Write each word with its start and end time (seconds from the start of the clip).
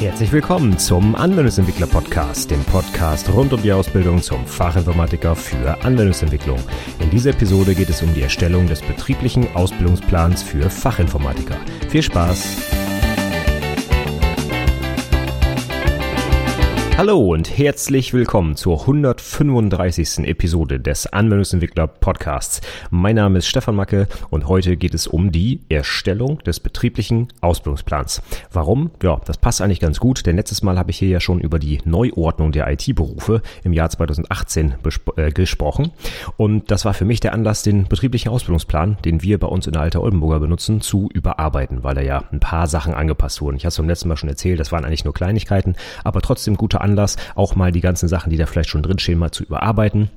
Herzlich 0.00 0.32
willkommen 0.32 0.78
zum 0.78 1.14
Anwendungsentwickler 1.14 1.86
Podcast, 1.86 2.50
dem 2.50 2.64
Podcast 2.64 3.28
rund 3.34 3.52
um 3.52 3.60
die 3.60 3.70
Ausbildung 3.70 4.22
zum 4.22 4.46
Fachinformatiker 4.46 5.36
für 5.36 5.84
Anwendungsentwicklung. 5.84 6.58
In 7.00 7.10
dieser 7.10 7.30
Episode 7.30 7.74
geht 7.74 7.90
es 7.90 8.00
um 8.00 8.14
die 8.14 8.22
Erstellung 8.22 8.66
des 8.66 8.80
betrieblichen 8.80 9.54
Ausbildungsplans 9.54 10.42
für 10.42 10.70
Fachinformatiker. 10.70 11.58
Viel 11.90 12.02
Spaß! 12.02 12.79
Hallo 17.00 17.18
und 17.32 17.56
herzlich 17.56 18.12
willkommen 18.12 18.56
zur 18.56 18.82
135. 18.82 20.18
Episode 20.28 20.78
des 20.78 21.06
Anwendungsentwickler 21.06 21.86
Podcasts. 21.86 22.60
Mein 22.90 23.16
Name 23.16 23.38
ist 23.38 23.46
Stefan 23.46 23.74
Macke 23.74 24.06
und 24.28 24.48
heute 24.48 24.76
geht 24.76 24.92
es 24.92 25.06
um 25.06 25.32
die 25.32 25.62
Erstellung 25.70 26.40
des 26.40 26.60
betrieblichen 26.60 27.28
Ausbildungsplans. 27.40 28.20
Warum? 28.52 28.90
Ja, 29.02 29.18
das 29.24 29.38
passt 29.38 29.62
eigentlich 29.62 29.80
ganz 29.80 29.98
gut, 29.98 30.26
denn 30.26 30.36
letztes 30.36 30.62
Mal 30.62 30.78
habe 30.78 30.90
ich 30.90 30.98
hier 30.98 31.08
ja 31.08 31.20
schon 31.20 31.40
über 31.40 31.58
die 31.58 31.78
Neuordnung 31.86 32.52
der 32.52 32.70
IT-Berufe 32.70 33.40
im 33.64 33.72
Jahr 33.72 33.88
2018 33.88 34.74
äh, 35.16 35.30
gesprochen 35.30 35.92
und 36.36 36.70
das 36.70 36.84
war 36.84 36.92
für 36.92 37.06
mich 37.06 37.20
der 37.20 37.32
Anlass, 37.32 37.62
den 37.62 37.88
betrieblichen 37.88 38.30
Ausbildungsplan, 38.30 38.98
den 39.06 39.22
wir 39.22 39.38
bei 39.38 39.46
uns 39.46 39.66
in 39.66 39.72
der 39.72 39.80
Alte 39.80 40.02
Oldenburger 40.02 40.40
benutzen, 40.40 40.82
zu 40.82 41.08
überarbeiten, 41.14 41.82
weil 41.82 41.94
da 41.94 42.02
ja 42.02 42.24
ein 42.30 42.40
paar 42.40 42.66
Sachen 42.66 42.92
angepasst 42.92 43.40
wurden. 43.40 43.56
Ich 43.56 43.64
habe 43.64 43.70
es 43.70 43.78
beim 43.78 43.88
letzten 43.88 44.08
Mal 44.08 44.18
schon 44.18 44.28
erzählt, 44.28 44.60
das 44.60 44.70
waren 44.70 44.84
eigentlich 44.84 45.06
nur 45.06 45.14
Kleinigkeiten, 45.14 45.76
aber 46.04 46.20
trotzdem 46.20 46.58
gute 46.58 46.82
Anlass 46.82 46.89
Anlass, 46.90 47.16
auch 47.34 47.54
mal 47.56 47.72
die 47.72 47.80
ganzen 47.80 48.08
Sachen, 48.08 48.30
die 48.30 48.36
da 48.36 48.46
vielleicht 48.46 48.70
schon 48.70 48.82
drinstehen, 48.82 49.18
mal 49.18 49.30
zu 49.30 49.44
überarbeiten 49.44 50.10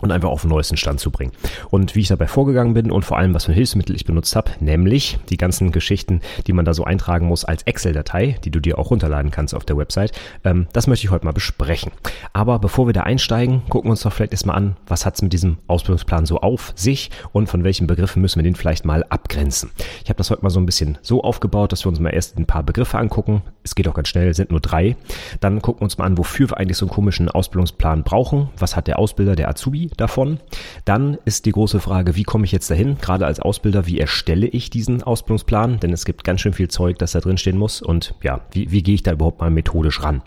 und 0.00 0.12
einfach 0.12 0.28
auf 0.28 0.42
den 0.42 0.50
neuesten 0.50 0.76
Stand 0.76 1.00
zu 1.00 1.10
bringen. 1.10 1.32
Und 1.70 1.94
wie 1.94 2.00
ich 2.00 2.08
dabei 2.08 2.28
vorgegangen 2.28 2.74
bin 2.74 2.90
und 2.90 3.04
vor 3.04 3.18
allem, 3.18 3.34
was 3.34 3.46
für 3.46 3.52
Hilfsmittel 3.52 3.96
ich 3.96 4.04
benutzt 4.04 4.36
habe, 4.36 4.50
nämlich 4.60 5.18
die 5.28 5.36
ganzen 5.36 5.72
Geschichten, 5.72 6.20
die 6.46 6.52
man 6.52 6.64
da 6.64 6.74
so 6.74 6.84
eintragen 6.84 7.26
muss 7.26 7.44
als 7.44 7.62
Excel-Datei, 7.64 8.36
die 8.44 8.50
du 8.50 8.60
dir 8.60 8.78
auch 8.78 8.90
runterladen 8.90 9.30
kannst 9.30 9.54
auf 9.54 9.64
der 9.64 9.76
Website, 9.76 10.12
ähm, 10.44 10.68
das 10.72 10.86
möchte 10.86 11.06
ich 11.06 11.10
heute 11.10 11.24
mal 11.24 11.32
besprechen. 11.32 11.92
Aber 12.32 12.58
bevor 12.58 12.86
wir 12.86 12.92
da 12.92 13.02
einsteigen, 13.02 13.62
gucken 13.68 13.88
wir 13.88 13.92
uns 13.92 14.02
doch 14.02 14.12
vielleicht 14.12 14.32
erstmal 14.32 14.56
an, 14.56 14.76
was 14.86 15.04
hat 15.04 15.16
es 15.16 15.22
mit 15.22 15.32
diesem 15.32 15.58
Ausbildungsplan 15.66 16.26
so 16.26 16.40
auf 16.40 16.72
sich 16.76 17.10
und 17.32 17.48
von 17.48 17.64
welchen 17.64 17.86
Begriffen 17.86 18.22
müssen 18.22 18.38
wir 18.38 18.44
den 18.44 18.54
vielleicht 18.54 18.84
mal 18.84 19.04
abgrenzen. 19.08 19.70
Ich 20.04 20.10
habe 20.10 20.18
das 20.18 20.30
heute 20.30 20.42
mal 20.42 20.50
so 20.50 20.60
ein 20.60 20.66
bisschen 20.66 20.98
so 21.02 21.22
aufgebaut, 21.22 21.72
dass 21.72 21.84
wir 21.84 21.88
uns 21.88 22.00
mal 22.00 22.10
erst 22.10 22.38
ein 22.38 22.46
paar 22.46 22.62
Begriffe 22.62 22.98
angucken. 22.98 23.42
Es 23.68 23.74
geht 23.74 23.86
auch 23.86 23.94
ganz 23.94 24.08
schnell, 24.08 24.32
sind 24.32 24.50
nur 24.50 24.60
drei. 24.60 24.96
Dann 25.40 25.60
gucken 25.60 25.80
wir 25.80 25.84
uns 25.84 25.98
mal 25.98 26.06
an, 26.06 26.16
wofür 26.16 26.50
wir 26.50 26.56
eigentlich 26.56 26.78
so 26.78 26.86
einen 26.86 26.94
komischen 26.94 27.28
Ausbildungsplan 27.28 28.02
brauchen. 28.02 28.48
Was 28.58 28.76
hat 28.76 28.86
der 28.86 28.98
Ausbilder, 28.98 29.36
der 29.36 29.48
Azubi 29.48 29.90
davon. 29.96 30.40
Dann 30.86 31.18
ist 31.26 31.44
die 31.44 31.52
große 31.52 31.80
Frage, 31.80 32.16
wie 32.16 32.22
komme 32.22 32.46
ich 32.46 32.52
jetzt 32.52 32.70
dahin? 32.70 32.96
Gerade 32.98 33.26
als 33.26 33.40
Ausbilder, 33.40 33.86
wie 33.86 34.00
erstelle 34.00 34.46
ich 34.46 34.70
diesen 34.70 35.02
Ausbildungsplan? 35.02 35.80
Denn 35.80 35.92
es 35.92 36.06
gibt 36.06 36.24
ganz 36.24 36.40
schön 36.40 36.54
viel 36.54 36.68
Zeug, 36.68 36.98
das 36.98 37.12
da 37.12 37.20
drin 37.20 37.36
stehen 37.36 37.58
muss. 37.58 37.82
Und 37.82 38.14
ja, 38.22 38.40
wie, 38.52 38.70
wie 38.70 38.82
gehe 38.82 38.94
ich 38.94 39.02
da 39.02 39.12
überhaupt 39.12 39.40
mal 39.40 39.50
methodisch 39.50 40.02
ran? 40.02 40.22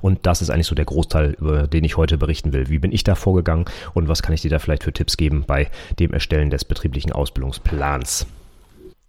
Und 0.00 0.26
das 0.26 0.42
ist 0.42 0.50
eigentlich 0.50 0.66
so 0.66 0.74
der 0.74 0.84
Großteil, 0.84 1.36
über 1.38 1.68
den 1.68 1.84
ich 1.84 1.96
heute 1.96 2.18
berichten 2.18 2.52
will. 2.52 2.68
Wie 2.68 2.80
bin 2.80 2.90
ich 2.90 3.04
da 3.04 3.14
vorgegangen 3.14 3.66
und 3.94 4.08
was 4.08 4.22
kann 4.22 4.34
ich 4.34 4.40
dir 4.40 4.50
da 4.50 4.58
vielleicht 4.58 4.82
für 4.82 4.92
Tipps 4.92 5.16
geben 5.16 5.44
bei 5.46 5.70
dem 6.00 6.12
Erstellen 6.12 6.50
des 6.50 6.64
betrieblichen 6.64 7.12
Ausbildungsplans? 7.12 8.26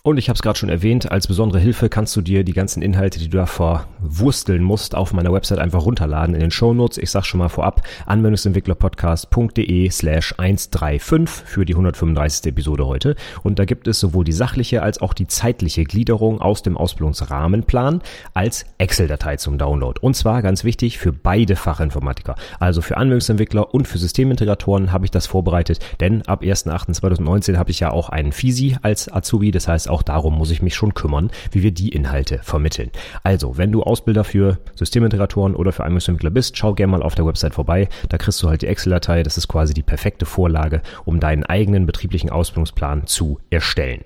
Und 0.04 0.18
ich 0.18 0.30
habe 0.30 0.36
es 0.36 0.42
gerade 0.42 0.58
schon 0.58 0.70
erwähnt, 0.70 1.12
als 1.12 1.28
besondere 1.28 1.60
Hilfe 1.60 1.88
kannst 1.88 2.16
du 2.16 2.22
dir 2.22 2.44
die 2.44 2.54
ganzen 2.54 2.82
Inhalte, 2.82 3.20
die 3.20 3.30
du 3.30 3.38
da 3.38 3.46
verwursteln 3.46 4.64
musst, 4.64 4.96
auf 4.96 5.14
meiner 5.14 5.32
Website 5.32 5.60
einfach 5.60 5.86
runterladen 5.86 6.34
in 6.34 6.42
den 6.42 6.50
Show 6.50 6.74
Notes. 6.74 6.98
Ich 6.98 7.12
sag 7.12 7.24
schon 7.24 7.38
mal 7.38 7.50
vorab, 7.50 7.88
anwendungsentwicklerpodcast.de 8.08 9.92
slash 9.92 10.34
135 10.40 11.46
für 11.46 11.66
die 11.66 11.74
135. 11.74 12.48
Episode 12.48 12.88
heute. 12.88 13.16
Und 13.44 13.60
da 13.60 13.66
gibt 13.66 13.88
es 13.88 14.00
sowohl 14.00 14.26
die 14.26 14.32
sachliche 14.32 14.82
als 14.82 15.00
auch 15.04 15.14
die 15.14 15.28
zeitliche 15.28 15.84
Gliederung 15.84 16.42
aus 16.42 16.64
dem 16.64 16.78
Ausbildungsrahmenplan 16.78 18.02
als 18.34 18.66
Excel-Datei 18.80 19.38
zum 19.38 19.60
Download. 19.60 20.00
Und 20.02 20.16
zwar 20.16 20.42
ganz 20.42 20.64
wichtig 20.64 20.98
für 20.98 21.14
beide 21.14 21.56
Fachinformatiker. 21.56 22.36
Also 22.60 22.82
für 22.82 22.98
Anwendungsentwickler 22.98 23.72
und 23.72 23.88
für 23.88 24.00
Systemintegratoren 24.00 24.92
habe 24.92 25.06
ich 25.06 25.12
das 25.12 25.28
vorbereitet, 25.28 25.78
denn 26.00 26.24
ab 26.24 26.42
1.8.2019 26.42 27.58
habe 27.58 27.70
ich 27.70 27.80
ja 27.80 27.92
auch 27.92 28.10
einen 28.10 28.32
FISI 28.32 28.78
als 28.82 29.12
Azubi, 29.14 29.52
das 29.52 29.68
heißt 29.68 29.91
auch 29.92 30.02
darum 30.02 30.38
muss 30.38 30.52
ich 30.52 30.62
mich 30.62 30.76
schon 30.76 30.94
kümmern, 30.94 31.30
wie 31.52 31.64
wir 31.64 31.72
die 31.72 31.90
Inhalte 31.90 32.40
vermitteln. 32.44 32.92
Also, 33.24 33.58
wenn 33.58 33.72
du 33.72 33.84
Ausbilder 33.84 34.24
für 34.24 34.58
Systemintegratoren 34.76 35.56
oder 35.56 35.72
für 35.72 35.84
Anwendungsentwickler 35.84 36.32
bist, 36.32 36.58
schau 36.58 36.74
gerne 36.74 36.92
mal 36.92 37.04
auf 37.04 37.16
der 37.16 37.26
Website 37.26 37.54
vorbei. 37.54 37.90
Da 38.10 38.18
kriegst 38.18 38.42
du 38.42 38.50
halt 38.50 38.62
die 38.62 38.68
Excel-Datei. 38.68 39.24
Das 39.24 39.38
ist 39.38 39.48
quasi 39.48 39.74
die 39.74 39.84
perfekte 39.84 40.26
Vorlage, 40.26 40.82
um 41.06 41.20
deinen 41.20 41.44
eigenen 41.44 41.86
betrieblichen 41.86 42.30
Ausbildungsplan 42.30 43.08
zu 43.08 43.40
erstellen. 43.50 44.02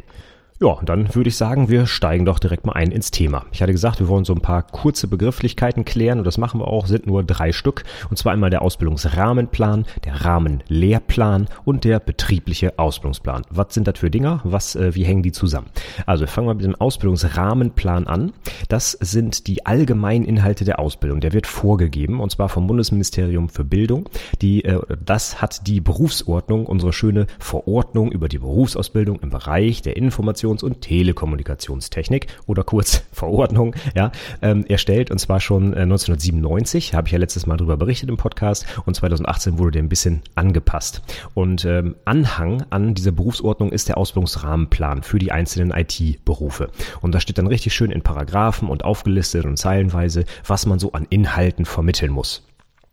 Ja, 0.62 0.78
dann 0.86 1.14
würde 1.14 1.28
ich 1.28 1.36
sagen, 1.36 1.68
wir 1.68 1.86
steigen 1.86 2.24
doch 2.24 2.40
direkt 2.40 2.66
mal 2.66 2.72
ein 2.72 2.90
ins 2.90 3.12
Thema. 3.12 3.46
Ich 3.52 3.62
hatte 3.62 3.74
gesagt, 3.74 4.00
wir 4.00 4.08
wollen 4.08 4.24
so 4.24 4.34
ein 4.34 4.40
paar 4.40 4.64
kurze 4.64 5.10
Begrifflichkeiten 5.10 5.84
klären 5.84 6.20
und 6.20 6.24
das 6.24 6.38
machen 6.38 6.62
wir 6.62 6.68
auch, 6.70 6.88
sind 6.88 7.06
nur 7.06 7.26
drei 7.26 7.52
Stück. 7.52 7.84
Und 8.10 8.16
zwar 8.16 8.32
einmal 8.32 8.52
der 8.52 8.62
Ausbildungsrahmenplan, 8.62 9.86
der 10.06 10.24
Rahmenlehrplan 10.24 11.50
und 11.66 11.84
der 11.84 12.00
betriebliche 12.00 12.80
Ausbildungsplan. 12.80 13.42
Was 13.50 13.74
sind 13.74 13.86
das 13.86 14.00
für 14.00 14.10
Dinger? 14.10 14.40
Was, 14.46 14.78
äh, 14.78 14.96
wie 14.96 15.04
hängen 15.04 15.24
die 15.24 15.34
zusammen? 15.34 15.68
Also 16.06 16.22
wir 16.22 16.30
fangen 16.30 16.48
mal 16.48 16.56
mit 16.56 16.64
dem 16.64 16.76
Ausbildungsrahmenplan 16.76 18.08
an. 18.08 18.32
Das 18.70 18.94
sind 18.94 19.48
die 19.48 19.66
allgemeinen 19.66 20.24
Inhalte 20.24 20.64
der 20.64 20.80
Ausbildung. 20.80 21.20
Der 21.20 21.34
wird 21.34 21.48
vorgegeben 21.48 22.22
und 22.22 22.32
zwar 22.32 22.48
vom 22.48 22.66
Bundesministerium 22.66 23.50
für 23.50 23.66
Bildung. 23.66 24.08
Die, 24.42 24.64
äh, 24.64 24.80
das 25.04 25.42
hat 25.42 25.68
die 25.68 25.82
Berufsordnung, 25.82 26.66
unsere 26.66 26.94
schöne 26.94 27.28
Verordnung 27.40 28.10
über 28.10 28.30
die 28.30 28.40
Berufsausbildung 28.40 29.20
im 29.20 29.32
Bereich 29.32 29.82
der 29.82 29.98
Information 29.98 30.45
Informations- 30.46 30.64
und 30.64 30.82
Telekommunikationstechnik 30.82 32.28
oder 32.46 32.64
kurz 32.64 33.04
Verordnung, 33.12 33.76
ja, 33.96 34.12
ähm, 34.42 34.66
erstellt 34.68 35.12
und 35.12 35.20
zwar 35.20 35.40
schon 35.40 35.74
äh, 35.74 35.82
1997, 35.82 36.94
habe 36.94 37.08
ich 37.08 37.14
ja 37.14 37.20
letztes 37.20 37.46
Mal 37.46 37.58
darüber 37.58 37.78
berichtet 37.78 38.10
im 38.10 38.18
Podcast 38.18 38.66
und 38.86 38.96
2018 38.96 39.58
wurde 39.58 39.72
der 39.72 39.84
ein 39.84 39.90
bisschen 39.90 40.22
angepasst. 40.36 41.02
Und 41.34 41.66
ähm, 41.66 41.96
Anhang 42.06 42.66
an 42.70 42.94
dieser 42.94 43.12
Berufsordnung 43.12 43.72
ist 43.72 43.90
der 43.90 43.98
Ausbildungsrahmenplan 43.98 45.04
für 45.04 45.20
die 45.20 45.32
einzelnen 45.32 45.72
IT-Berufe. 45.72 46.70
Und 47.02 47.14
da 47.14 47.20
steht 47.20 47.38
dann 47.38 47.48
richtig 47.48 47.74
schön 47.74 47.92
in 47.92 48.02
Paragraphen 48.02 48.70
und 48.70 48.84
aufgelistet 48.84 49.46
und 49.46 49.58
zeilenweise, 49.58 50.26
was 50.46 50.66
man 50.66 50.80
so 50.80 50.92
an 50.92 51.08
Inhalten 51.10 51.66
vermitteln 51.66 52.12
muss. 52.12 52.44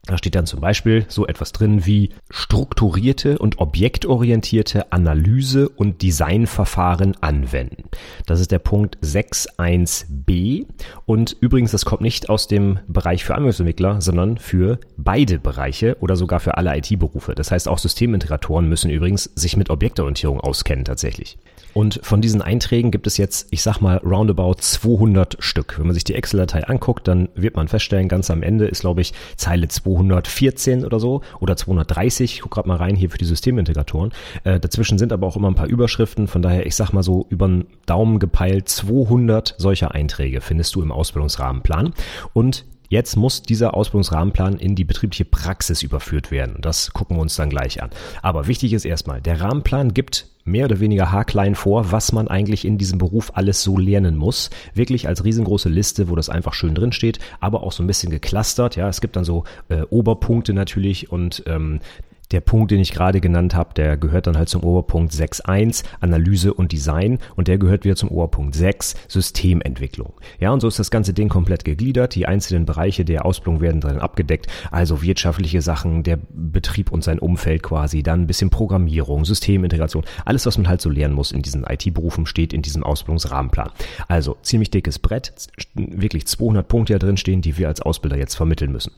Da 0.04 0.18
steht 0.18 0.34
dann 0.34 0.46
zum 0.46 0.60
Beispiel 0.60 1.04
so 1.08 1.28
etwas 1.28 1.52
drin 1.52 1.86
wie 1.86 2.10
strukturierte 2.28 3.38
und 3.38 3.60
objektorientierte 3.60 4.90
Analyse 4.90 5.68
und 5.68 6.02
Designverfahren 6.02 7.16
anwenden. 7.20 7.84
Das 8.26 8.40
ist 8.40 8.50
der 8.50 8.58
Punkt 8.58 8.98
6.1b. 8.98 10.66
Und 11.06 11.36
übrigens, 11.40 11.70
das 11.70 11.84
kommt 11.84 12.02
nicht 12.02 12.28
aus 12.28 12.48
dem 12.48 12.80
Bereich 12.88 13.22
für 13.24 13.36
Anwendungsentwickler, 13.36 14.00
sondern 14.00 14.38
für 14.38 14.80
beide 14.96 15.38
Bereiche 15.38 15.96
oder 16.00 16.16
sogar 16.16 16.40
für 16.40 16.56
alle 16.56 16.76
IT-Berufe. 16.76 17.36
Das 17.36 17.52
heißt, 17.52 17.68
auch 17.68 17.78
Systemintegratoren 17.78 18.68
müssen 18.68 18.90
übrigens 18.90 19.30
sich 19.36 19.56
mit 19.56 19.70
Objektorientierung 19.70 20.40
auskennen 20.40 20.84
tatsächlich. 20.84 21.38
Und 21.74 22.00
von 22.02 22.20
diesen 22.20 22.42
Einträgen 22.42 22.90
gibt 22.90 23.06
es 23.06 23.16
jetzt, 23.16 23.48
ich 23.50 23.62
sag 23.62 23.80
mal, 23.80 23.98
roundabout 23.98 24.56
200 24.60 25.36
Stück. 25.40 25.78
Wenn 25.78 25.86
man 25.86 25.94
sich 25.94 26.04
die 26.04 26.14
Excel-Datei 26.14 26.64
anguckt, 26.64 27.08
dann 27.08 27.28
wird 27.34 27.56
man 27.56 27.68
feststellen, 27.68 28.08
ganz 28.08 28.30
am 28.30 28.42
Ende 28.42 28.66
ist, 28.66 28.80
glaube 28.80 29.00
ich, 29.00 29.12
Zeile 29.36 29.68
214 29.68 30.84
oder 30.84 31.00
so 31.00 31.22
oder 31.40 31.56
230. 31.56 32.34
Ich 32.34 32.40
guck 32.40 32.52
gerade 32.52 32.68
mal 32.68 32.76
rein 32.76 32.96
hier 32.96 33.10
für 33.10 33.18
die 33.18 33.24
Systemintegratoren. 33.24 34.12
Äh, 34.44 34.60
dazwischen 34.60 34.98
sind 34.98 35.12
aber 35.12 35.26
auch 35.26 35.36
immer 35.36 35.48
ein 35.48 35.54
paar 35.54 35.68
Überschriften. 35.68 36.28
Von 36.28 36.42
daher, 36.42 36.66
ich 36.66 36.76
sag 36.76 36.92
mal 36.92 37.02
so, 37.02 37.26
über 37.30 37.48
den 37.48 37.66
Daumen 37.86 38.18
gepeilt 38.18 38.68
200 38.68 39.54
solcher 39.58 39.94
Einträge 39.94 40.40
findest 40.40 40.74
du 40.74 40.82
im 40.82 40.92
Ausbildungsrahmenplan. 40.92 41.94
Und 42.32 42.64
Jetzt 42.92 43.16
muss 43.16 43.40
dieser 43.40 43.72
Ausbildungsrahmenplan 43.72 44.58
in 44.58 44.74
die 44.74 44.84
betriebliche 44.84 45.24
Praxis 45.24 45.82
überführt 45.82 46.30
werden. 46.30 46.58
Das 46.60 46.92
gucken 46.92 47.16
wir 47.16 47.22
uns 47.22 47.34
dann 47.36 47.48
gleich 47.48 47.82
an. 47.82 47.88
Aber 48.20 48.48
wichtig 48.48 48.74
ist 48.74 48.84
erstmal, 48.84 49.22
der 49.22 49.40
Rahmenplan 49.40 49.94
gibt 49.94 50.26
mehr 50.44 50.66
oder 50.66 50.78
weniger 50.78 51.10
haarklein 51.10 51.54
vor, 51.54 51.90
was 51.90 52.12
man 52.12 52.28
eigentlich 52.28 52.66
in 52.66 52.76
diesem 52.76 52.98
Beruf 52.98 53.30
alles 53.34 53.62
so 53.62 53.78
lernen 53.78 54.18
muss. 54.18 54.50
Wirklich 54.74 55.08
als 55.08 55.24
riesengroße 55.24 55.70
Liste, 55.70 56.10
wo 56.10 56.16
das 56.16 56.28
einfach 56.28 56.52
schön 56.52 56.74
drin 56.74 56.92
steht, 56.92 57.18
aber 57.40 57.62
auch 57.62 57.72
so 57.72 57.82
ein 57.82 57.86
bisschen 57.86 58.10
geclustert. 58.10 58.76
Ja, 58.76 58.90
es 58.90 59.00
gibt 59.00 59.16
dann 59.16 59.24
so 59.24 59.44
äh, 59.70 59.84
Oberpunkte 59.88 60.52
natürlich 60.52 61.10
und 61.10 61.44
ähm, 61.46 61.80
der 62.32 62.40
Punkt, 62.40 62.70
den 62.70 62.80
ich 62.80 62.92
gerade 62.92 63.20
genannt 63.20 63.54
habe, 63.54 63.74
der 63.74 63.96
gehört 63.96 64.26
dann 64.26 64.36
halt 64.36 64.48
zum 64.48 64.64
Oberpunkt 64.64 65.12
6.1 65.12 65.84
Analyse 66.00 66.54
und 66.54 66.72
Design 66.72 67.18
und 67.36 67.48
der 67.48 67.58
gehört 67.58 67.84
wieder 67.84 67.96
zum 67.96 68.08
Oberpunkt 68.08 68.54
6 68.54 68.94
Systementwicklung. 69.08 70.14
Ja, 70.40 70.50
und 70.50 70.60
so 70.60 70.68
ist 70.68 70.78
das 70.78 70.90
ganze 70.90 71.12
Ding 71.12 71.28
komplett 71.28 71.64
gegliedert. 71.64 72.14
Die 72.14 72.26
einzelnen 72.26 72.66
Bereiche 72.66 73.04
der 73.04 73.24
Ausbildung 73.24 73.60
werden 73.60 73.80
drin 73.80 73.98
abgedeckt. 73.98 74.46
Also 74.70 75.02
wirtschaftliche 75.02 75.62
Sachen, 75.62 76.02
der 76.02 76.18
Betrieb 76.30 76.90
und 76.90 77.04
sein 77.04 77.18
Umfeld 77.18 77.62
quasi, 77.62 78.02
dann 78.02 78.22
ein 78.22 78.26
bisschen 78.26 78.50
Programmierung, 78.50 79.24
Systemintegration. 79.24 80.04
Alles, 80.24 80.46
was 80.46 80.58
man 80.58 80.68
halt 80.68 80.80
so 80.80 80.90
lernen 80.90 81.14
muss 81.14 81.32
in 81.32 81.42
diesen 81.42 81.64
IT-Berufen, 81.64 82.26
steht 82.26 82.52
in 82.52 82.62
diesem 82.62 82.82
Ausbildungsrahmenplan. 82.82 83.70
Also 84.08 84.36
ziemlich 84.42 84.70
dickes 84.70 84.98
Brett, 84.98 85.32
wirklich 85.74 86.26
200 86.26 86.66
Punkte 86.66 86.94
da 86.94 86.98
drin 86.98 87.16
stehen, 87.16 87.42
die 87.42 87.58
wir 87.58 87.68
als 87.68 87.80
Ausbilder 87.82 88.16
jetzt 88.16 88.34
vermitteln 88.34 88.72
müssen. 88.72 88.92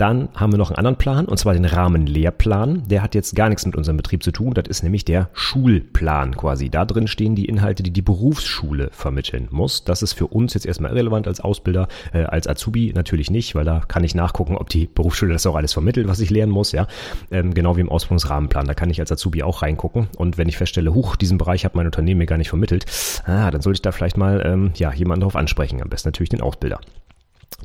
Dann 0.00 0.30
haben 0.34 0.50
wir 0.50 0.56
noch 0.56 0.70
einen 0.70 0.78
anderen 0.78 0.96
Plan, 0.96 1.26
und 1.26 1.36
zwar 1.36 1.52
den 1.52 1.66
Rahmenlehrplan. 1.66 2.84
Der 2.88 3.02
hat 3.02 3.14
jetzt 3.14 3.36
gar 3.36 3.50
nichts 3.50 3.66
mit 3.66 3.76
unserem 3.76 3.98
Betrieb 3.98 4.22
zu 4.22 4.32
tun. 4.32 4.54
Das 4.54 4.64
ist 4.66 4.82
nämlich 4.82 5.04
der 5.04 5.28
Schulplan 5.34 6.38
quasi. 6.38 6.70
Da 6.70 6.86
drin 6.86 7.06
stehen 7.06 7.34
die 7.34 7.44
Inhalte, 7.44 7.82
die 7.82 7.90
die 7.90 8.00
Berufsschule 8.00 8.88
vermitteln 8.92 9.48
muss. 9.50 9.84
Das 9.84 10.00
ist 10.00 10.14
für 10.14 10.26
uns 10.26 10.54
jetzt 10.54 10.64
erstmal 10.64 10.92
irrelevant 10.92 11.28
als 11.28 11.40
Ausbilder, 11.40 11.86
äh, 12.14 12.22
als 12.22 12.48
Azubi 12.48 12.94
natürlich 12.94 13.30
nicht, 13.30 13.54
weil 13.54 13.66
da 13.66 13.80
kann 13.80 14.02
ich 14.02 14.14
nachgucken, 14.14 14.56
ob 14.56 14.70
die 14.70 14.86
Berufsschule 14.86 15.34
das 15.34 15.44
auch 15.44 15.54
alles 15.54 15.74
vermittelt, 15.74 16.08
was 16.08 16.20
ich 16.20 16.30
lernen 16.30 16.52
muss, 16.52 16.72
ja. 16.72 16.86
Ähm, 17.30 17.52
genau 17.52 17.76
wie 17.76 17.82
im 17.82 17.90
Ausbildungsrahmenplan. 17.90 18.66
Da 18.66 18.72
kann 18.72 18.88
ich 18.88 19.00
als 19.00 19.12
Azubi 19.12 19.42
auch 19.42 19.60
reingucken. 19.60 20.08
Und 20.16 20.38
wenn 20.38 20.48
ich 20.48 20.56
feststelle, 20.56 20.94
huch, 20.94 21.16
diesen 21.16 21.36
Bereich 21.36 21.66
hat 21.66 21.74
mein 21.74 21.84
Unternehmen 21.84 22.20
mir 22.20 22.26
gar 22.26 22.38
nicht 22.38 22.48
vermittelt, 22.48 22.86
ah, 23.26 23.50
dann 23.50 23.60
sollte 23.60 23.76
ich 23.76 23.82
da 23.82 23.92
vielleicht 23.92 24.16
mal 24.16 24.42
ähm, 24.46 24.70
ja, 24.76 24.94
jemanden 24.94 25.20
darauf 25.20 25.36
ansprechen. 25.36 25.82
Am 25.82 25.90
besten 25.90 26.08
natürlich 26.08 26.30
den 26.30 26.40
Ausbilder. 26.40 26.80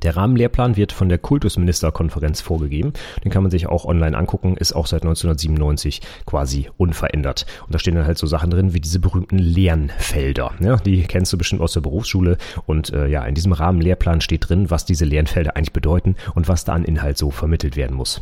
Der 0.03 0.17
Rahmenlehrplan 0.17 0.75
wird 0.75 0.91
von 0.91 1.09
der 1.09 1.17
Kultusministerkonferenz 1.17 2.41
vorgegeben. 2.41 2.93
Den 3.23 3.31
kann 3.31 3.43
man 3.43 3.51
sich 3.51 3.67
auch 3.67 3.85
online 3.85 4.17
angucken, 4.17 4.57
ist 4.57 4.73
auch 4.73 4.87
seit 4.87 5.03
1997 5.03 6.01
quasi 6.25 6.69
unverändert. 6.77 7.45
Und 7.65 7.73
da 7.73 7.79
stehen 7.79 7.95
dann 7.95 8.05
halt 8.05 8.17
so 8.17 8.27
Sachen 8.27 8.49
drin 8.49 8.73
wie 8.73 8.81
diese 8.81 8.99
berühmten 8.99 9.37
Lernfelder. 9.37 10.51
Ja, 10.59 10.75
die 10.77 11.03
kennst 11.03 11.31
du 11.33 11.37
bestimmt 11.37 11.61
aus 11.61 11.73
der 11.73 11.81
Berufsschule. 11.81 12.37
Und 12.65 12.91
äh, 12.91 13.07
ja, 13.07 13.23
in 13.23 13.35
diesem 13.35 13.53
Rahmenlehrplan 13.53 14.21
steht 14.21 14.49
drin, 14.49 14.69
was 14.69 14.85
diese 14.85 15.05
Lernfelder 15.05 15.55
eigentlich 15.55 15.73
bedeuten 15.73 16.15
und 16.35 16.47
was 16.47 16.65
da 16.65 16.73
an 16.73 16.83
Inhalt 16.83 17.17
so 17.17 17.31
vermittelt 17.31 17.75
werden 17.77 17.95
muss. 17.95 18.21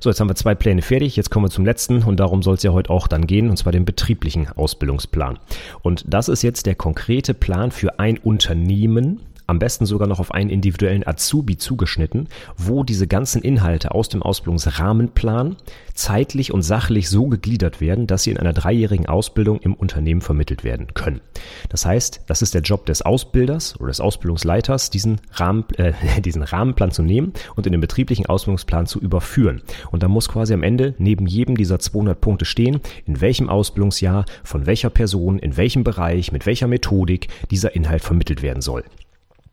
So, 0.00 0.10
jetzt 0.10 0.20
haben 0.20 0.28
wir 0.28 0.34
zwei 0.34 0.54
Pläne 0.54 0.82
fertig. 0.82 1.16
Jetzt 1.16 1.30
kommen 1.30 1.46
wir 1.46 1.50
zum 1.50 1.64
letzten 1.64 2.02
und 2.02 2.18
darum 2.18 2.42
soll 2.42 2.56
es 2.56 2.62
ja 2.62 2.72
heute 2.72 2.90
auch 2.90 3.06
dann 3.06 3.26
gehen, 3.26 3.48
und 3.48 3.56
zwar 3.56 3.72
den 3.72 3.84
betrieblichen 3.84 4.48
Ausbildungsplan. 4.48 5.38
Und 5.82 6.04
das 6.08 6.28
ist 6.28 6.42
jetzt 6.42 6.66
der 6.66 6.74
konkrete 6.74 7.34
Plan 7.34 7.70
für 7.70 7.98
ein 7.98 8.18
Unternehmen, 8.18 9.20
am 9.46 9.58
besten 9.58 9.86
sogar 9.86 10.08
noch 10.08 10.20
auf 10.20 10.32
einen 10.32 10.50
individuellen 10.50 11.06
Azubi 11.06 11.56
zugeschnitten, 11.56 12.28
wo 12.56 12.84
diese 12.84 13.06
ganzen 13.06 13.42
Inhalte 13.42 13.92
aus 13.92 14.08
dem 14.08 14.22
Ausbildungsrahmenplan 14.22 15.56
zeitlich 15.94 16.52
und 16.52 16.62
sachlich 16.62 17.08
so 17.08 17.26
gegliedert 17.26 17.80
werden, 17.80 18.06
dass 18.06 18.22
sie 18.22 18.30
in 18.30 18.38
einer 18.38 18.52
dreijährigen 18.52 19.06
Ausbildung 19.06 19.60
im 19.60 19.74
Unternehmen 19.74 20.20
vermittelt 20.20 20.64
werden 20.64 20.94
können. 20.94 21.20
Das 21.68 21.84
heißt, 21.84 22.22
das 22.26 22.42
ist 22.42 22.54
der 22.54 22.62
Job 22.62 22.86
des 22.86 23.02
Ausbilders 23.02 23.78
oder 23.78 23.88
des 23.88 24.00
Ausbildungsleiters, 24.00 24.90
diesen, 24.90 25.20
Rahmen, 25.32 25.64
äh, 25.76 25.92
diesen 26.20 26.42
Rahmenplan 26.42 26.90
zu 26.90 27.02
nehmen 27.02 27.32
und 27.56 27.66
in 27.66 27.72
den 27.72 27.80
betrieblichen 27.80 28.26
Ausbildungsplan 28.26 28.86
zu 28.86 29.00
überführen. 29.00 29.62
Und 29.90 30.02
da 30.02 30.08
muss 30.08 30.28
quasi 30.28 30.54
am 30.54 30.62
Ende 30.62 30.94
neben 30.98 31.26
jedem 31.26 31.56
dieser 31.56 31.78
200 31.78 32.20
Punkte 32.20 32.44
stehen, 32.44 32.80
in 33.06 33.20
welchem 33.20 33.48
Ausbildungsjahr, 33.48 34.24
von 34.44 34.66
welcher 34.66 34.90
Person, 34.90 35.38
in 35.38 35.56
welchem 35.56 35.84
Bereich, 35.84 36.32
mit 36.32 36.46
welcher 36.46 36.68
Methodik 36.68 37.28
dieser 37.50 37.74
Inhalt 37.74 38.02
vermittelt 38.02 38.42
werden 38.42 38.62
soll. 38.62 38.84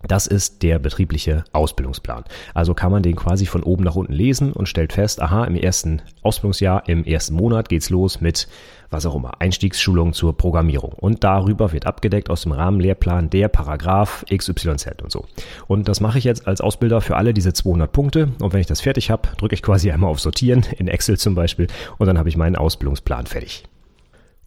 Das 0.07 0.27
ist 0.27 0.63
der 0.63 0.79
betriebliche 0.79 1.43
Ausbildungsplan. 1.51 2.23
Also 2.53 2.73
kann 2.73 2.91
man 2.91 3.03
den 3.03 3.15
quasi 3.15 3.45
von 3.45 3.63
oben 3.63 3.83
nach 3.83 3.95
unten 3.95 4.13
lesen 4.13 4.53
und 4.53 4.67
stellt 4.67 4.93
fest, 4.93 5.21
aha, 5.21 5.43
im 5.43 5.55
ersten 5.55 6.01
Ausbildungsjahr, 6.21 6.87
im 6.87 7.03
ersten 7.03 7.35
Monat 7.35 7.67
geht's 7.67 7.89
los 7.89 8.21
mit 8.21 8.47
was 8.89 9.05
auch 9.05 9.15
immer, 9.15 9.39
Einstiegsschulung 9.39 10.13
zur 10.13 10.35
Programmierung. 10.35 10.93
Und 10.93 11.23
darüber 11.23 11.71
wird 11.71 11.85
abgedeckt 11.85 12.29
aus 12.29 12.43
dem 12.43 12.53
Rahmenlehrplan 12.53 13.29
der 13.29 13.47
Paragraph 13.47 14.25
XYZ 14.33 15.01
und 15.03 15.11
so. 15.11 15.25
Und 15.67 15.87
das 15.87 15.99
mache 15.99 16.17
ich 16.17 16.23
jetzt 16.23 16.47
als 16.47 16.61
Ausbilder 16.61 17.01
für 17.01 17.15
alle 17.15 17.33
diese 17.33 17.53
200 17.53 17.91
Punkte. 17.91 18.29
Und 18.41 18.53
wenn 18.53 18.61
ich 18.61 18.67
das 18.67 18.81
fertig 18.81 19.11
habe, 19.11 19.29
drücke 19.37 19.53
ich 19.53 19.61
quasi 19.61 19.91
einmal 19.91 20.09
auf 20.09 20.19
Sortieren, 20.19 20.65
in 20.77 20.87
Excel 20.87 21.17
zum 21.17 21.35
Beispiel, 21.35 21.67
und 21.97 22.07
dann 22.07 22.17
habe 22.17 22.29
ich 22.29 22.37
meinen 22.37 22.55
Ausbildungsplan 22.55 23.27
fertig. 23.27 23.65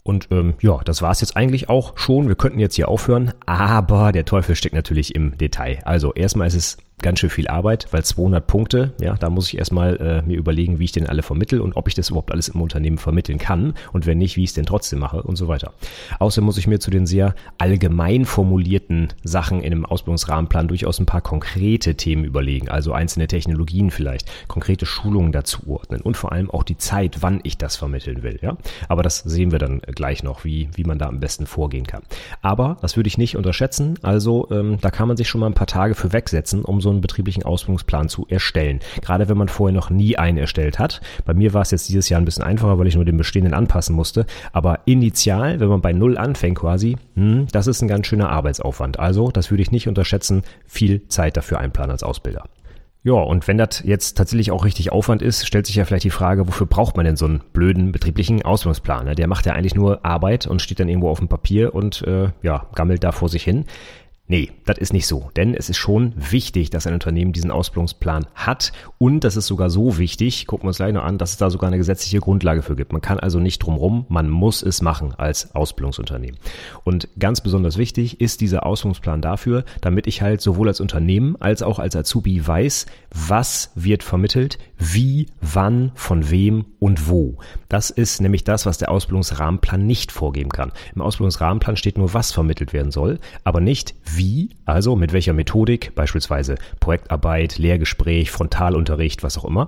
Und 0.05 0.29
ähm, 0.31 0.55
ja, 0.61 0.81
das 0.85 1.01
war's 1.03 1.21
jetzt 1.21 1.37
eigentlich 1.37 1.69
auch 1.69 1.97
schon. 1.97 2.29
Wir 2.29 2.35
könnten 2.35 2.59
jetzt 2.59 2.75
hier 2.75 2.89
aufhören, 2.89 3.33
aber 3.47 4.13
der 4.13 4.25
Teufel 4.25 4.57
steckt 4.57 4.75
natürlich 4.75 5.15
im 5.15 5.39
Detail. 5.39 5.81
Also 5.85 6.13
erstmal 6.13 6.49
ist 6.49 6.55
es 6.55 6.77
ganz 7.03 7.19
schön 7.19 7.31
viel 7.31 7.49
Arbeit, 7.49 7.89
weil 7.91 8.05
200 8.05 8.47
Punkte, 8.47 8.93
ja, 9.01 9.15
da 9.15 9.29
muss 9.29 9.49
ich 9.49 9.59
erstmal 9.59 9.97
äh, 9.97 10.23
mir 10.23 10.39
überlegen, 10.39 10.79
wie 10.79 10.85
ich 10.85 10.93
den 10.93 11.07
alle 11.07 11.23
vermittel 11.23 11.61
und 11.61 11.77
ob 11.77 11.89
ich 11.89 11.95
das 11.95 12.11
überhaupt 12.11 12.33
alles 12.33 12.49
im 12.49 12.61
Unternehmen 12.61 12.99
vermitteln 12.99 13.39
kann 13.39 13.75
und 13.93 14.07
wenn 14.07 14.19
nicht, 14.19 14.37
wie 14.37 14.45
ich 14.45 14.51
es 14.51 14.55
denn 14.55 14.67
trotzdem 14.67 15.01
mache 15.01 15.23
und 15.23 15.37
so 15.37 15.49
weiter. 15.49 15.73
Außerdem 16.19 16.45
muss 16.45 16.59
ich 16.59 16.67
mir 16.67 16.79
zu 16.79 16.91
den 16.91 17.07
sehr 17.07 17.35
allgemein 17.59 18.25
formulierten 18.25 19.09
Sachen 19.25 19.61
in 19.61 19.73
einem 19.73 19.85
Ausbildungsrahmenplan 19.85 20.69
durchaus 20.69 21.01
ein 21.01 21.07
paar 21.07 21.21
konkrete 21.21 21.97
Themen 21.97 22.25
überlegen, 22.25 22.69
also 22.69 22.93
einzelne 22.93 23.27
Technologien 23.27 23.91
vielleicht, 23.91 24.31
konkrete 24.49 24.87
Schulungen 24.87 25.33
dazu 25.33 25.69
ordnen 25.69 26.01
und 26.01 26.17
vor 26.17 26.33
allem 26.33 26.51
auch 26.51 26.63
die 26.63 26.79
Zeit, 26.79 27.19
wann 27.21 27.41
ich 27.43 27.59
das 27.59 27.77
vermitteln 27.77 28.23
will, 28.23 28.39
ja. 28.41 28.57
Aber 28.89 29.03
das 29.03 29.19
sehen 29.19 29.51
wir 29.51 29.59
dann 29.59 29.81
gleich 29.81 30.23
noch, 30.23 30.45
wie, 30.45 30.69
wie 30.75 30.85
man 30.85 30.99
da 30.99 31.07
am 31.07 31.21
besten 31.21 31.47
vorgehen 31.47 31.87
kann. 31.87 32.03
Aber 32.41 32.77
das 32.81 32.97
würde 32.97 33.09
ich 33.09 33.19
nicht 33.19 33.37
unterschätzen, 33.37 33.99
also 34.03 34.49
ähm, 34.51 34.79
da 34.81 34.91
kann 34.91 35.09
man 35.09 35.17
sich 35.17 35.29
schon 35.29 35.41
mal 35.41 35.49
ein 35.49 35.55
paar 35.55 35.67
Tage 35.67 35.95
für 35.95 36.13
wegsetzen, 36.13 36.65
um 36.65 36.81
so 36.81 36.92
einen 36.93 37.01
betrieblichen 37.01 37.43
Ausbildungsplan 37.43 38.09
zu 38.09 38.27
erstellen. 38.29 38.81
Gerade 39.01 39.29
wenn 39.29 39.37
man 39.37 39.49
vorher 39.49 39.75
noch 39.75 39.91
nie 39.91 40.17
einen 40.17 40.39
erstellt 40.39 40.79
hat. 40.79 41.01
Bei 41.25 41.35
mir 41.35 41.55
war 41.55 41.63
es 41.63 41.71
jetzt 41.71 41.89
dieses 41.89 42.09
Jahr 42.09 42.21
ein 42.21 42.25
bisschen 42.25 42.45
einfacher, 42.45 42.79
weil 42.79 42.87
ich 42.87 42.95
nur 42.95 43.05
den 43.05 43.17
bestehenden 43.17 43.55
anpassen 43.55 43.95
musste. 43.97 44.27
Aber 44.53 44.81
initial, 44.85 45.61
wenn 45.61 45.69
man 45.69 45.81
bei 45.81 45.93
Null 45.93 46.19
anfängt 46.19 46.59
quasi, 46.59 46.97
hm, 47.15 47.47
das 47.53 47.67
ist 47.67 47.83
ein 47.83 47.89
ganz 47.89 48.07
schöner 48.07 48.31
Arbeitsaufwand. 48.31 48.99
Also, 48.99 49.31
das 49.31 49.51
würde 49.51 49.63
ich 49.63 49.73
nicht 49.73 49.89
unterschätzen, 49.89 50.43
viel 50.67 51.09
Zeit 51.09 51.37
dafür 51.37 51.59
einplanen 51.59 51.93
als 51.93 52.03
Ausbilder. 52.03 52.45
Ja, 53.05 53.15
und 53.15 53.49
wenn 53.49 53.59
das 53.59 53.83
jetzt 53.85 54.17
tatsächlich 54.17 54.53
auch 54.53 54.65
richtig 54.65 54.93
Aufwand 54.93 55.23
ist, 55.23 55.45
stellt 55.45 55.67
sich 55.67 55.75
ja 55.75 55.85
vielleicht 55.85 56.05
die 56.05 56.11
Frage, 56.11 56.47
wofür 56.47 56.69
braucht 56.69 56.97
man 56.97 57.05
denn 57.05 57.17
so 57.17 57.25
einen 57.25 57.41
blöden 57.53 57.91
betrieblichen 57.91 58.43
Ausbildungsplan? 58.43 59.07
Ne? 59.07 59.15
Der 59.17 59.27
macht 59.27 59.45
ja 59.45 59.55
eigentlich 59.55 59.75
nur 59.75 60.07
Arbeit 60.07 60.47
und 60.47 60.63
steht 60.63 60.79
dann 60.79 60.89
irgendwo 60.89 61.11
auf 61.11 61.19
dem 61.19 61.27
Papier 61.27 61.75
und 61.75 62.03
äh, 62.03 62.29
ja, 62.43 62.67
gammelt 62.77 63.03
da 63.03 63.11
vor 63.11 63.29
sich 63.29 63.43
hin. 63.43 63.65
Nee, 64.33 64.51
das 64.65 64.79
ist 64.79 64.95
nicht 64.95 65.07
so. 65.07 65.31
Denn 65.37 65.55
es 65.55 65.69
ist 65.69 65.77
schon 65.77 66.15
wichtig, 66.17 66.71
dass 66.71 66.87
ein 66.87 66.95
Unternehmen 66.95 67.35
diesen 67.35 67.51
Ausbildungsplan 67.51 68.25
hat. 68.35 68.73
Und 68.97 69.25
das 69.25 69.37
ist 69.37 69.47
sogar 69.47 69.69
so 69.69 69.99
wichtig, 69.99 70.47
gucken 70.47 70.65
wir 70.65 70.69
uns 70.69 70.79
gleich 70.79 70.95
noch 70.95 71.05
an, 71.05 71.19
dass 71.19 71.33
es 71.33 71.37
da 71.37 71.51
sogar 71.51 71.69
eine 71.69 71.77
gesetzliche 71.77 72.21
Grundlage 72.21 72.63
für 72.63 72.75
gibt. 72.75 72.93
Man 72.93 73.03
kann 73.03 73.21
also 73.21 73.41
nicht 73.41 73.59
drumrum, 73.59 74.07
man 74.09 74.31
muss 74.31 74.63
es 74.63 74.81
machen 74.81 75.13
als 75.19 75.55
Ausbildungsunternehmen. 75.55 76.39
Und 76.83 77.11
ganz 77.19 77.43
besonders 77.43 77.77
wichtig 77.77 78.23
ist 78.23 78.41
dieser 78.41 78.65
Ausbildungsplan 78.65 79.21
dafür, 79.21 79.67
damit 79.83 80.07
ich 80.07 80.23
halt 80.23 80.41
sowohl 80.41 80.69
als 80.69 80.81
Unternehmen 80.81 81.37
als 81.39 81.63
auch 81.63 81.79
als 81.79 81.95
Azubi 81.95 82.47
weiß, 82.47 82.87
was 83.29 83.71
wird 83.75 84.03
vermittelt, 84.03 84.59
wie, 84.79 85.27
wann, 85.43 85.93
von 85.95 86.31
wem 86.31 86.65
und 86.79 87.07
wo. 87.07 87.37
Das 87.69 87.91
ist 87.91 88.23
nämlich 88.23 88.45
das, 88.45 88.65
was 88.65 88.79
der 88.79 88.91
Ausbildungsrahmenplan 88.91 89.87
nicht 89.87 90.11
vorgeben 90.11 90.49
kann. 90.49 90.73
Im 90.95 91.03
Ausbildungsrahmenplan 91.03 91.77
steht 91.77 91.99
nur, 91.99 92.15
was 92.15 92.33
vermittelt 92.33 92.73
werden 92.73 92.93
soll, 92.93 93.19
aber 93.45 93.61
nicht, 93.61 93.95
wie 94.05 94.22
wie, 94.23 94.51
also 94.67 94.95
mit 94.95 95.13
welcher 95.13 95.33
Methodik, 95.33 95.97
beispielsweise 95.97 96.55
Projektarbeit, 96.79 97.59
Lehrgespräch, 97.59 98.31
Frontalunterricht, 98.31 99.25
was 99.25 99.37
auch 99.37 99.45
immer, 99.45 99.67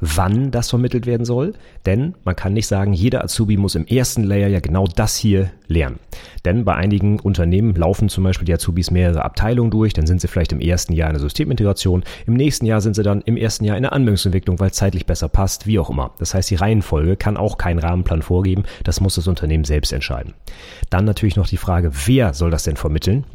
wann 0.00 0.50
das 0.50 0.70
vermittelt 0.70 1.04
werden 1.04 1.26
soll, 1.26 1.52
denn 1.84 2.14
man 2.24 2.34
kann 2.34 2.54
nicht 2.54 2.66
sagen, 2.66 2.94
jeder 2.94 3.22
Azubi 3.22 3.58
muss 3.58 3.74
im 3.74 3.86
ersten 3.86 4.24
Layer 4.24 4.48
ja 4.48 4.60
genau 4.60 4.86
das 4.86 5.16
hier 5.16 5.50
lernen. 5.66 5.98
Denn 6.46 6.64
bei 6.64 6.74
einigen 6.74 7.20
Unternehmen 7.20 7.74
laufen 7.74 8.08
zum 8.08 8.24
Beispiel 8.24 8.46
die 8.46 8.54
Azubis 8.54 8.90
mehrere 8.90 9.22
Abteilungen 9.22 9.70
durch, 9.70 9.92
dann 9.92 10.06
sind 10.06 10.22
sie 10.22 10.28
vielleicht 10.28 10.52
im 10.52 10.60
ersten 10.60 10.94
Jahr 10.94 11.10
in 11.10 11.14
der 11.14 11.20
Systemintegration, 11.20 12.02
im 12.26 12.34
nächsten 12.34 12.64
Jahr 12.64 12.80
sind 12.80 12.96
sie 12.96 13.02
dann 13.02 13.20
im 13.20 13.36
ersten 13.36 13.64
Jahr 13.64 13.76
in 13.76 13.82
der 13.82 13.92
Anwendungsentwicklung, 13.92 14.58
weil 14.58 14.70
es 14.70 14.76
zeitlich 14.76 15.04
besser 15.04 15.28
passt, 15.28 15.66
wie 15.66 15.78
auch 15.78 15.90
immer. 15.90 16.12
Das 16.18 16.32
heißt, 16.32 16.50
die 16.50 16.56
Reihenfolge 16.56 17.16
kann 17.16 17.36
auch 17.36 17.58
kein 17.58 17.78
Rahmenplan 17.78 18.22
vorgeben, 18.22 18.62
das 18.84 19.02
muss 19.02 19.16
das 19.16 19.28
Unternehmen 19.28 19.64
selbst 19.64 19.92
entscheiden. 19.92 20.32
Dann 20.88 21.04
natürlich 21.04 21.36
noch 21.36 21.48
die 21.48 21.58
Frage, 21.58 21.90
wer 22.06 22.32
soll 22.32 22.50
das 22.50 22.64
denn 22.64 22.76
vermitteln? 22.76 23.26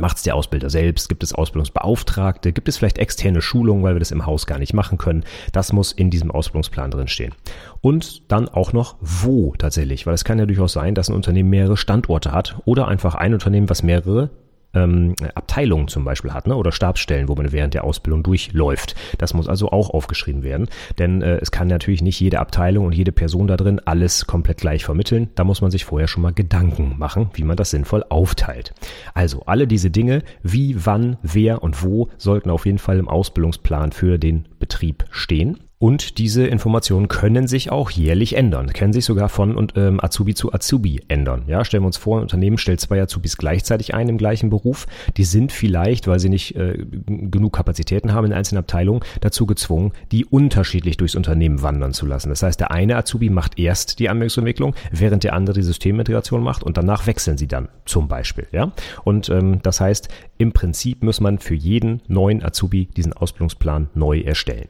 Macht 0.00 0.18
es 0.18 0.22
der 0.22 0.34
Ausbilder 0.34 0.70
selbst? 0.70 1.08
Gibt 1.08 1.22
es 1.22 1.34
Ausbildungsbeauftragte? 1.34 2.52
Gibt 2.52 2.68
es 2.68 2.76
vielleicht 2.76 2.98
externe 2.98 3.40
Schulungen, 3.40 3.82
weil 3.82 3.94
wir 3.94 4.00
das 4.00 4.10
im 4.10 4.26
Haus 4.26 4.46
gar 4.46 4.58
nicht 4.58 4.74
machen 4.74 4.98
können? 4.98 5.24
Das 5.52 5.72
muss 5.72 5.92
in 5.92 6.10
diesem 6.10 6.30
Ausbildungsplan 6.30 6.90
drin 6.90 7.08
stehen. 7.08 7.34
Und 7.80 8.30
dann 8.30 8.48
auch 8.48 8.72
noch 8.72 8.96
wo 9.00 9.54
tatsächlich, 9.56 10.06
weil 10.06 10.14
es 10.14 10.24
kann 10.24 10.38
ja 10.38 10.46
durchaus 10.46 10.72
sein, 10.72 10.94
dass 10.94 11.08
ein 11.08 11.14
Unternehmen 11.14 11.50
mehrere 11.50 11.76
Standorte 11.76 12.32
hat 12.32 12.60
oder 12.64 12.88
einfach 12.88 13.14
ein 13.14 13.34
Unternehmen, 13.34 13.70
was 13.70 13.82
mehrere 13.82 14.30
ähm, 14.76 15.14
Abteilungen 15.34 15.88
zum 15.88 16.04
Beispiel 16.04 16.32
hat, 16.32 16.46
ne? 16.46 16.54
oder 16.54 16.70
Stabsstellen, 16.70 17.28
wo 17.28 17.34
man 17.34 17.52
während 17.52 17.74
der 17.74 17.84
Ausbildung 17.84 18.22
durchläuft. 18.22 18.94
Das 19.18 19.34
muss 19.34 19.48
also 19.48 19.70
auch 19.70 19.90
aufgeschrieben 19.90 20.42
werden, 20.42 20.68
denn 20.98 21.22
äh, 21.22 21.38
es 21.38 21.50
kann 21.50 21.68
natürlich 21.68 22.02
nicht 22.02 22.20
jede 22.20 22.38
Abteilung 22.38 22.86
und 22.86 22.92
jede 22.92 23.12
Person 23.12 23.46
da 23.46 23.56
drin 23.56 23.80
alles 23.84 24.26
komplett 24.26 24.58
gleich 24.58 24.84
vermitteln. 24.84 25.30
Da 25.34 25.44
muss 25.44 25.60
man 25.60 25.70
sich 25.70 25.84
vorher 25.84 26.08
schon 26.08 26.22
mal 26.22 26.32
Gedanken 26.32 26.94
machen, 26.98 27.30
wie 27.34 27.44
man 27.44 27.56
das 27.56 27.70
sinnvoll 27.70 28.04
aufteilt. 28.08 28.74
Also 29.14 29.42
alle 29.46 29.66
diese 29.66 29.90
Dinge, 29.90 30.22
wie, 30.42 30.76
wann, 30.84 31.16
wer 31.22 31.62
und 31.62 31.82
wo, 31.82 32.08
sollten 32.18 32.50
auf 32.50 32.66
jeden 32.66 32.78
Fall 32.78 32.98
im 32.98 33.08
Ausbildungsplan 33.08 33.92
für 33.92 34.18
den 34.18 34.46
Betrieb 34.58 35.04
stehen. 35.10 35.65
Und 35.78 36.16
diese 36.16 36.46
Informationen 36.46 37.08
können 37.08 37.46
sich 37.48 37.70
auch 37.70 37.90
jährlich 37.90 38.34
ändern, 38.34 38.72
können 38.72 38.94
sich 38.94 39.04
sogar 39.04 39.28
von 39.28 39.54
und, 39.54 39.74
ähm, 39.76 40.02
Azubi 40.02 40.34
zu 40.34 40.54
Azubi 40.54 41.02
ändern. 41.08 41.44
Ja, 41.48 41.66
stellen 41.66 41.82
wir 41.82 41.88
uns 41.88 41.98
vor, 41.98 42.18
ein 42.18 42.22
Unternehmen 42.22 42.56
stellt 42.56 42.80
zwei 42.80 43.00
Azubis 43.00 43.36
gleichzeitig 43.36 43.94
ein 43.94 44.08
im 44.08 44.16
gleichen 44.16 44.48
Beruf. 44.48 44.86
Die 45.18 45.24
sind 45.24 45.52
vielleicht, 45.52 46.08
weil 46.08 46.18
sie 46.18 46.30
nicht 46.30 46.56
äh, 46.56 46.78
genug 47.06 47.52
Kapazitäten 47.52 48.14
haben 48.14 48.24
in 48.24 48.32
einzelnen 48.32 48.60
Abteilungen, 48.60 49.00
dazu 49.20 49.44
gezwungen, 49.44 49.92
die 50.12 50.24
unterschiedlich 50.24 50.96
durchs 50.96 51.14
Unternehmen 51.14 51.60
wandern 51.60 51.92
zu 51.92 52.06
lassen. 52.06 52.30
Das 52.30 52.42
heißt, 52.42 52.58
der 52.58 52.70
eine 52.70 52.96
Azubi 52.96 53.28
macht 53.28 53.58
erst 53.58 53.98
die 53.98 54.08
Anwendungsentwicklung, 54.08 54.74
während 54.92 55.24
der 55.24 55.34
andere 55.34 55.56
die 55.56 55.62
Systemintegration 55.62 56.42
macht 56.42 56.62
und 56.62 56.78
danach 56.78 57.06
wechseln 57.06 57.36
sie 57.36 57.48
dann 57.48 57.68
zum 57.84 58.08
Beispiel. 58.08 58.46
Ja, 58.50 58.72
und 59.04 59.28
ähm, 59.28 59.60
das 59.62 59.80
heißt, 59.80 60.08
im 60.38 60.52
Prinzip 60.52 61.02
muss 61.02 61.20
man 61.20 61.38
für 61.38 61.54
jeden 61.54 62.00
neuen 62.08 62.42
Azubi 62.42 62.86
diesen 62.86 63.12
Ausbildungsplan 63.12 63.90
neu 63.94 64.20
erstellen. 64.20 64.68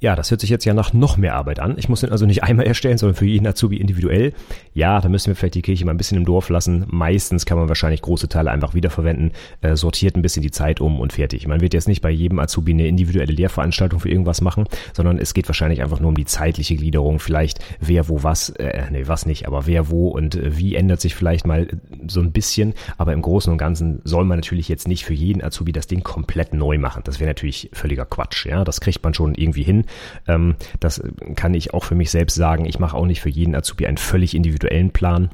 Ja, 0.00 0.16
das 0.16 0.30
hört 0.30 0.40
sich 0.40 0.48
jetzt 0.48 0.64
ja 0.64 0.72
nach 0.72 0.94
noch 0.94 1.18
mehr 1.18 1.34
Arbeit 1.34 1.60
an. 1.60 1.74
Ich 1.76 1.90
muss 1.90 2.00
den 2.00 2.10
also 2.10 2.24
nicht 2.24 2.42
einmal 2.42 2.66
erstellen, 2.66 2.96
sondern 2.96 3.16
für 3.16 3.26
jeden 3.26 3.46
Azubi 3.46 3.76
individuell. 3.76 4.32
Ja, 4.72 4.98
da 4.98 5.10
müssen 5.10 5.26
wir 5.26 5.36
vielleicht 5.36 5.56
die 5.56 5.62
Kirche 5.62 5.84
mal 5.84 5.90
ein 5.90 5.98
bisschen 5.98 6.16
im 6.16 6.24
Dorf 6.24 6.48
lassen. 6.48 6.86
Meistens 6.88 7.44
kann 7.44 7.58
man 7.58 7.68
wahrscheinlich 7.68 8.00
große 8.00 8.28
Teile 8.28 8.50
einfach 8.50 8.72
wiederverwenden, 8.72 9.32
äh, 9.60 9.76
sortiert 9.76 10.16
ein 10.16 10.22
bisschen 10.22 10.42
die 10.42 10.50
Zeit 10.50 10.80
um 10.80 11.00
und 11.00 11.12
fertig. 11.12 11.46
Man 11.46 11.60
wird 11.60 11.74
jetzt 11.74 11.86
nicht 11.86 12.00
bei 12.00 12.08
jedem 12.08 12.38
Azubi 12.38 12.72
eine 12.72 12.86
individuelle 12.86 13.32
Lehrveranstaltung 13.32 14.00
für 14.00 14.08
irgendwas 14.08 14.40
machen, 14.40 14.64
sondern 14.94 15.18
es 15.18 15.34
geht 15.34 15.48
wahrscheinlich 15.48 15.82
einfach 15.82 16.00
nur 16.00 16.08
um 16.08 16.16
die 16.16 16.24
zeitliche 16.24 16.76
Gliederung. 16.76 17.18
Vielleicht 17.18 17.58
wer 17.78 18.08
wo 18.08 18.22
was, 18.22 18.48
äh, 18.48 18.84
nee, 18.90 19.02
was 19.04 19.26
nicht, 19.26 19.46
aber 19.46 19.66
wer 19.66 19.90
wo 19.90 20.08
und 20.08 20.34
äh, 20.34 20.56
wie 20.56 20.76
ändert 20.76 21.02
sich 21.02 21.14
vielleicht 21.14 21.46
mal 21.46 21.68
so 22.08 22.20
ein 22.20 22.32
bisschen. 22.32 22.72
Aber 22.96 23.12
im 23.12 23.20
Großen 23.20 23.52
und 23.52 23.58
Ganzen 23.58 24.00
soll 24.04 24.24
man 24.24 24.38
natürlich 24.38 24.70
jetzt 24.70 24.88
nicht 24.88 25.04
für 25.04 25.14
jeden 25.14 25.44
Azubi 25.44 25.72
das 25.72 25.88
Ding 25.88 26.02
komplett 26.02 26.54
neu 26.54 26.78
machen. 26.78 27.02
Das 27.04 27.20
wäre 27.20 27.28
natürlich 27.28 27.68
völliger 27.74 28.06
Quatsch. 28.06 28.46
Ja, 28.46 28.64
das 28.64 28.80
kriegt 28.80 29.04
man 29.04 29.12
schon 29.12 29.34
irgendwie 29.34 29.62
hin. 29.62 29.84
Ähm, 30.26 30.56
das 30.80 31.02
kann 31.36 31.54
ich 31.54 31.74
auch 31.74 31.84
für 31.84 31.94
mich 31.94 32.10
selbst 32.10 32.34
sagen. 32.34 32.64
Ich 32.64 32.78
mache 32.78 32.96
auch 32.96 33.06
nicht 33.06 33.20
für 33.20 33.28
jeden 33.28 33.54
Azubi 33.54 33.86
einen 33.86 33.98
völlig 33.98 34.34
individuellen 34.34 34.90
Plan. 34.90 35.30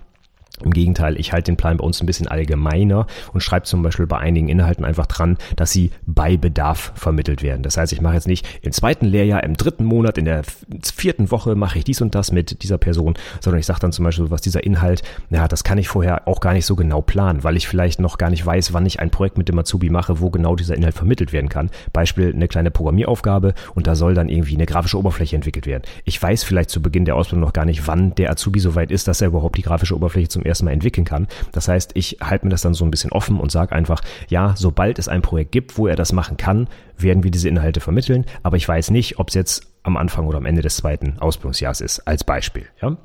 Im 0.65 0.73
Gegenteil, 0.73 1.19
ich 1.21 1.33
halte 1.33 1.53
den 1.53 1.57
Plan 1.57 1.77
bei 1.77 1.85
uns 1.85 2.01
ein 2.01 2.07
bisschen 2.07 2.29
allgemeiner 2.29 3.07
und 3.33 3.43
schreibe 3.43 3.67
zum 3.67 3.83
Beispiel 3.83 4.07
bei 4.07 4.19
einigen 4.19 4.49
Inhalten 4.49 4.85
einfach 4.85 5.07
dran, 5.07 5.37
dass 5.57 5.71
sie 5.71 5.91
bei 6.07 6.37
Bedarf 6.37 6.93
vermittelt 6.95 7.43
werden. 7.43 7.63
Das 7.63 7.77
heißt, 7.77 7.93
ich 7.93 8.01
mache 8.01 8.15
jetzt 8.15 8.27
nicht 8.27 8.47
im 8.63 8.73
zweiten 8.73 9.07
Lehrjahr, 9.07 9.43
im 9.45 9.57
dritten 9.57 9.85
Monat, 9.85 10.17
in 10.17 10.25
der 10.25 10.43
vierten 10.83 11.31
Woche 11.31 11.55
mache 11.55 11.79
ich 11.79 11.85
dies 11.85 12.01
und 12.01 12.15
das 12.15 12.33
mit 12.33 12.63
dieser 12.63 12.79
Person, 12.79 13.15
sondern 13.41 13.61
ich 13.61 13.67
sage 13.67 13.81
dann 13.81 13.93
zum 13.93 14.05
Beispiel, 14.05 14.31
was 14.31 14.41
dieser 14.41 14.65
Inhalt, 14.65 15.03
ja, 15.31 15.47
das 15.47 15.63
kann 15.63 15.79
ich 15.79 15.89
vorher 15.89 16.27
auch 16.27 16.41
gar 16.41 16.55
nicht 16.55 16.67
so 16.67 16.75
genau 16.75 17.03
planen, 17.03 17.45
weil 17.45 17.57
ich 17.57 17.69
vielleicht 17.69 18.01
noch 18.01 18.17
gar 18.17 18.31
nicht 18.31 18.45
weiß, 18.45 18.73
wann 18.73 18.87
ich 18.87 19.01
ein 19.01 19.11
Projekt 19.11 19.37
mit 19.37 19.49
dem 19.49 19.59
Azubi 19.59 19.91
mache, 19.91 20.21
wo 20.21 20.31
genau 20.31 20.57
dieser 20.57 20.75
Inhalt 20.75 20.95
vermittelt 20.95 21.33
werden 21.33 21.49
kann. 21.49 21.71
Beispiel 21.93 22.33
eine 22.33 22.49
kleine 22.49 22.71
Programmieraufgabe 22.71 23.55
und 23.75 23.87
da 23.87 23.95
soll 23.95 24.15
dann 24.15 24.29
irgendwie 24.29 24.55
eine 24.55 24.67
grafische 24.67 24.99
Oberfläche 24.99 25.37
entwickelt 25.37 25.67
werden. 25.67 25.83
Ich 26.05 26.21
weiß 26.21 26.45
vielleicht 26.45 26.71
zu 26.71 26.81
Beginn 26.81 27.05
der 27.05 27.17
Ausbildung 27.17 27.45
noch 27.45 27.53
gar 27.53 27.67
nicht, 27.67 27.87
wann 27.87 28.15
der 28.15 28.31
Azubi 28.31 28.61
so 28.61 28.75
weit 28.75 28.91
ist, 28.91 29.07
dass 29.07 29.21
er 29.21 29.29
überhaupt 29.29 29.59
die 29.59 29.63
grafische 29.63 29.95
Oberfläche 29.95 30.29
zum 30.29 30.46
ersten 30.47 30.65
Mal 30.65 30.73
entwickeln 30.73 31.05
kann. 31.05 31.29
Das 31.53 31.69
heißt, 31.69 31.93
ich 31.95 32.19
halte 32.23 32.47
mir 32.47 32.51
das 32.51 32.63
dann 32.63 32.75
so 32.75 32.85
ein 32.85 32.91
bisschen 32.91 33.13
offen 33.13 33.41
und 33.41 33.51
sage 33.51 33.75
einfach, 33.75 34.01
ja, 34.29 34.55
sobald 34.57 34.99
es 34.99 35.09
ein 35.09 35.23
Projekt 35.23 35.53
gibt, 35.53 35.79
wo 35.79 35.87
er 35.87 35.97
das 35.97 36.13
machen 36.13 36.37
kann, 36.37 36.69
werden 36.99 37.25
wir 37.25 37.31
diese 37.31 37.49
Inhalte 37.49 37.81
vermitteln. 37.81 38.25
Aber 38.43 38.57
ich 38.57 38.67
weiß 38.67 38.91
nicht, 38.91 39.19
ob 39.19 39.29
es 39.29 39.35
jetzt 39.35 39.67
am 39.83 39.97
Anfang 39.97 40.27
oder 40.27 40.39
am 40.39 40.47
Ende 40.47 40.63
des 40.63 40.77
zweiten 40.77 41.19
Ausbildungsjahres 41.19 41.81
ist, 41.81 42.01
als 42.01 42.25
Beispiel. 42.25 42.67
Ja? 42.81 42.97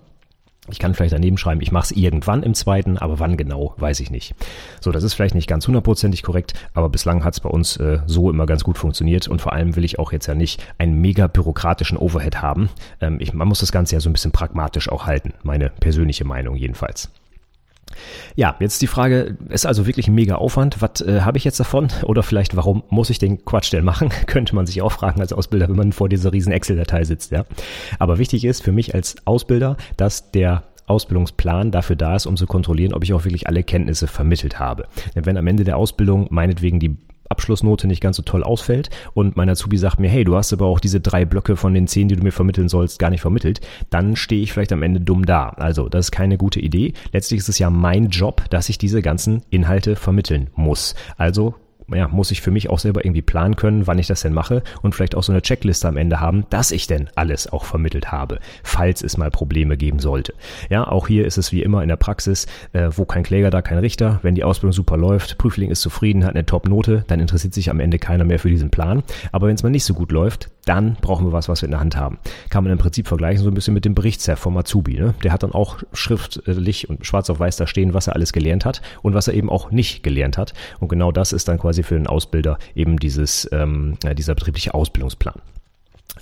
Ich 0.70 0.78
kann 0.78 0.94
vielleicht 0.94 1.14
daneben 1.14 1.38
schreiben, 1.38 1.62
ich 1.62 1.72
mache 1.72 1.86
es 1.86 1.92
irgendwann 1.92 2.44
im 2.44 2.54
zweiten, 2.54 2.98
aber 3.00 3.20
wann 3.20 3.36
genau, 3.36 3.74
weiß 3.78 4.00
ich 4.00 4.12
nicht. 4.12 4.36
So, 4.80 4.92
das 4.92 5.04
ist 5.04 5.16
vielleicht 5.16 5.34
nicht 5.34 5.48
ganz 5.48 5.66
hundertprozentig 5.66 6.22
korrekt, 6.22 6.54
aber 6.74 6.90
bislang 6.90 7.24
hat 7.24 7.34
es 7.34 7.40
bei 7.40 7.50
uns 7.50 7.78
äh, 7.78 8.00
so 8.06 8.30
immer 8.30 8.46
ganz 8.46 8.64
gut 8.64 8.78
funktioniert 8.78 9.28
und 9.28 9.42
vor 9.42 9.54
allem 9.54 9.76
will 9.76 9.84
ich 9.84 9.98
auch 9.98 10.12
jetzt 10.12 10.28
ja 10.28 10.36
nicht 10.36 10.64
einen 10.78 11.02
mega 11.02 11.26
bürokratischen 11.26 11.98
Overhead 11.98 12.44
haben. 12.44 12.70
Ähm, 13.02 13.18
ich, 13.20 13.34
man 13.34 13.48
muss 13.48 13.60
das 13.60 13.72
Ganze 13.72 13.96
ja 13.96 14.00
so 14.00 14.10
ein 14.10 14.14
bisschen 14.14 14.32
pragmatisch 14.32 14.90
auch 14.90 15.08
halten, 15.08 15.34
meine 15.42 15.70
persönliche 15.70 16.26
Meinung 16.26 16.56
jedenfalls. 16.56 17.10
Ja, 18.36 18.56
jetzt 18.60 18.82
die 18.82 18.88
Frage, 18.88 19.38
ist 19.50 19.66
also 19.66 19.88
wirklich 19.88 20.08
ein 20.08 20.16
mega 20.16 20.36
Aufwand. 20.36 20.82
Was 20.82 21.02
äh, 21.02 21.22
habe 21.22 21.38
ich 21.38 21.44
jetzt 21.44 21.60
davon? 21.60 21.88
Oder 22.04 22.24
vielleicht, 22.24 22.56
warum 22.56 22.84
muss 22.90 23.10
ich 23.10 23.20
den 23.20 23.46
Quatsch 23.46 23.72
denn 23.72 23.84
machen? 23.84 24.10
Könnte 24.28 24.56
man 24.56 24.66
sich 24.66 24.82
auch 24.82 24.92
fragen 24.92 25.22
als 25.22 25.34
Ausbilder, 25.34 25.70
wenn 25.70 25.76
man 25.76 25.94
vor 25.94 26.10
dieser 26.10 26.34
riesen 26.34 26.52
Excel-Datei 26.52 27.04
sitzt, 27.04 27.32
ja. 27.32 27.46
Aber 28.00 28.18
wichtig 28.18 28.46
ist 28.46 28.64
für 28.64 28.72
mich 28.72 28.96
als 28.96 29.16
Ausbilder, 29.26 29.78
dass 29.98 30.32
der 30.32 30.64
Ausbildungsplan 30.88 31.72
dafür 31.72 31.96
da 31.96 32.16
ist, 32.16 32.26
um 32.26 32.36
zu 32.38 32.46
kontrollieren, 32.46 32.94
ob 32.94 33.04
ich 33.04 33.14
auch 33.14 33.24
wirklich 33.24 33.48
alle 33.48 33.64
Kenntnisse 33.64 34.08
vermittelt 34.08 34.60
habe. 34.60 34.88
Denn 35.16 35.26
wenn 35.26 35.38
am 35.38 35.48
Ende 35.48 35.64
der 35.64 35.78
Ausbildung 35.78 36.28
meinetwegen 36.30 36.80
die 36.80 36.98
Abschlussnote 37.32 37.88
nicht 37.88 38.02
ganz 38.02 38.18
so 38.18 38.24
toll 38.24 38.44
ausfällt 38.44 38.90
und 39.14 39.36
mein 39.36 39.50
Azubi 39.50 39.78
sagt 39.78 40.00
mir, 40.00 40.10
hey, 40.10 40.24
du 40.24 40.36
hast 40.36 40.54
aber 40.54 40.68
auch 40.68 40.80
diese 40.80 41.02
drei 41.02 41.26
Blöcke 41.26 41.56
von 41.56 41.74
den 41.74 41.88
zehn, 41.88 42.08
die 42.08 42.16
du 42.16 42.24
mir 42.24 42.32
vermitteln 42.32 42.70
sollst, 42.70 43.00
gar 43.00 43.10
nicht 43.10 43.22
vermittelt, 43.22 43.62
dann 43.90 44.16
stehe 44.16 44.44
ich 44.44 44.54
vielleicht 44.54 44.74
am 44.74 44.84
Ende 44.84 45.02
dumm 45.02 45.26
da. 45.26 45.50
Also, 45.50 45.90
das 45.90 46.08
ist 46.08 46.12
keine 46.12 46.38
gute 46.38 46.60
Idee. 46.60 46.94
Letztlich 47.12 47.40
ist 47.40 47.50
es 47.50 47.58
ja 47.58 47.70
mein 47.70 48.10
Job, 48.10 48.50
dass 48.50 48.70
ich 48.70 48.78
diese 48.78 49.02
ganzen 49.02 49.42
Inhalte 49.50 49.96
vermitteln 49.96 50.50
muss. 50.56 50.96
Also 51.18 51.56
ja, 51.94 52.08
muss 52.08 52.32
ich 52.32 52.42
für 52.42 52.52
mich 52.52 52.70
auch 52.70 52.80
selber 52.80 53.06
irgendwie 53.06 53.22
planen 53.22 53.56
können, 53.56 53.88
wann 53.88 54.00
ich 54.00 54.08
das 54.08 54.22
denn 54.22 54.34
mache 54.34 54.64
und 54.82 54.96
vielleicht 54.96 55.16
auch 55.16 55.24
so 55.24 55.32
eine 55.32 55.42
Checkliste 55.42 55.88
am 55.88 55.98
Ende 55.98 56.20
haben, 56.20 56.46
dass 56.50 56.72
ich 56.72 56.88
denn 56.88 57.10
alles 57.16 57.52
auch 57.52 57.66
vermittelt 57.66 58.12
habe, 58.12 58.40
falls 58.64 59.04
es 59.04 59.18
mal 59.18 59.32
Probleme 59.32 59.78
geben 59.78 60.00
sollte. 60.00 60.34
Ja, 60.70 60.88
auch 60.88 61.08
hier 61.08 61.26
ist 61.26 61.38
es 61.38 61.52
wie 61.52 61.64
immer 61.64 61.82
in 61.84 61.90
der 61.90 61.96
Praxis, 61.96 62.48
äh, 62.74 62.90
wo 62.96 63.06
kein 63.06 63.24
Kläger, 63.24 63.50
da 63.50 63.62
kein 63.62 63.78
Richter. 63.78 64.20
Wenn 64.24 64.36
die 64.36 64.44
Ausbildung 64.44 64.74
super 64.74 64.98
läuft, 64.98 65.38
Prüfling 65.38 65.72
ist 65.72 65.82
zufrieden, 65.82 66.26
hat 66.26 66.36
eine 66.36 66.46
Top-Note, 66.46 67.06
dann 67.08 67.20
interessiert 67.20 67.54
sich 67.54 67.70
am 67.70 67.80
Ende 67.80 68.00
keiner 68.00 68.24
mehr 68.24 68.40
für 68.40 68.50
diesen 68.50 68.70
Plan. 68.70 69.04
Aber 69.32 69.48
wenn 69.48 69.56
es 69.56 69.64
mal 69.64 69.70
nicht 69.70 69.86
so 69.86 69.94
gut 69.94 70.12
läuft, 70.12 70.50
dann 70.66 70.96
brauchen 71.02 71.26
wir 71.26 71.34
was, 71.34 71.50
was 71.50 71.62
wir 71.62 71.68
in 71.68 71.72
der 71.72 71.80
Hand 71.80 71.96
haben. 71.96 72.20
Kann 72.50 72.64
man 72.64 72.72
im 72.72 72.80
Prinzip 72.80 73.08
vergleichen 73.08 73.44
so 73.44 73.50
ein 73.50 73.54
bisschen 73.54 73.74
mit 73.74 73.86
dem 73.86 73.96
Berichtsheft 73.96 74.42
vom 74.42 74.58
Azubi. 74.58 75.00
Ne? 75.00 75.14
Der 75.24 75.32
hat 75.32 75.44
dann 75.44 75.54
auch 75.54 75.80
schriftlich 75.94 76.90
und 76.90 77.06
schwarz 77.06 77.30
auf 77.30 77.40
weiß 77.40 77.56
da 77.58 77.68
stehen, 77.68 77.94
was 77.94 78.08
er 78.08 78.16
alles 78.16 78.34
gelernt 78.34 78.66
hat 78.66 78.82
und 79.02 79.14
was 79.14 79.28
er 79.28 79.34
eben 79.34 79.50
auch 79.50 79.72
nicht 79.72 80.04
gelernt 80.04 80.38
hat. 80.38 80.54
Und 80.80 80.88
genau 80.88 81.12
das 81.12 81.34
ist 81.34 81.48
dann 81.48 81.58
quasi 81.58 81.84
für 81.84 81.96
den 81.96 82.08
Ausbilder 82.08 82.58
eben 82.76 82.98
dieses, 82.98 83.50
ähm, 83.52 83.98
dieser 84.18 84.36
betriebliche 84.36 84.74
Ausbildungsplan. 84.74 85.42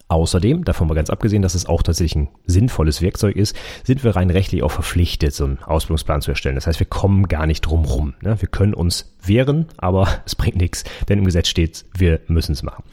Außerdem, 0.07 0.65
davon 0.65 0.87
mal 0.87 0.95
ganz 0.95 1.09
abgesehen, 1.09 1.43
dass 1.43 1.53
es 1.53 1.67
auch 1.67 1.83
tatsächlich 1.83 2.15
ein 2.15 2.29
sinnvolles 2.45 3.01
Werkzeug 3.01 3.35
ist, 3.35 3.55
sind 3.83 4.03
wir 4.03 4.15
rein 4.15 4.31
rechtlich 4.31 4.63
auch 4.63 4.71
verpflichtet, 4.71 5.35
so 5.35 5.45
einen 5.45 5.59
Ausbildungsplan 5.63 6.21
zu 6.21 6.31
erstellen. 6.31 6.55
Das 6.55 6.65
heißt, 6.65 6.79
wir 6.79 6.87
kommen 6.87 7.27
gar 7.27 7.45
nicht 7.45 7.61
drum 7.61 7.85
rum. 7.85 8.15
Ne? 8.21 8.41
Wir 8.41 8.47
können 8.47 8.73
uns 8.73 9.15
wehren, 9.23 9.67
aber 9.77 10.07
es 10.25 10.35
bringt 10.35 10.57
nichts, 10.57 10.83
denn 11.07 11.19
im 11.19 11.25
Gesetz 11.25 11.47
steht, 11.47 11.85
wir 11.95 12.21
müssen 12.27 12.53
es 12.53 12.63
machen. 12.63 12.83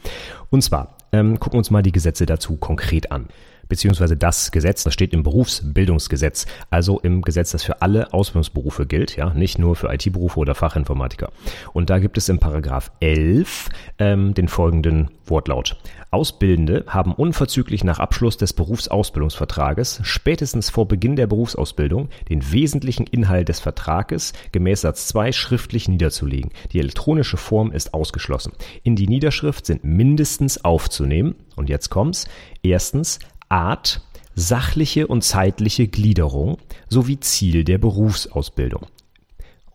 Und 0.49 0.61
zwar 0.61 0.96
ähm, 1.11 1.39
gucken 1.39 1.57
uns 1.57 1.71
mal 1.71 1.83
die 1.83 1.91
Gesetze 1.91 2.25
dazu 2.25 2.57
konkret 2.57 3.11
an 3.11 3.27
beziehungsweise 3.69 4.17
das 4.17 4.51
Gesetz, 4.51 4.83
das 4.83 4.93
steht 4.93 5.13
im 5.13 5.23
Berufsbildungsgesetz, 5.23 6.45
also 6.69 6.99
im 6.99 7.21
Gesetz, 7.21 7.51
das 7.51 7.63
für 7.63 7.81
alle 7.81 8.13
Ausbildungsberufe 8.13 8.85
gilt, 8.85 9.15
ja, 9.15 9.33
nicht 9.33 9.59
nur 9.59 9.75
für 9.75 9.93
IT-Berufe 9.93 10.39
oder 10.39 10.55
Fachinformatiker. 10.55 11.31
Und 11.73 11.89
da 11.89 11.99
gibt 11.99 12.17
es 12.17 12.29
im 12.29 12.39
Paragraph 12.39 12.91
11 12.99 13.69
ähm, 13.99 14.33
den 14.33 14.47
folgenden 14.47 15.09
Wortlaut. 15.25 15.77
Ausbildende 16.09 16.85
haben 16.87 17.13
unverzüglich 17.13 17.83
nach 17.83 17.99
Abschluss 17.99 18.37
des 18.37 18.53
Berufsausbildungsvertrages, 18.53 19.99
spätestens 20.03 20.69
vor 20.69 20.87
Beginn 20.87 21.15
der 21.15 21.27
Berufsausbildung, 21.27 22.09
den 22.29 22.51
wesentlichen 22.51 23.05
Inhalt 23.07 23.49
des 23.49 23.59
Vertrages 23.59 24.33
gemäß 24.51 24.81
Satz 24.81 25.07
2 25.07 25.31
schriftlich 25.31 25.87
niederzulegen. 25.87 26.51
Die 26.71 26.79
elektronische 26.79 27.37
Form 27.37 27.71
ist 27.71 27.93
ausgeschlossen. 27.93 28.53
In 28.83 28.95
die 28.95 29.07
Niederschrift 29.07 29.65
sind 29.65 29.83
mindestens 29.83 30.63
aufzunehmen, 30.63 31.35
und 31.55 31.69
jetzt 31.69 31.89
kommt's, 31.89 32.27
erstens 32.61 33.19
Art, 33.49 34.01
sachliche 34.35 35.07
und 35.07 35.23
zeitliche 35.23 35.87
Gliederung 35.87 36.57
sowie 36.89 37.19
Ziel 37.19 37.63
der 37.63 37.77
Berufsausbildung. 37.77 38.85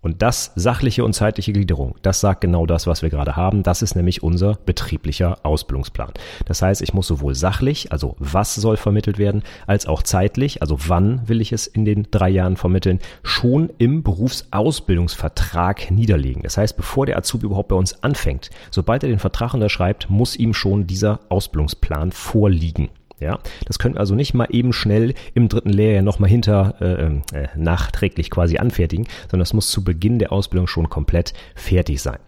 Und 0.03 0.21
das 0.21 0.51
sachliche 0.57 1.05
und 1.05 1.13
zeitliche 1.13 1.53
Gliederung, 1.53 1.95
das 2.03 2.21
sagt 2.21 2.41
genau 2.41 2.67
das, 2.67 2.89
was 2.89 3.03
wir 3.03 3.11
gerade 3.11 3.37
haben. 3.37 3.63
Das 3.63 3.83
ist 3.83 3.95
nämlich 3.95 4.23
unser 4.23 4.55
betrieblicher 4.67 5.39
Ausbildungsplan. 5.45 6.13
Das 6.45 6.61
heißt, 6.61 6.83
ich 6.83 6.93
muss 6.93 7.07
sowohl 7.07 7.37
sachlich, 7.37 7.93
also 7.93 8.17
was 8.19 8.57
soll 8.57 8.77
vermittelt 8.77 9.19
werden, 9.19 9.45
als 9.69 9.87
auch 9.87 10.03
zeitlich, 10.03 10.61
also 10.61 10.77
wann 10.89 11.29
will 11.29 11.41
ich 11.41 11.53
es 11.53 11.69
in 11.69 11.85
den 11.85 12.09
drei 12.11 12.31
Jahren 12.31 12.57
vermitteln, 12.57 12.99
schon 13.23 13.71
im 13.79 14.03
Berufsausbildungsvertrag 14.03 15.93
niederlegen. 15.93 16.43
Das 16.43 16.57
heißt, 16.57 16.77
bevor 16.77 17.07
der 17.07 17.17
Azubi 17.17 17.47
überhaupt 17.47 17.69
bei 17.69 17.77
uns 17.77 18.03
anfängt, 18.03 18.51
sobald 18.73 19.05
er 19.05 19.09
den 19.09 19.21
Vertrag 19.21 19.55
unterschreibt, 19.55 20.11
muss 20.11 20.35
ihm 20.35 20.53
schon 20.53 20.89
dieser 20.89 21.21
Ausbildungsplan 21.29 22.11
vorliegen. 22.11 22.89
Ja, 23.23 23.39
das 23.67 23.79
können 23.79 23.95
wir 23.95 24.01
also 24.01 24.17
nicht 24.17 24.35
mal 24.35 24.49
eben 24.51 24.73
schnell 24.73 25.15
im 25.35 25.49
dritten 25.49 25.71
Lehrjahr 25.71 26.03
nochmal 26.03 26.29
hinter 26.29 26.75
äh, 26.81 27.05
ähm, 27.05 27.23
äh, 27.33 27.47
nachträglich 27.57 28.31
quasi 28.31 28.59
anfertigen, 28.59 29.07
sondern 29.23 29.41
das 29.41 29.53
muss 29.53 29.71
zu 29.71 29.85
Beginn 29.85 30.19
der 30.19 30.33
Ausbildung 30.33 30.67
schon 30.67 30.89
komplett 30.89 31.33
fertig 31.55 32.03
sein. 32.03 32.19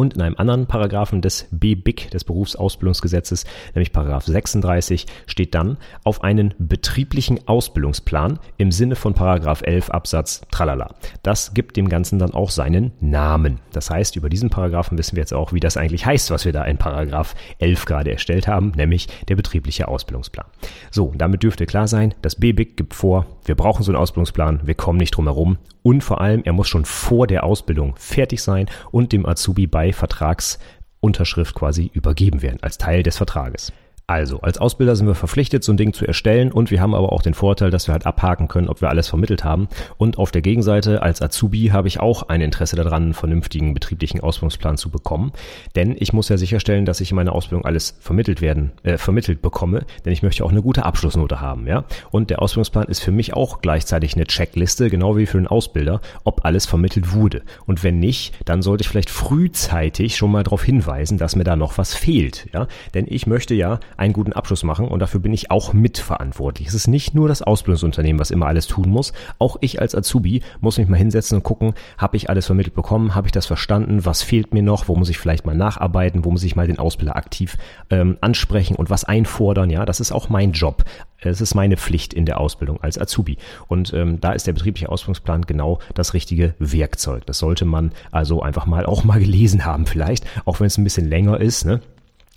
Und 0.00 0.14
in 0.14 0.22
einem 0.22 0.36
anderen 0.38 0.64
Paragraphen 0.64 1.20
des 1.20 1.46
BBIG, 1.50 2.10
des 2.10 2.24
Berufsausbildungsgesetzes, 2.24 3.44
nämlich 3.74 3.92
Paragraph 3.92 4.24
36, 4.24 5.04
steht 5.26 5.54
dann 5.54 5.76
auf 6.04 6.24
einen 6.24 6.54
betrieblichen 6.58 7.46
Ausbildungsplan 7.46 8.38
im 8.56 8.72
Sinne 8.72 8.96
von 8.96 9.12
Paragraph 9.12 9.60
11 9.60 9.90
Absatz 9.90 10.40
tralala. 10.50 10.94
Das 11.22 11.52
gibt 11.52 11.76
dem 11.76 11.90
Ganzen 11.90 12.18
dann 12.18 12.32
auch 12.32 12.48
seinen 12.48 12.92
Namen. 13.00 13.58
Das 13.74 13.90
heißt, 13.90 14.16
über 14.16 14.30
diesen 14.30 14.48
Paragraphen 14.48 14.96
wissen 14.96 15.16
wir 15.16 15.20
jetzt 15.20 15.34
auch, 15.34 15.52
wie 15.52 15.60
das 15.60 15.76
eigentlich 15.76 16.06
heißt, 16.06 16.30
was 16.30 16.46
wir 16.46 16.54
da 16.54 16.64
in 16.64 16.78
Paragraph 16.78 17.34
11 17.58 17.84
gerade 17.84 18.10
erstellt 18.10 18.48
haben, 18.48 18.72
nämlich 18.76 19.06
der 19.28 19.36
betriebliche 19.36 19.86
Ausbildungsplan. 19.86 20.46
So, 20.90 21.12
damit 21.14 21.42
dürfte 21.42 21.66
klar 21.66 21.88
sein, 21.88 22.14
das 22.22 22.36
BBIG 22.36 22.74
gibt 22.74 22.94
vor, 22.94 23.26
wir 23.44 23.54
brauchen 23.54 23.82
so 23.82 23.92
einen 23.92 24.00
Ausbildungsplan, 24.00 24.60
wir 24.64 24.74
kommen 24.74 24.98
nicht 24.98 25.10
drum 25.10 25.26
herum 25.26 25.58
und 25.82 26.02
vor 26.02 26.20
allem, 26.20 26.42
er 26.44 26.52
muss 26.52 26.68
schon 26.68 26.84
vor 26.84 27.26
der 27.26 27.44
Ausbildung 27.44 27.94
fertig 27.96 28.42
sein 28.42 28.66
und 28.90 29.12
dem 29.12 29.26
Azubi 29.26 29.66
bei 29.66 29.89
Vertragsunterschrift 29.92 31.54
quasi 31.54 31.90
übergeben 31.92 32.42
werden 32.42 32.62
als 32.62 32.78
Teil 32.78 33.02
des 33.02 33.16
Vertrages. 33.16 33.72
Also, 34.10 34.40
als 34.40 34.58
Ausbilder 34.58 34.96
sind 34.96 35.06
wir 35.06 35.14
verpflichtet, 35.14 35.62
so 35.62 35.72
ein 35.72 35.76
Ding 35.76 35.92
zu 35.92 36.04
erstellen 36.04 36.50
und 36.50 36.72
wir 36.72 36.80
haben 36.80 36.96
aber 36.96 37.12
auch 37.12 37.22
den 37.22 37.32
Vorteil, 37.32 37.70
dass 37.70 37.86
wir 37.86 37.92
halt 37.92 38.06
abhaken 38.06 38.48
können, 38.48 38.66
ob 38.66 38.80
wir 38.80 38.88
alles 38.88 39.06
vermittelt 39.06 39.44
haben. 39.44 39.68
Und 39.98 40.18
auf 40.18 40.32
der 40.32 40.42
Gegenseite, 40.42 41.00
als 41.00 41.22
Azubi 41.22 41.68
habe 41.68 41.86
ich 41.86 42.00
auch 42.00 42.24
ein 42.24 42.40
Interesse 42.40 42.74
daran, 42.74 43.04
einen 43.04 43.14
vernünftigen 43.14 43.72
betrieblichen 43.72 44.18
Ausbildungsplan 44.20 44.76
zu 44.78 44.90
bekommen. 44.90 45.30
Denn 45.76 45.94
ich 45.96 46.12
muss 46.12 46.28
ja 46.28 46.38
sicherstellen, 46.38 46.86
dass 46.86 47.00
ich 47.00 47.12
in 47.12 47.14
meiner 47.14 47.32
Ausbildung 47.32 47.64
alles 47.64 47.98
vermittelt 48.00 48.40
werden, 48.40 48.72
äh, 48.82 48.98
vermittelt 48.98 49.42
bekomme, 49.42 49.84
denn 50.04 50.12
ich 50.12 50.24
möchte 50.24 50.44
auch 50.44 50.50
eine 50.50 50.62
gute 50.62 50.84
Abschlussnote 50.84 51.40
haben, 51.40 51.68
ja. 51.68 51.84
Und 52.10 52.30
der 52.30 52.42
Ausbildungsplan 52.42 52.88
ist 52.88 53.04
für 53.04 53.12
mich 53.12 53.34
auch 53.34 53.60
gleichzeitig 53.60 54.16
eine 54.16 54.24
Checkliste, 54.24 54.90
genau 54.90 55.16
wie 55.16 55.26
für 55.26 55.38
den 55.38 55.46
Ausbilder, 55.46 56.00
ob 56.24 56.44
alles 56.44 56.66
vermittelt 56.66 57.12
wurde. 57.12 57.42
Und 57.64 57.84
wenn 57.84 58.00
nicht, 58.00 58.34
dann 58.44 58.62
sollte 58.62 58.82
ich 58.82 58.88
vielleicht 58.88 59.10
frühzeitig 59.10 60.16
schon 60.16 60.32
mal 60.32 60.42
darauf 60.42 60.64
hinweisen, 60.64 61.16
dass 61.16 61.36
mir 61.36 61.44
da 61.44 61.54
noch 61.54 61.78
was 61.78 61.94
fehlt, 61.94 62.48
ja. 62.52 62.66
Denn 62.94 63.06
ich 63.08 63.28
möchte 63.28 63.54
ja 63.54 63.78
einen 64.00 64.14
guten 64.14 64.32
Abschluss 64.32 64.62
machen 64.62 64.88
und 64.88 64.98
dafür 65.00 65.20
bin 65.20 65.34
ich 65.34 65.50
auch 65.50 65.74
mitverantwortlich. 65.74 66.68
Es 66.68 66.74
ist 66.74 66.88
nicht 66.88 67.14
nur 67.14 67.28
das 67.28 67.42
Ausbildungsunternehmen, 67.42 68.18
was 68.18 68.30
immer 68.30 68.46
alles 68.46 68.66
tun 68.66 68.88
muss. 68.88 69.12
Auch 69.38 69.58
ich 69.60 69.80
als 69.80 69.94
Azubi 69.94 70.42
muss 70.60 70.78
mich 70.78 70.88
mal 70.88 70.96
hinsetzen 70.96 71.36
und 71.36 71.44
gucken, 71.44 71.74
habe 71.98 72.16
ich 72.16 72.30
alles 72.30 72.46
vermittelt 72.46 72.74
bekommen, 72.74 73.14
habe 73.14 73.28
ich 73.28 73.32
das 73.32 73.44
verstanden, 73.44 74.06
was 74.06 74.22
fehlt 74.22 74.54
mir 74.54 74.62
noch, 74.62 74.88
wo 74.88 74.96
muss 74.96 75.10
ich 75.10 75.18
vielleicht 75.18 75.44
mal 75.44 75.54
nacharbeiten, 75.54 76.24
wo 76.24 76.30
muss 76.30 76.44
ich 76.44 76.56
mal 76.56 76.66
den 76.66 76.78
Ausbilder 76.78 77.14
aktiv 77.14 77.58
ähm, 77.90 78.16
ansprechen 78.22 78.74
und 78.74 78.88
was 78.88 79.04
einfordern. 79.04 79.68
Ja, 79.68 79.84
das 79.84 80.00
ist 80.00 80.12
auch 80.12 80.30
mein 80.30 80.52
Job. 80.52 80.84
Es 81.18 81.42
ist 81.42 81.54
meine 81.54 81.76
Pflicht 81.76 82.14
in 82.14 82.24
der 82.24 82.40
Ausbildung 82.40 82.82
als 82.82 82.98
Azubi. 82.98 83.36
Und 83.68 83.92
ähm, 83.92 84.18
da 84.18 84.32
ist 84.32 84.46
der 84.46 84.54
betriebliche 84.54 84.88
Ausbildungsplan 84.88 85.42
genau 85.42 85.78
das 85.92 86.14
richtige 86.14 86.54
Werkzeug. 86.58 87.26
Das 87.26 87.38
sollte 87.38 87.66
man 87.66 87.92
also 88.10 88.40
einfach 88.40 88.64
mal 88.64 88.86
auch 88.86 89.04
mal 89.04 89.20
gelesen 89.20 89.66
haben 89.66 89.84
vielleicht, 89.84 90.24
auch 90.46 90.60
wenn 90.60 90.68
es 90.68 90.78
ein 90.78 90.84
bisschen 90.84 91.06
länger 91.06 91.38
ist. 91.38 91.66
Ne? 91.66 91.82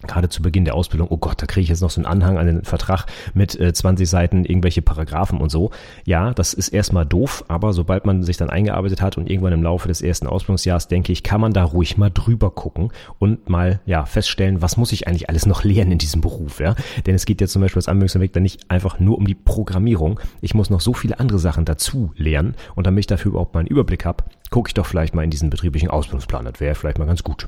Gerade 0.08 0.30
zu 0.30 0.42
Beginn 0.42 0.66
der 0.66 0.76
Ausbildung, 0.76 1.08
oh 1.10 1.18
Gott, 1.18 1.42
da 1.42 1.46
kriege 1.46 1.64
ich 1.64 1.70
jetzt 1.70 1.82
noch 1.82 1.90
so 1.90 2.00
einen 2.00 2.06
Anhang 2.06 2.38
an 2.38 2.46
den 2.46 2.64
Vertrag 2.64 3.06
mit 3.34 3.60
äh, 3.60 3.74
20 3.74 4.10
Seiten, 4.10 4.46
irgendwelche 4.46 4.82
Paragraphen 4.82 5.40
und 5.40 5.50
so. 5.50 5.72
Ja, 6.06 6.34
das 6.34 6.54
ist 6.54 6.70
erstmal 6.70 7.06
doof, 7.06 7.46
aber 7.48 7.74
sobald 7.74 8.06
man 8.06 8.24
sich 8.24 8.38
dann 8.38 8.50
eingearbeitet 8.50 9.02
hat 9.02 9.18
und 9.18 9.30
irgendwann 9.30 9.54
im 9.54 9.64
Laufe 9.64 9.88
des 9.88 10.02
ersten 10.02 10.28
Ausbildungsjahres, 10.28 10.88
denke 10.88 11.12
ich, 11.12 11.24
kann 11.24 11.42
man 11.42 11.54
da 11.54 11.64
ruhig 11.64 11.98
mal 11.98 12.10
drüber 12.10 12.52
gucken 12.52 12.92
und 13.20 13.50
mal 13.50 13.80
ja 13.86 14.06
feststellen, 14.06 14.62
was 14.62 14.78
muss 14.78 14.92
ich 14.92 15.08
eigentlich 15.08 15.30
alles 15.30 15.46
noch 15.46 15.64
lernen 15.64 15.94
in 15.94 15.98
diesem 15.98 16.22
Beruf, 16.22 16.60
ja? 16.60 16.76
Denn 17.06 17.16
es 17.16 17.26
geht 17.26 17.42
ja 17.42 17.48
zum 17.48 17.62
Beispiel 17.62 17.80
als 17.80 17.88
Anwendungsentwickler 17.88 18.42
nicht 18.42 18.70
einfach 18.70 19.00
nur 19.00 19.18
um 19.18 19.28
die 19.28 19.36
Programmierung. 19.36 20.20
Ich 20.42 20.54
muss 20.54 20.70
noch 20.70 20.82
so 20.82 20.94
viele 20.94 21.20
andere 21.20 21.40
Sachen 21.40 21.66
dazu 21.66 22.12
lernen 22.16 22.56
und 22.76 22.88
damit 22.88 23.02
ich 23.02 23.08
dafür 23.08 23.32
überhaupt 23.32 23.54
mal 23.54 23.62
einen 23.62 23.68
Überblick 23.68 24.06
habe, 24.06 24.24
gucke 24.50 24.70
ich 24.70 24.74
doch 24.74 24.86
vielleicht 24.86 25.16
mal 25.16 25.24
in 25.24 25.32
diesen 25.32 25.50
betrieblichen 25.50 25.90
Ausbildungsplan. 25.90 26.46
Das 26.46 26.60
wäre 26.60 26.76
vielleicht 26.76 27.00
mal 27.00 27.06
ganz 27.06 27.24
gut. 27.24 27.48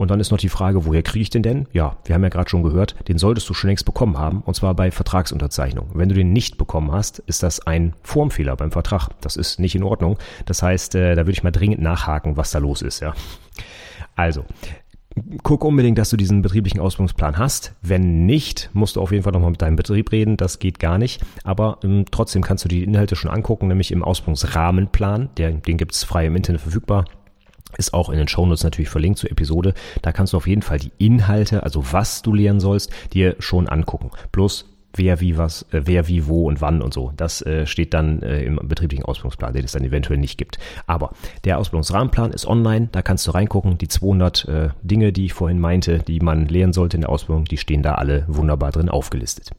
Und 0.00 0.10
dann 0.10 0.18
ist 0.18 0.30
noch 0.30 0.38
die 0.38 0.48
Frage, 0.48 0.86
woher 0.86 1.02
kriege 1.02 1.20
ich 1.20 1.28
den 1.28 1.42
denn? 1.42 1.66
Ja, 1.74 1.98
wir 2.06 2.14
haben 2.14 2.22
ja 2.22 2.30
gerade 2.30 2.48
schon 2.48 2.62
gehört, 2.62 2.96
den 3.06 3.18
solltest 3.18 3.46
du 3.50 3.52
schon 3.52 3.68
längst 3.68 3.84
bekommen 3.84 4.16
haben, 4.16 4.40
und 4.46 4.54
zwar 4.54 4.72
bei 4.72 4.90
Vertragsunterzeichnung. 4.90 5.90
Wenn 5.92 6.08
du 6.08 6.14
den 6.14 6.32
nicht 6.32 6.56
bekommen 6.56 6.90
hast, 6.90 7.18
ist 7.18 7.42
das 7.42 7.66
ein 7.66 7.92
Formfehler 8.02 8.56
beim 8.56 8.72
Vertrag. 8.72 9.10
Das 9.20 9.36
ist 9.36 9.60
nicht 9.60 9.74
in 9.74 9.82
Ordnung. 9.82 10.16
Das 10.46 10.62
heißt, 10.62 10.94
äh, 10.94 11.16
da 11.16 11.20
würde 11.26 11.32
ich 11.32 11.42
mal 11.42 11.50
dringend 11.50 11.82
nachhaken, 11.82 12.38
was 12.38 12.50
da 12.50 12.60
los 12.60 12.80
ist, 12.80 13.00
ja. 13.00 13.12
Also, 14.16 14.46
guck 15.42 15.66
unbedingt, 15.66 15.98
dass 15.98 16.08
du 16.08 16.16
diesen 16.16 16.40
betrieblichen 16.40 16.80
Ausbildungsplan 16.80 17.36
hast. 17.36 17.74
Wenn 17.82 18.24
nicht, 18.24 18.70
musst 18.72 18.96
du 18.96 19.02
auf 19.02 19.12
jeden 19.12 19.24
Fall 19.24 19.34
nochmal 19.34 19.50
mit 19.50 19.60
deinem 19.60 19.76
Betrieb 19.76 20.12
reden. 20.12 20.38
Das 20.38 20.60
geht 20.60 20.78
gar 20.78 20.96
nicht. 20.96 21.20
Aber 21.44 21.78
ähm, 21.84 22.06
trotzdem 22.10 22.42
kannst 22.42 22.64
du 22.64 22.68
die 22.68 22.84
Inhalte 22.84 23.16
schon 23.16 23.30
angucken, 23.30 23.68
nämlich 23.68 23.92
im 23.92 24.02
Ausbildungsrahmenplan. 24.02 25.28
Der, 25.36 25.50
den 25.50 25.76
gibt's 25.76 26.04
frei 26.04 26.24
im 26.24 26.36
Internet 26.36 26.62
verfügbar. 26.62 27.04
Ist 27.78 27.94
auch 27.94 28.10
in 28.10 28.18
den 28.18 28.28
Shownotes 28.28 28.64
natürlich 28.64 28.90
verlinkt 28.90 29.18
zur 29.18 29.30
Episode. 29.30 29.74
Da 30.02 30.12
kannst 30.12 30.32
du 30.32 30.36
auf 30.36 30.46
jeden 30.46 30.62
Fall 30.62 30.78
die 30.78 30.92
Inhalte, 30.98 31.62
also 31.62 31.92
was 31.92 32.22
du 32.22 32.32
lernen 32.32 32.60
sollst, 32.60 32.90
dir 33.12 33.36
schon 33.38 33.68
angucken. 33.68 34.10
Plus 34.32 34.66
wer 34.94 35.20
wie 35.20 35.38
was, 35.38 35.62
äh, 35.72 35.82
wer 35.84 36.08
wie 36.08 36.26
wo 36.26 36.48
und 36.48 36.60
wann 36.60 36.82
und 36.82 36.92
so. 36.92 37.12
Das 37.16 37.42
äh, 37.42 37.66
steht 37.66 37.94
dann 37.94 38.22
äh, 38.22 38.42
im 38.42 38.56
betrieblichen 38.62 39.04
Ausbildungsplan, 39.04 39.54
den 39.54 39.64
es 39.64 39.72
dann 39.72 39.84
eventuell 39.84 40.18
nicht 40.18 40.38
gibt. 40.38 40.58
Aber 40.86 41.12
der 41.44 41.58
Ausbildungsrahmenplan 41.58 42.32
ist 42.32 42.46
online, 42.46 42.88
da 42.92 43.02
kannst 43.02 43.26
du 43.26 43.30
reingucken. 43.32 43.78
Die 43.78 43.88
200 43.88 44.48
äh, 44.48 44.68
Dinge, 44.82 45.12
die 45.12 45.26
ich 45.26 45.32
vorhin 45.32 45.60
meinte, 45.60 45.98
die 46.00 46.20
man 46.20 46.46
lernen 46.46 46.72
sollte 46.72 46.96
in 46.96 47.02
der 47.02 47.10
Ausbildung, 47.10 47.44
die 47.44 47.56
stehen 47.56 47.82
da 47.82 47.94
alle 47.94 48.24
wunderbar 48.28 48.72
drin 48.72 48.88
aufgelistet. 48.88 49.50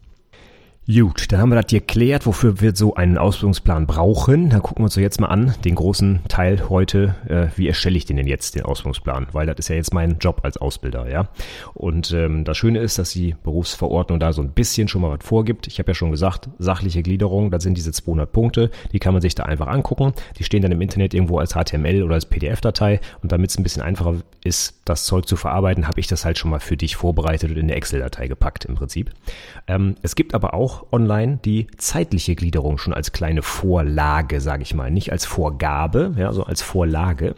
Gut, 0.93 1.31
dann 1.31 1.39
haben 1.39 1.49
wir 1.49 1.61
das 1.61 1.67
geklärt, 1.67 2.25
wofür 2.25 2.59
wir 2.59 2.75
so 2.75 2.95
einen 2.95 3.17
Ausbildungsplan 3.17 3.87
brauchen. 3.87 4.49
Dann 4.49 4.61
gucken 4.61 4.81
wir 4.81 4.85
uns 4.85 4.95
jetzt 4.95 5.21
mal 5.21 5.27
an, 5.27 5.53
den 5.63 5.75
großen 5.75 6.19
Teil 6.27 6.69
heute. 6.69 7.15
Äh, 7.29 7.47
wie 7.55 7.67
erstelle 7.67 7.95
ich 7.95 8.05
den 8.05 8.17
denn 8.17 8.27
jetzt, 8.27 8.55
den 8.55 8.63
Ausbildungsplan? 8.63 9.27
Weil 9.31 9.45
das 9.45 9.59
ist 9.59 9.69
ja 9.69 9.75
jetzt 9.75 9.93
mein 9.93 10.17
Job 10.17 10.41
als 10.43 10.57
Ausbilder, 10.57 11.09
ja. 11.09 11.29
Und 11.75 12.11
ähm, 12.11 12.43
das 12.43 12.57
Schöne 12.57 12.79
ist, 12.79 12.99
dass 12.99 13.11
die 13.11 13.35
Berufsverordnung 13.41 14.19
da 14.19 14.33
so 14.33 14.41
ein 14.41 14.51
bisschen 14.51 14.89
schon 14.89 15.01
mal 15.01 15.11
was 15.11 15.25
vorgibt. 15.25 15.67
Ich 15.67 15.79
habe 15.79 15.91
ja 15.91 15.93
schon 15.93 16.11
gesagt, 16.11 16.49
sachliche 16.59 17.03
Gliederung, 17.03 17.51
das 17.51 17.63
sind 17.63 17.77
diese 17.77 17.93
200 17.93 18.29
Punkte, 18.29 18.69
die 18.91 18.99
kann 18.99 19.13
man 19.13 19.21
sich 19.21 19.35
da 19.35 19.43
einfach 19.43 19.67
angucken. 19.67 20.13
Die 20.39 20.43
stehen 20.43 20.61
dann 20.61 20.73
im 20.73 20.81
Internet 20.81 21.13
irgendwo 21.13 21.37
als 21.37 21.53
HTML 21.53 22.03
oder 22.03 22.15
als 22.15 22.25
PDF-Datei. 22.25 22.99
Und 23.21 23.31
damit 23.31 23.51
es 23.51 23.57
ein 23.57 23.63
bisschen 23.63 23.83
einfacher 23.83 24.15
ist, 24.43 24.81
das 24.83 25.05
Zeug 25.05 25.27
zu 25.27 25.37
verarbeiten, 25.37 25.87
habe 25.87 25.99
ich 25.99 26.07
das 26.07 26.25
halt 26.25 26.37
schon 26.37 26.51
mal 26.51 26.59
für 26.59 26.75
dich 26.75 26.97
vorbereitet 26.97 27.51
und 27.51 27.57
in 27.57 27.63
eine 27.63 27.75
Excel-Datei 27.75 28.27
gepackt 28.27 28.65
im 28.65 28.75
Prinzip. 28.75 29.11
Ähm, 29.67 29.95
es 30.01 30.15
gibt 30.15 30.33
aber 30.33 30.53
auch 30.53 30.80
online 30.91 31.39
die 31.43 31.67
zeitliche 31.77 32.35
Gliederung 32.35 32.77
schon 32.77 32.93
als 32.93 33.11
kleine 33.11 33.41
Vorlage, 33.41 34.41
sage 34.41 34.63
ich 34.63 34.73
mal, 34.73 34.91
nicht 34.91 35.11
als 35.11 35.25
Vorgabe, 35.25 36.13
ja, 36.17 36.33
so 36.33 36.43
als 36.43 36.61
Vorlage. 36.61 37.35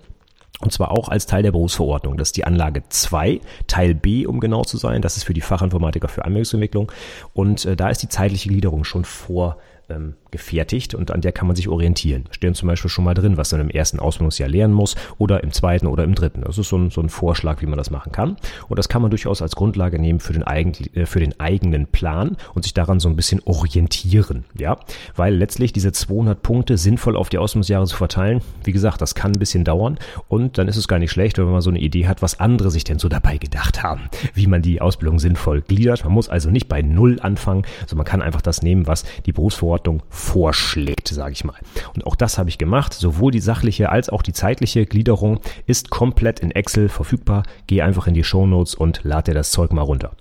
Und 0.59 0.71
zwar 0.71 0.91
auch 0.91 1.09
als 1.09 1.25
Teil 1.25 1.43
der 1.43 1.51
Berufsverordnung. 1.51 2.15
Das 2.15 2.29
ist 2.29 2.37
die 2.37 2.45
Anlage 2.45 2.83
2, 2.87 3.41
Teil 3.67 3.95
B, 3.95 4.25
um 4.25 4.39
genau 4.39 4.63
zu 4.63 4.77
sein. 4.77 5.01
Das 5.01 5.17
ist 5.17 5.23
für 5.23 5.33
die 5.33 5.41
Fachinformatiker 5.41 6.07
für 6.07 6.23
Anwendungsentwicklung. 6.23 6.89
Und 7.33 7.65
äh, 7.65 7.75
da 7.75 7.89
ist 7.89 8.01
die 8.01 8.07
zeitliche 8.07 8.47
Gliederung 8.47 8.85
schon 8.85 9.03
vor 9.03 9.57
ähm, 9.89 10.15
gefertigt 10.33 10.95
und 10.95 11.11
an 11.11 11.21
der 11.21 11.31
kann 11.31 11.47
man 11.47 11.55
sich 11.55 11.69
orientieren. 11.69 12.25
Stehen 12.31 12.55
zum 12.55 12.67
Beispiel 12.67 12.89
schon 12.89 13.05
mal 13.05 13.13
drin, 13.13 13.37
was 13.37 13.51
man 13.51 13.61
im 13.61 13.69
ersten 13.69 13.99
Ausbildungsjahr 13.99 14.49
lernen 14.49 14.73
muss 14.73 14.95
oder 15.17 15.43
im 15.43 15.53
zweiten 15.53 15.87
oder 15.87 16.03
im 16.03 16.15
dritten. 16.15 16.41
Das 16.41 16.57
ist 16.57 16.67
so 16.67 16.77
ein, 16.77 16.89
so 16.89 17.01
ein 17.01 17.09
Vorschlag, 17.09 17.61
wie 17.61 17.67
man 17.67 17.77
das 17.77 17.91
machen 17.91 18.11
kann. 18.11 18.35
Und 18.67 18.77
das 18.79 18.89
kann 18.89 19.01
man 19.01 19.11
durchaus 19.11 19.41
als 19.41 19.55
Grundlage 19.55 19.99
nehmen 19.99 20.19
für 20.19 20.33
den, 20.33 20.43
eigen, 20.43 20.73
äh, 20.95 21.05
für 21.05 21.19
den 21.19 21.39
eigenen 21.39 21.87
Plan 21.87 22.35
und 22.53 22.63
sich 22.63 22.73
daran 22.73 22.99
so 22.99 23.07
ein 23.07 23.15
bisschen 23.15 23.41
orientieren. 23.45 24.43
Ja, 24.57 24.77
weil 25.15 25.35
letztlich 25.35 25.71
diese 25.71 25.91
200 25.91 26.41
Punkte 26.41 26.77
sinnvoll 26.77 27.15
auf 27.15 27.29
die 27.29 27.37
Ausbildungsjahre 27.37 27.85
zu 27.85 27.95
verteilen, 27.95 28.41
wie 28.63 28.71
gesagt, 28.71 29.01
das 29.01 29.15
kann 29.15 29.31
ein 29.31 29.39
bisschen 29.39 29.63
dauern 29.63 29.99
und 30.27 30.57
dann 30.57 30.67
ist 30.67 30.77
es 30.77 30.87
gar 30.87 30.99
nicht 30.99 31.11
schlecht, 31.11 31.37
wenn 31.37 31.45
man 31.45 31.61
so 31.61 31.69
eine 31.69 31.79
Idee 31.79 32.07
hat, 32.07 32.21
was 32.21 32.39
andere 32.39 32.71
sich 32.71 32.83
denn 32.83 32.97
so 32.97 33.07
dabei 33.07 33.37
gedacht 33.37 33.83
haben, 33.83 34.09
wie 34.33 34.47
man 34.47 34.63
die 34.63 34.81
Ausbildung 34.81 35.19
sinnvoll 35.19 35.61
gliedert. 35.61 36.03
Man 36.03 36.13
muss 36.13 36.27
also 36.27 36.49
nicht 36.49 36.67
bei 36.67 36.81
Null 36.81 37.19
anfangen, 37.21 37.63
sondern 37.81 37.97
man 37.97 38.05
kann 38.05 38.21
einfach 38.23 38.41
das 38.41 38.63
nehmen, 38.63 38.87
was 38.87 39.05
die 39.25 39.31
Berufsverordnung 39.31 40.01
vorschlägt, 40.23 41.09
sage 41.09 41.33
ich 41.33 41.43
mal. 41.43 41.57
Und 41.93 42.07
auch 42.07 42.15
das 42.15 42.37
habe 42.37 42.49
ich 42.49 42.57
gemacht. 42.57 42.93
Sowohl 42.93 43.31
die 43.31 43.39
sachliche 43.39 43.89
als 43.89 44.09
auch 44.09 44.21
die 44.21 44.33
zeitliche 44.33 44.85
Gliederung 44.85 45.39
ist 45.67 45.89
komplett 45.89 46.39
in 46.39 46.51
Excel 46.51 46.89
verfügbar. 46.89 47.43
Geh 47.67 47.81
einfach 47.81 48.07
in 48.07 48.13
die 48.13 48.23
Show 48.23 48.47
Notes 48.47 48.73
und 48.73 49.01
lad 49.03 49.27
dir 49.27 49.33
das 49.33 49.51
Zeug 49.51 49.73
mal 49.73 49.81
runter. 49.81 50.11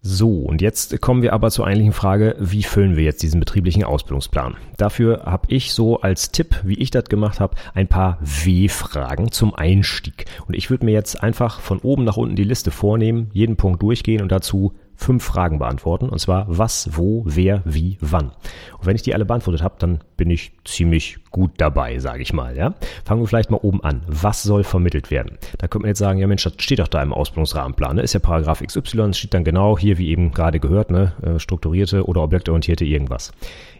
So, 0.00 0.30
und 0.42 0.62
jetzt 0.62 1.00
kommen 1.00 1.22
wir 1.22 1.32
aber 1.32 1.50
zur 1.50 1.66
eigentlichen 1.66 1.92
Frage, 1.92 2.36
wie 2.38 2.62
füllen 2.62 2.96
wir 2.96 3.02
jetzt 3.02 3.22
diesen 3.22 3.40
betrieblichen 3.40 3.82
Ausbildungsplan? 3.82 4.56
Dafür 4.76 5.24
habe 5.24 5.48
ich 5.52 5.72
so 5.72 6.00
als 6.00 6.30
Tipp, 6.30 6.60
wie 6.64 6.78
ich 6.78 6.90
das 6.90 7.04
gemacht 7.06 7.40
habe, 7.40 7.56
ein 7.74 7.88
paar 7.88 8.18
W-Fragen 8.20 9.32
zum 9.32 9.54
Einstieg. 9.54 10.26
Und 10.46 10.54
ich 10.54 10.70
würde 10.70 10.84
mir 10.84 10.92
jetzt 10.92 11.20
einfach 11.22 11.60
von 11.60 11.80
oben 11.80 12.04
nach 12.04 12.16
unten 12.16 12.36
die 12.36 12.44
Liste 12.44 12.70
vornehmen, 12.70 13.30
jeden 13.32 13.56
Punkt 13.56 13.82
durchgehen 13.82 14.22
und 14.22 14.30
dazu 14.30 14.72
fünf 14.98 15.24
Fragen 15.24 15.60
beantworten. 15.60 16.08
Und 16.08 16.18
zwar 16.18 16.44
was, 16.48 16.90
wo, 16.92 17.22
wer, 17.24 17.62
wie, 17.64 17.96
wann. 18.00 18.32
Und 18.78 18.86
wenn 18.86 18.96
ich 18.96 19.02
die 19.02 19.14
alle 19.14 19.24
beantwortet 19.24 19.62
habe, 19.62 19.76
dann 19.78 20.00
bin 20.16 20.28
ich 20.28 20.52
ziemlich 20.64 21.18
gut 21.30 21.52
dabei, 21.56 22.00
sage 22.00 22.20
ich 22.20 22.32
mal. 22.32 22.56
Ja? 22.56 22.74
Fangen 23.04 23.22
wir 23.22 23.28
vielleicht 23.28 23.50
mal 23.50 23.60
oben 23.62 23.82
an. 23.82 24.02
Was 24.08 24.42
soll 24.42 24.64
vermittelt 24.64 25.10
werden? 25.12 25.38
Da 25.58 25.68
könnte 25.68 25.84
man 25.84 25.90
jetzt 25.90 26.00
sagen, 26.00 26.18
ja 26.18 26.26
Mensch, 26.26 26.42
das 26.42 26.54
steht 26.58 26.80
doch 26.80 26.88
da 26.88 27.00
im 27.00 27.12
Ausbildungsrahmenplan. 27.12 27.96
Ne? 27.96 28.02
Ist 28.02 28.14
ja 28.14 28.20
Paragraph 28.20 28.60
XY, 28.60 29.14
steht 29.14 29.34
dann 29.34 29.44
genau 29.44 29.78
hier, 29.78 29.98
wie 29.98 30.08
eben 30.08 30.32
gerade 30.32 30.58
gehört, 30.58 30.90
ne? 30.90 31.12
Äh, 31.22 31.38
strukturierte 31.38 32.04
oder 32.04 32.22
objektorientierte 32.22 32.84
irgendwas. 32.84 33.32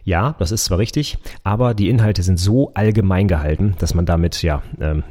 Ja, 0.05 0.35
das 0.39 0.51
ist 0.51 0.65
zwar 0.65 0.77
richtig, 0.77 1.17
aber 1.43 1.73
die 1.73 1.89
Inhalte 1.89 2.23
sind 2.23 2.39
so 2.39 2.71
allgemein 2.73 3.27
gehalten, 3.27 3.75
dass 3.79 3.93
man 3.93 4.05
damit 4.05 4.41
ja 4.41 4.63
ähm, 4.79 5.03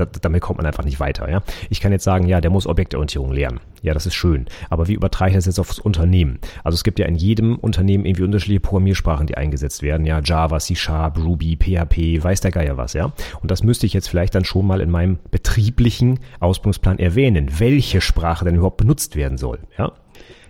da, 0.00 0.06
damit 0.06 0.42
kommt 0.42 0.58
man 0.58 0.66
einfach 0.66 0.84
nicht 0.84 1.00
weiter. 1.00 1.30
Ja? 1.30 1.42
Ich 1.70 1.80
kann 1.80 1.92
jetzt 1.92 2.04
sagen, 2.04 2.26
ja, 2.26 2.40
der 2.40 2.50
muss 2.50 2.66
Objektorientierung 2.66 3.32
lernen. 3.32 3.60
Ja, 3.82 3.94
das 3.94 4.06
ist 4.06 4.14
schön. 4.14 4.46
Aber 4.70 4.88
wie 4.88 4.94
übertrage 4.94 5.30
ich 5.30 5.36
das 5.36 5.46
jetzt 5.46 5.60
aufs 5.60 5.78
Unternehmen? 5.78 6.38
Also 6.64 6.74
es 6.74 6.84
gibt 6.84 6.98
ja 6.98 7.06
in 7.06 7.14
jedem 7.14 7.56
Unternehmen 7.56 8.04
irgendwie 8.04 8.24
unterschiedliche 8.24 8.60
Programmiersprachen, 8.60 9.26
die 9.26 9.36
eingesetzt 9.36 9.82
werden. 9.82 10.04
Ja, 10.06 10.20
Java, 10.22 10.58
C 10.58 10.74
Sharp, 10.74 11.18
Ruby, 11.18 11.56
PHP, 11.56 12.22
weiß 12.22 12.40
der 12.40 12.50
Geier 12.50 12.76
was, 12.76 12.92
ja. 12.92 13.12
Und 13.40 13.50
das 13.50 13.62
müsste 13.62 13.86
ich 13.86 13.92
jetzt 13.92 14.08
vielleicht 14.08 14.34
dann 14.34 14.44
schon 14.44 14.66
mal 14.66 14.80
in 14.80 14.90
meinem 14.90 15.18
betrieblichen 15.30 16.20
Ausbildungsplan 16.40 16.98
erwähnen, 16.98 17.50
welche 17.58 18.00
Sprache 18.00 18.44
denn 18.44 18.56
überhaupt 18.56 18.78
benutzt 18.78 19.16
werden 19.16 19.38
soll, 19.38 19.60
ja. 19.78 19.92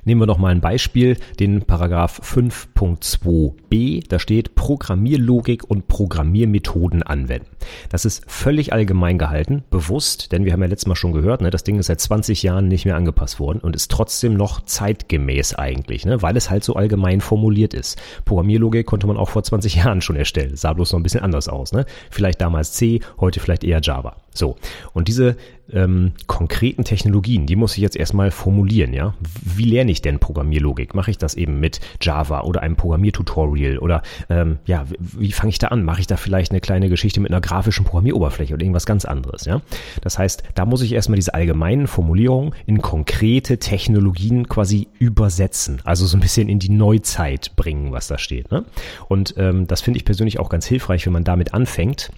Nehmen 0.04 0.20
wir 0.20 0.26
noch 0.26 0.38
mal 0.38 0.48
ein 0.48 0.60
Beispiel, 0.60 1.16
den 1.38 1.62
Paragraph 1.62 2.20
5.2b. 2.20 4.04
Da 4.08 4.18
steht 4.18 4.54
Programmierlogik 4.54 5.64
und 5.64 5.88
Programmiermethoden 5.88 7.02
anwenden. 7.02 7.46
Das 7.90 8.04
ist 8.04 8.24
völlig 8.30 8.72
allgemein 8.72 9.18
gehalten, 9.18 9.64
bewusst, 9.70 10.32
denn 10.32 10.44
wir 10.44 10.52
haben 10.52 10.62
ja 10.62 10.68
letztes 10.68 10.86
Mal 10.86 10.94
schon 10.94 11.12
gehört, 11.12 11.40
ne, 11.40 11.50
das 11.50 11.64
Ding 11.64 11.78
ist 11.78 11.86
seit 11.86 12.00
20 12.00 12.42
Jahren 12.42 12.68
nicht 12.68 12.84
mehr 12.84 12.96
angepasst 12.96 13.40
worden 13.40 13.60
und 13.60 13.76
ist 13.76 13.90
trotzdem 13.90 14.34
noch 14.34 14.60
zeitgemäß 14.64 15.54
eigentlich, 15.54 16.06
ne, 16.06 16.22
weil 16.22 16.36
es 16.36 16.50
halt 16.50 16.64
so 16.64 16.74
allgemein 16.74 17.20
formuliert 17.20 17.74
ist. 17.74 18.00
Programmierlogik 18.24 18.86
konnte 18.86 19.06
man 19.06 19.16
auch 19.16 19.28
vor 19.28 19.42
20 19.42 19.74
Jahren 19.76 20.00
schon 20.00 20.16
erstellen, 20.16 20.56
sah 20.56 20.72
bloß 20.72 20.92
noch 20.92 21.00
ein 21.00 21.02
bisschen 21.02 21.22
anders 21.22 21.48
aus. 21.48 21.72
Ne? 21.72 21.84
Vielleicht 22.10 22.40
damals 22.40 22.72
C, 22.72 23.00
heute 23.18 23.40
vielleicht 23.40 23.64
eher 23.64 23.80
Java. 23.82 24.16
So, 24.38 24.56
und 24.92 25.08
diese 25.08 25.36
ähm, 25.72 26.12
konkreten 26.26 26.84
Technologien, 26.84 27.46
die 27.46 27.56
muss 27.56 27.76
ich 27.76 27.82
jetzt 27.82 27.96
erstmal 27.96 28.30
formulieren, 28.30 28.92
ja. 28.92 29.14
Wie 29.42 29.64
lerne 29.64 29.90
ich 29.90 30.00
denn 30.00 30.18
Programmierlogik? 30.18 30.94
Mache 30.94 31.10
ich 31.10 31.18
das 31.18 31.34
eben 31.34 31.60
mit 31.60 31.80
Java 32.00 32.42
oder 32.42 32.62
einem 32.62 32.76
Programmiertutorial 32.76 33.78
oder 33.78 34.02
ähm, 34.30 34.58
ja, 34.64 34.86
wie, 34.88 35.28
wie 35.28 35.32
fange 35.32 35.50
ich 35.50 35.58
da 35.58 35.68
an? 35.68 35.84
Mache 35.84 36.00
ich 36.00 36.06
da 36.06 36.16
vielleicht 36.16 36.52
eine 36.52 36.60
kleine 36.60 36.88
Geschichte 36.88 37.20
mit 37.20 37.30
einer 37.30 37.40
grafischen 37.40 37.84
Programmieroberfläche 37.84 38.54
oder 38.54 38.62
irgendwas 38.62 38.86
ganz 38.86 39.04
anderes, 39.04 39.44
ja? 39.44 39.60
Das 40.02 40.18
heißt, 40.18 40.42
da 40.54 40.64
muss 40.64 40.82
ich 40.82 40.92
erstmal 40.92 41.16
diese 41.16 41.34
allgemeinen 41.34 41.86
Formulierungen 41.86 42.54
in 42.66 42.80
konkrete 42.80 43.58
Technologien 43.58 44.48
quasi 44.48 44.88
übersetzen, 44.98 45.80
also 45.84 46.06
so 46.06 46.16
ein 46.16 46.20
bisschen 46.20 46.48
in 46.48 46.58
die 46.58 46.70
Neuzeit 46.70 47.56
bringen, 47.56 47.92
was 47.92 48.06
da 48.06 48.18
steht. 48.18 48.50
Ne? 48.50 48.64
Und 49.08 49.34
ähm, 49.36 49.66
das 49.66 49.80
finde 49.80 49.98
ich 49.98 50.04
persönlich 50.04 50.38
auch 50.38 50.48
ganz 50.48 50.66
hilfreich, 50.66 51.04
wenn 51.06 51.12
man 51.12 51.24
damit 51.24 51.54
anfängt 51.54 52.10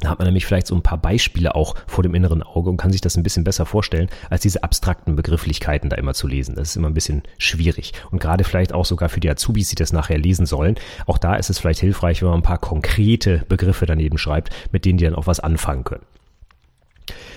da 0.00 0.10
hat 0.10 0.18
man 0.18 0.26
nämlich 0.26 0.44
vielleicht 0.44 0.66
so 0.66 0.74
ein 0.74 0.82
paar 0.82 0.98
Beispiele 0.98 1.54
auch 1.54 1.74
vor 1.86 2.02
dem 2.02 2.14
inneren 2.14 2.42
Auge 2.42 2.68
und 2.68 2.76
kann 2.76 2.92
sich 2.92 3.00
das 3.00 3.16
ein 3.16 3.22
bisschen 3.22 3.44
besser 3.44 3.64
vorstellen, 3.64 4.10
als 4.28 4.42
diese 4.42 4.62
abstrakten 4.62 5.16
Begrifflichkeiten 5.16 5.88
da 5.88 5.96
immer 5.96 6.12
zu 6.12 6.26
lesen. 6.28 6.54
Das 6.54 6.68
ist 6.68 6.76
immer 6.76 6.88
ein 6.88 6.94
bisschen 6.94 7.22
schwierig. 7.38 7.94
Und 8.10 8.20
gerade 8.20 8.44
vielleicht 8.44 8.74
auch 8.74 8.84
sogar 8.84 9.08
für 9.08 9.20
die 9.20 9.30
Azubis, 9.30 9.70
die 9.70 9.74
das 9.74 9.94
nachher 9.94 10.18
lesen 10.18 10.44
sollen. 10.44 10.74
Auch 11.06 11.16
da 11.16 11.36
ist 11.36 11.48
es 11.48 11.58
vielleicht 11.58 11.80
hilfreich, 11.80 12.20
wenn 12.20 12.28
man 12.28 12.40
ein 12.40 12.42
paar 12.42 12.58
konkrete 12.58 13.44
Begriffe 13.48 13.86
daneben 13.86 14.18
schreibt, 14.18 14.50
mit 14.70 14.84
denen 14.84 14.98
die 14.98 15.04
dann 15.04 15.14
auch 15.14 15.26
was 15.26 15.40
anfangen 15.40 15.84
können. 15.84 16.04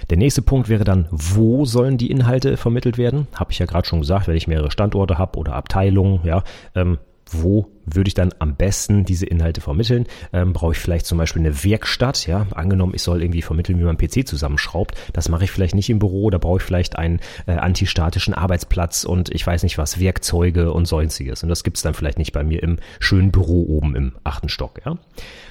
Der 0.09 0.17
nächste 0.17 0.41
Punkt 0.41 0.67
wäre 0.67 0.83
dann, 0.83 1.07
wo 1.11 1.63
sollen 1.63 1.97
die 1.97 2.11
Inhalte 2.11 2.57
vermittelt 2.57 2.97
werden? 2.97 3.27
Habe 3.35 3.51
ich 3.51 3.59
ja 3.59 3.67
gerade 3.67 3.87
schon 3.87 4.01
gesagt, 4.01 4.27
wenn 4.27 4.35
ich 4.35 4.47
mehrere 4.47 4.71
Standorte 4.71 5.17
habe 5.17 5.39
oder 5.39 5.53
Abteilungen, 5.53 6.21
ja, 6.25 6.43
ähm, 6.75 6.97
wo 7.31 7.67
würde 7.85 8.07
ich 8.07 8.13
dann 8.13 8.33
am 8.39 8.55
besten 8.55 9.05
diese 9.05 9.25
Inhalte 9.25 9.61
vermitteln? 9.61 10.05
Ähm, 10.33 10.53
brauche 10.53 10.73
ich 10.73 10.77
vielleicht 10.77 11.05
zum 11.05 11.17
Beispiel 11.17 11.41
eine 11.41 11.63
Werkstatt? 11.63 12.27
Ja, 12.27 12.47
angenommen, 12.53 12.93
ich 12.95 13.01
soll 13.01 13.21
irgendwie 13.21 13.41
vermitteln, 13.41 13.79
wie 13.79 13.83
man 13.83 13.97
PC 13.97 14.27
zusammenschraubt. 14.27 14.95
Das 15.13 15.29
mache 15.29 15.43
ich 15.43 15.51
vielleicht 15.51 15.75
nicht 15.75 15.89
im 15.89 15.99
Büro. 15.99 16.29
Da 16.29 16.37
brauche 16.37 16.57
ich 16.57 16.63
vielleicht 16.63 16.97
einen 16.97 17.19
äh, 17.47 17.53
antistatischen 17.53 18.33
Arbeitsplatz 18.33 19.03
und 19.03 19.33
ich 19.33 19.45
weiß 19.45 19.63
nicht 19.63 19.77
was, 19.77 19.99
Werkzeuge 19.99 20.71
und 20.71 20.85
sonstiges. 20.85 21.43
Und 21.43 21.49
das 21.49 21.63
gibt's 21.63 21.81
dann 21.81 21.93
vielleicht 21.93 22.17
nicht 22.17 22.33
bei 22.33 22.43
mir 22.43 22.61
im 22.63 22.77
schönen 22.99 23.31
Büro 23.31 23.65
oben 23.67 23.95
im 23.95 24.13
achten 24.23 24.49
Stock. 24.49 24.81
Ja, 24.85 24.97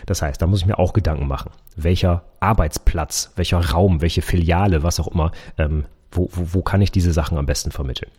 das 0.06 0.22
heißt, 0.22 0.40
da 0.40 0.46
muss 0.46 0.60
ich 0.60 0.66
mir 0.66 0.78
auch 0.78 0.92
Gedanken 0.92 1.26
machen. 1.26 1.50
Welcher 1.76 2.24
Arbeitsplatz, 2.40 3.32
welcher 3.36 3.58
Raum, 3.58 4.00
welche 4.00 4.22
Filiale, 4.22 4.82
was 4.82 5.00
auch 5.00 5.08
immer, 5.08 5.32
ähm, 5.58 5.84
wo, 6.10 6.30
wo, 6.32 6.54
wo 6.54 6.62
kann 6.62 6.82
ich 6.82 6.90
diese 6.90 7.12
Sachen 7.12 7.38
am 7.38 7.46
besten 7.46 7.70
vermitteln? 7.70 8.10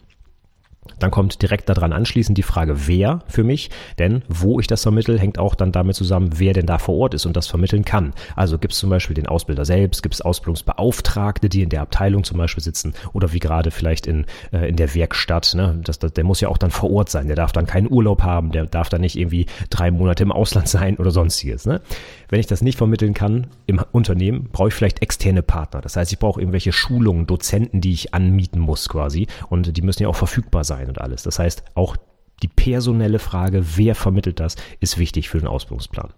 Dann 0.98 1.12
kommt 1.12 1.42
direkt 1.42 1.70
daran 1.70 1.94
anschließend 1.94 2.38
die 2.38 2.44
Frage, 2.44 2.88
wer 2.88 3.20
für 3.28 3.44
mich, 3.44 3.70
denn 4.00 4.24
wo 4.28 4.60
ich 4.60 4.68
das 4.68 4.84
vermittel, 4.84 5.20
hängt 5.20 5.38
auch 5.38 5.56
dann 5.56 5.72
damit 5.72 5.96
zusammen, 5.96 6.32
wer 6.36 6.54
denn 6.54 6.66
da 6.66 6.78
vor 6.78 6.96
Ort 6.96 7.14
ist 7.14 7.26
und 7.26 7.36
das 7.36 7.48
vermitteln 7.48 7.86
kann. 7.86 8.14
Also 8.36 8.58
gibt 8.58 8.74
es 8.74 8.80
zum 8.80 8.90
Beispiel 8.90 9.14
den 9.14 9.28
Ausbilder 9.28 9.66
selbst, 9.66 10.04
gibt 10.04 10.16
es 10.16 10.22
Ausbildungsbeauftragte, 10.22 11.50
die 11.50 11.62
in 11.62 11.70
der 11.70 11.82
Abteilung 11.82 12.24
zum 12.24 12.38
Beispiel 12.38 12.64
sitzen 12.64 12.94
oder 13.14 13.34
wie 13.34 13.40
gerade 13.40 13.72
vielleicht 13.72 14.08
in, 14.08 14.26
äh, 14.52 14.70
in 14.70 14.76
der 14.76 14.94
Werkstatt. 14.96 15.54
Ne? 15.56 15.80
Das, 15.84 16.00
das, 16.00 16.14
der 16.14 16.24
muss 16.24 16.42
ja 16.42 16.50
auch 16.50 16.58
dann 16.58 16.72
vor 16.72 16.92
Ort 16.92 17.10
sein, 17.10 17.28
der 17.28 17.36
darf 17.36 17.52
dann 17.52 17.66
keinen 17.66 17.92
Urlaub 17.92 18.24
haben, 18.24 18.52
der 18.52 18.66
darf 18.66 18.90
dann 18.90 19.02
nicht 19.02 19.18
irgendwie 19.18 19.46
drei 19.70 19.92
Monate 19.92 20.24
im 20.24 20.32
Ausland 20.32 20.68
sein 20.70 20.98
oder 20.98 21.12
sonstiges. 21.12 21.66
Ne? 21.66 21.82
Wenn 22.30 22.40
ich 22.40 22.48
das 22.48 22.62
nicht 22.62 22.78
vermitteln 22.78 23.14
kann 23.14 23.48
im 23.66 23.82
Unternehmen, 23.92 24.50
brauche 24.52 24.70
ich 24.70 24.74
vielleicht 24.74 25.02
externe 25.02 25.42
Partner. 25.42 25.82
Das 25.82 25.96
heißt, 25.96 26.12
ich 26.12 26.20
brauche 26.20 26.40
irgendwelche 26.40 26.72
Schulungen, 26.72 27.28
Dozenten, 27.28 27.82
die 27.82 27.94
ich 27.94 28.14
anmieten 28.14 28.60
muss 28.60 28.90
quasi 28.90 29.28
und 29.50 29.76
die 29.76 29.82
müssen 29.82 30.04
ja 30.04 30.10
auch 30.10 30.16
verfügbar 30.16 30.64
sein 30.64 30.79
und 30.88 31.02
alles. 31.02 31.24
Das 31.24 31.40
heißt, 31.40 31.64
auch 31.76 31.98
die 32.42 32.48
personelle 32.48 33.20
Frage, 33.20 33.64
wer 33.76 33.96
vermittelt 33.96 34.40
das, 34.40 34.56
ist 34.80 34.98
wichtig 34.98 35.30
für 35.30 35.40
den 35.40 35.48
Ausbildungsplan. 35.48 36.14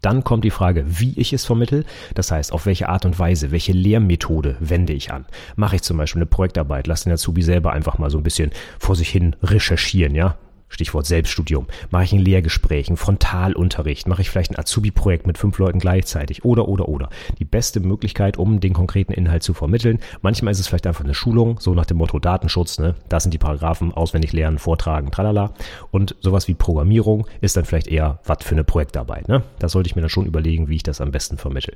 Dann 0.00 0.24
kommt 0.24 0.44
die 0.44 0.50
Frage, 0.50 0.84
wie 0.86 1.18
ich 1.18 1.32
es 1.32 1.44
vermittel. 1.44 1.84
Das 2.14 2.30
heißt, 2.30 2.52
auf 2.52 2.66
welche 2.66 2.88
Art 2.88 3.04
und 3.04 3.18
Weise, 3.18 3.50
welche 3.50 3.72
Lehrmethode 3.72 4.56
wende 4.60 4.92
ich 4.92 5.12
an? 5.12 5.26
Mache 5.56 5.76
ich 5.76 5.82
zum 5.82 5.96
Beispiel 5.96 6.20
eine 6.22 6.26
Projektarbeit, 6.26 6.86
lasse 6.86 7.04
den 7.04 7.12
Azubi 7.12 7.42
selber 7.42 7.72
einfach 7.72 7.98
mal 7.98 8.10
so 8.10 8.18
ein 8.18 8.22
bisschen 8.24 8.50
vor 8.78 8.96
sich 8.96 9.08
hin 9.08 9.36
recherchieren, 9.42 10.14
ja? 10.14 10.36
Stichwort 10.68 11.06
Selbststudium. 11.06 11.66
Mache 11.90 12.04
ich 12.04 12.12
ein 12.12 12.18
Lehrgespräch, 12.18 12.88
ein 12.90 12.96
Frontalunterricht? 12.96 14.08
Mache 14.08 14.22
ich 14.22 14.30
vielleicht 14.30 14.50
ein 14.50 14.58
Azubi-Projekt 14.58 15.26
mit 15.26 15.38
fünf 15.38 15.58
Leuten 15.58 15.78
gleichzeitig? 15.78 16.44
Oder, 16.44 16.68
oder, 16.68 16.88
oder. 16.88 17.08
Die 17.38 17.44
beste 17.44 17.80
Möglichkeit, 17.80 18.36
um 18.36 18.60
den 18.60 18.72
konkreten 18.72 19.12
Inhalt 19.12 19.42
zu 19.42 19.54
vermitteln. 19.54 19.98
Manchmal 20.22 20.52
ist 20.52 20.60
es 20.60 20.68
vielleicht 20.68 20.86
einfach 20.86 21.04
eine 21.04 21.14
Schulung, 21.14 21.60
so 21.60 21.74
nach 21.74 21.86
dem 21.86 21.96
Motto 21.96 22.18
Datenschutz, 22.18 22.78
ne? 22.78 22.94
Das 23.08 23.22
sind 23.22 23.32
die 23.32 23.38
Paragraphen, 23.38 23.92
auswendig 23.92 24.32
lernen, 24.32 24.58
vortragen, 24.58 25.10
tralala. 25.10 25.54
Und 25.90 26.16
sowas 26.20 26.48
wie 26.48 26.54
Programmierung 26.54 27.26
ist 27.40 27.56
dann 27.56 27.64
vielleicht 27.64 27.88
eher 27.88 28.20
was 28.24 28.38
für 28.42 28.54
eine 28.54 28.64
Projektarbeit, 28.64 29.28
ne? 29.28 29.42
Da 29.58 29.68
sollte 29.68 29.88
ich 29.88 29.96
mir 29.96 30.02
dann 30.02 30.10
schon 30.10 30.26
überlegen, 30.26 30.68
wie 30.68 30.76
ich 30.76 30.82
das 30.82 31.00
am 31.00 31.10
besten 31.10 31.38
vermittle. 31.38 31.74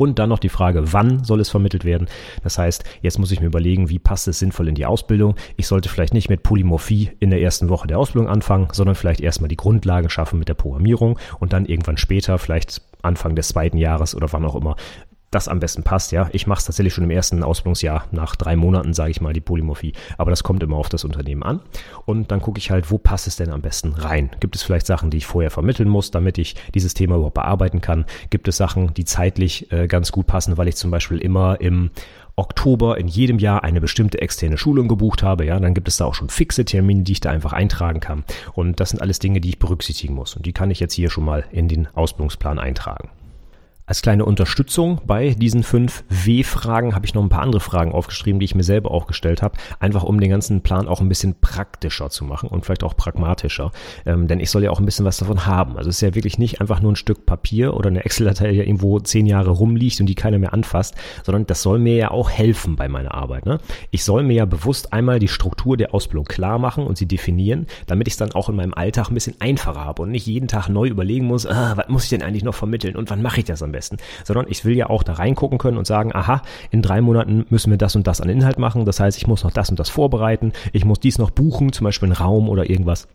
Und 0.00 0.18
dann 0.18 0.30
noch 0.30 0.38
die 0.38 0.48
Frage, 0.48 0.94
wann 0.94 1.24
soll 1.24 1.40
es 1.40 1.50
vermittelt 1.50 1.84
werden? 1.84 2.08
Das 2.42 2.56
heißt, 2.56 2.84
jetzt 3.02 3.18
muss 3.18 3.32
ich 3.32 3.40
mir 3.40 3.48
überlegen, 3.48 3.90
wie 3.90 3.98
passt 3.98 4.28
es 4.28 4.38
sinnvoll 4.38 4.68
in 4.68 4.74
die 4.74 4.86
Ausbildung? 4.86 5.34
Ich 5.58 5.66
sollte 5.66 5.90
vielleicht 5.90 6.14
nicht 6.14 6.30
mit 6.30 6.42
Polymorphie 6.42 7.10
in 7.20 7.28
der 7.28 7.42
ersten 7.42 7.68
Woche 7.68 7.86
der 7.86 7.98
Ausbildung 7.98 8.30
anfangen, 8.30 8.68
sondern 8.72 8.94
vielleicht 8.94 9.20
erstmal 9.20 9.48
die 9.48 9.58
Grundlage 9.58 10.08
schaffen 10.08 10.38
mit 10.38 10.48
der 10.48 10.54
Programmierung 10.54 11.18
und 11.38 11.52
dann 11.52 11.66
irgendwann 11.66 11.98
später, 11.98 12.38
vielleicht 12.38 12.80
Anfang 13.02 13.34
des 13.36 13.48
zweiten 13.48 13.76
Jahres 13.76 14.14
oder 14.14 14.32
wann 14.32 14.46
auch 14.46 14.54
immer, 14.54 14.74
das 15.30 15.48
am 15.48 15.60
besten 15.60 15.82
passt. 15.82 16.12
Ja, 16.12 16.28
ich 16.32 16.46
mache 16.46 16.58
es 16.58 16.64
tatsächlich 16.64 16.92
schon 16.92 17.04
im 17.04 17.10
ersten 17.10 17.42
Ausbildungsjahr 17.42 18.06
nach 18.10 18.34
drei 18.36 18.56
Monaten, 18.56 18.94
sage 18.94 19.10
ich 19.10 19.20
mal, 19.20 19.32
die 19.32 19.40
Polymorphie. 19.40 19.92
Aber 20.18 20.30
das 20.30 20.42
kommt 20.42 20.62
immer 20.62 20.76
auf 20.76 20.88
das 20.88 21.04
Unternehmen 21.04 21.42
an. 21.42 21.60
Und 22.04 22.30
dann 22.30 22.40
gucke 22.40 22.58
ich 22.58 22.70
halt, 22.70 22.90
wo 22.90 22.98
passt 22.98 23.26
es 23.26 23.36
denn 23.36 23.50
am 23.50 23.62
besten 23.62 23.92
rein? 23.92 24.30
Gibt 24.40 24.56
es 24.56 24.62
vielleicht 24.62 24.86
Sachen, 24.86 25.10
die 25.10 25.18
ich 25.18 25.26
vorher 25.26 25.50
vermitteln 25.50 25.88
muss, 25.88 26.10
damit 26.10 26.38
ich 26.38 26.56
dieses 26.74 26.94
Thema 26.94 27.16
überhaupt 27.16 27.34
bearbeiten 27.34 27.80
kann? 27.80 28.06
Gibt 28.30 28.48
es 28.48 28.56
Sachen, 28.56 28.92
die 28.94 29.04
zeitlich 29.04 29.70
äh, 29.72 29.86
ganz 29.86 30.10
gut 30.10 30.26
passen, 30.26 30.58
weil 30.58 30.68
ich 30.68 30.76
zum 30.76 30.90
Beispiel 30.90 31.18
immer 31.18 31.60
im 31.60 31.90
Oktober 32.36 32.96
in 32.96 33.06
jedem 33.06 33.38
Jahr 33.38 33.64
eine 33.64 33.80
bestimmte 33.80 34.20
externe 34.20 34.56
Schulung 34.56 34.88
gebucht 34.88 35.22
habe, 35.22 35.44
ja, 35.44 35.60
dann 35.60 35.74
gibt 35.74 35.88
es 35.88 35.98
da 35.98 36.06
auch 36.06 36.14
schon 36.14 36.30
fixe 36.30 36.64
Termine, 36.64 37.02
die 37.02 37.12
ich 37.12 37.20
da 37.20 37.30
einfach 37.30 37.52
eintragen 37.52 38.00
kann. 38.00 38.24
Und 38.54 38.80
das 38.80 38.90
sind 38.90 39.02
alles 39.02 39.18
Dinge, 39.18 39.40
die 39.40 39.50
ich 39.50 39.58
berücksichtigen 39.58 40.14
muss. 40.14 40.36
Und 40.36 40.46
die 40.46 40.52
kann 40.52 40.70
ich 40.70 40.80
jetzt 40.80 40.94
hier 40.94 41.10
schon 41.10 41.24
mal 41.24 41.44
in 41.52 41.68
den 41.68 41.86
Ausbildungsplan 41.94 42.58
eintragen. 42.58 43.10
Als 43.90 44.02
kleine 44.02 44.24
Unterstützung 44.24 45.00
bei 45.04 45.30
diesen 45.30 45.64
fünf 45.64 46.04
W-Fragen 46.10 46.94
habe 46.94 47.06
ich 47.06 47.14
noch 47.14 47.24
ein 47.24 47.28
paar 47.28 47.42
andere 47.42 47.58
Fragen 47.58 47.90
aufgeschrieben, 47.90 48.38
die 48.38 48.44
ich 48.44 48.54
mir 48.54 48.62
selber 48.62 48.92
auch 48.92 49.08
gestellt 49.08 49.42
habe, 49.42 49.58
einfach 49.80 50.04
um 50.04 50.20
den 50.20 50.30
ganzen 50.30 50.60
Plan 50.60 50.86
auch 50.86 51.00
ein 51.00 51.08
bisschen 51.08 51.34
praktischer 51.40 52.08
zu 52.08 52.24
machen 52.24 52.48
und 52.50 52.64
vielleicht 52.64 52.84
auch 52.84 52.96
pragmatischer. 52.96 53.72
Ähm, 54.06 54.28
denn 54.28 54.38
ich 54.38 54.48
soll 54.52 54.62
ja 54.62 54.70
auch 54.70 54.78
ein 54.78 54.84
bisschen 54.84 55.04
was 55.04 55.16
davon 55.16 55.44
haben. 55.44 55.76
Also 55.76 55.90
es 55.90 55.96
ist 55.96 56.02
ja 56.02 56.14
wirklich 56.14 56.38
nicht 56.38 56.60
einfach 56.60 56.80
nur 56.80 56.92
ein 56.92 56.96
Stück 56.96 57.26
Papier 57.26 57.74
oder 57.74 57.90
eine 57.90 58.04
Excel-Datei, 58.04 58.52
die 58.52 58.58
ja 58.58 58.62
irgendwo 58.62 59.00
zehn 59.00 59.26
Jahre 59.26 59.50
rumliegt 59.50 59.98
und 59.98 60.06
die 60.06 60.14
keiner 60.14 60.38
mehr 60.38 60.54
anfasst, 60.54 60.94
sondern 61.24 61.46
das 61.46 61.60
soll 61.60 61.80
mir 61.80 61.96
ja 61.96 62.10
auch 62.12 62.30
helfen 62.30 62.76
bei 62.76 62.86
meiner 62.86 63.14
Arbeit. 63.14 63.44
Ne? 63.44 63.58
Ich 63.90 64.04
soll 64.04 64.22
mir 64.22 64.34
ja 64.34 64.44
bewusst 64.44 64.92
einmal 64.92 65.18
die 65.18 65.26
Struktur 65.26 65.76
der 65.76 65.94
Ausbildung 65.94 66.26
klar 66.26 66.60
machen 66.60 66.86
und 66.86 66.96
sie 66.96 67.06
definieren, 67.06 67.66
damit 67.88 68.06
ich 68.06 68.14
es 68.14 68.18
dann 68.18 68.30
auch 68.30 68.48
in 68.50 68.54
meinem 68.54 68.72
Alltag 68.72 69.10
ein 69.10 69.14
bisschen 69.14 69.34
einfacher 69.40 69.84
habe 69.84 70.02
und 70.02 70.12
nicht 70.12 70.28
jeden 70.28 70.46
Tag 70.46 70.68
neu 70.68 70.86
überlegen 70.86 71.26
muss, 71.26 71.44
ah, 71.44 71.72
was 71.74 71.88
muss 71.88 72.04
ich 72.04 72.10
denn 72.10 72.22
eigentlich 72.22 72.44
noch 72.44 72.54
vermitteln 72.54 72.94
und 72.94 73.10
wann 73.10 73.20
mache 73.20 73.40
ich 73.40 73.46
das 73.46 73.64
am 73.64 73.72
besten? 73.72 73.79
Besten, 73.80 73.96
sondern 74.24 74.46
ich 74.48 74.64
will 74.66 74.76
ja 74.76 74.90
auch 74.90 75.02
da 75.02 75.14
reingucken 75.14 75.58
können 75.58 75.78
und 75.78 75.86
sagen, 75.86 76.14
aha, 76.14 76.42
in 76.70 76.82
drei 76.82 77.00
Monaten 77.00 77.46
müssen 77.48 77.70
wir 77.70 77.78
das 77.78 77.96
und 77.96 78.06
das 78.06 78.20
an 78.20 78.28
Inhalt 78.28 78.58
machen. 78.58 78.84
Das 78.84 79.00
heißt, 79.00 79.16
ich 79.16 79.26
muss 79.26 79.42
noch 79.42 79.52
das 79.52 79.70
und 79.70 79.80
das 79.80 79.88
vorbereiten, 79.88 80.52
ich 80.72 80.84
muss 80.84 81.00
dies 81.00 81.18
noch 81.18 81.30
buchen, 81.30 81.72
zum 81.72 81.84
Beispiel 81.84 82.08
einen 82.08 82.16
Raum 82.16 82.48
oder 82.50 82.68
irgendwas. 82.68 83.08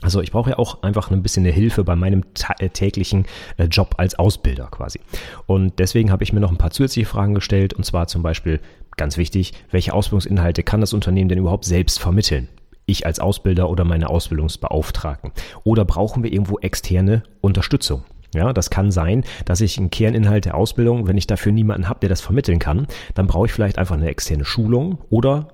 Also 0.00 0.20
ich 0.20 0.30
brauche 0.30 0.50
ja 0.50 0.58
auch 0.58 0.82
einfach 0.82 1.10
ein 1.10 1.22
bisschen 1.22 1.44
eine 1.44 1.52
Hilfe 1.52 1.82
bei 1.82 1.96
meinem 1.96 2.24
äh, 2.58 2.68
täglichen 2.68 3.26
äh, 3.56 3.64
Job 3.64 3.94
als 3.96 4.16
Ausbilder 4.16 4.68
quasi. 4.70 5.00
Und 5.46 5.78
deswegen 5.78 6.12
habe 6.12 6.22
ich 6.22 6.32
mir 6.32 6.40
noch 6.40 6.52
ein 6.52 6.58
paar 6.58 6.70
zusätzliche 6.70 7.08
Fragen 7.08 7.34
gestellt 7.34 7.74
und 7.74 7.84
zwar 7.84 8.06
zum 8.06 8.22
Beispiel 8.22 8.60
ganz 8.96 9.16
wichtig, 9.16 9.54
welche 9.70 9.92
Ausbildungsinhalte 9.92 10.62
kann 10.62 10.80
das 10.80 10.92
Unternehmen 10.92 11.28
denn 11.28 11.38
überhaupt 11.38 11.64
selbst 11.64 11.98
vermitteln? 11.98 12.48
Ich 12.86 13.06
als 13.06 13.20
Ausbilder 13.20 13.68
oder 13.68 13.84
meine 13.84 14.08
Ausbildungsbeauftragten? 14.08 15.32
Oder 15.64 15.84
brauchen 15.84 16.22
wir 16.22 16.32
irgendwo 16.32 16.58
externe 16.58 17.22
Unterstützung? 17.40 18.04
Ja, 18.34 18.52
das 18.52 18.70
kann 18.70 18.90
sein, 18.90 19.24
dass 19.46 19.60
ich 19.60 19.78
einen 19.78 19.90
Kerninhalt 19.90 20.44
der 20.44 20.54
Ausbildung, 20.54 21.06
wenn 21.06 21.16
ich 21.16 21.26
dafür 21.26 21.52
niemanden 21.52 21.88
habe, 21.88 22.00
der 22.00 22.08
das 22.10 22.20
vermitteln 22.20 22.58
kann, 22.58 22.86
dann 23.14 23.26
brauche 23.26 23.46
ich 23.46 23.52
vielleicht 23.52 23.78
einfach 23.78 23.96
eine 23.96 24.08
externe 24.08 24.44
Schulung 24.44 24.98
oder 25.08 25.48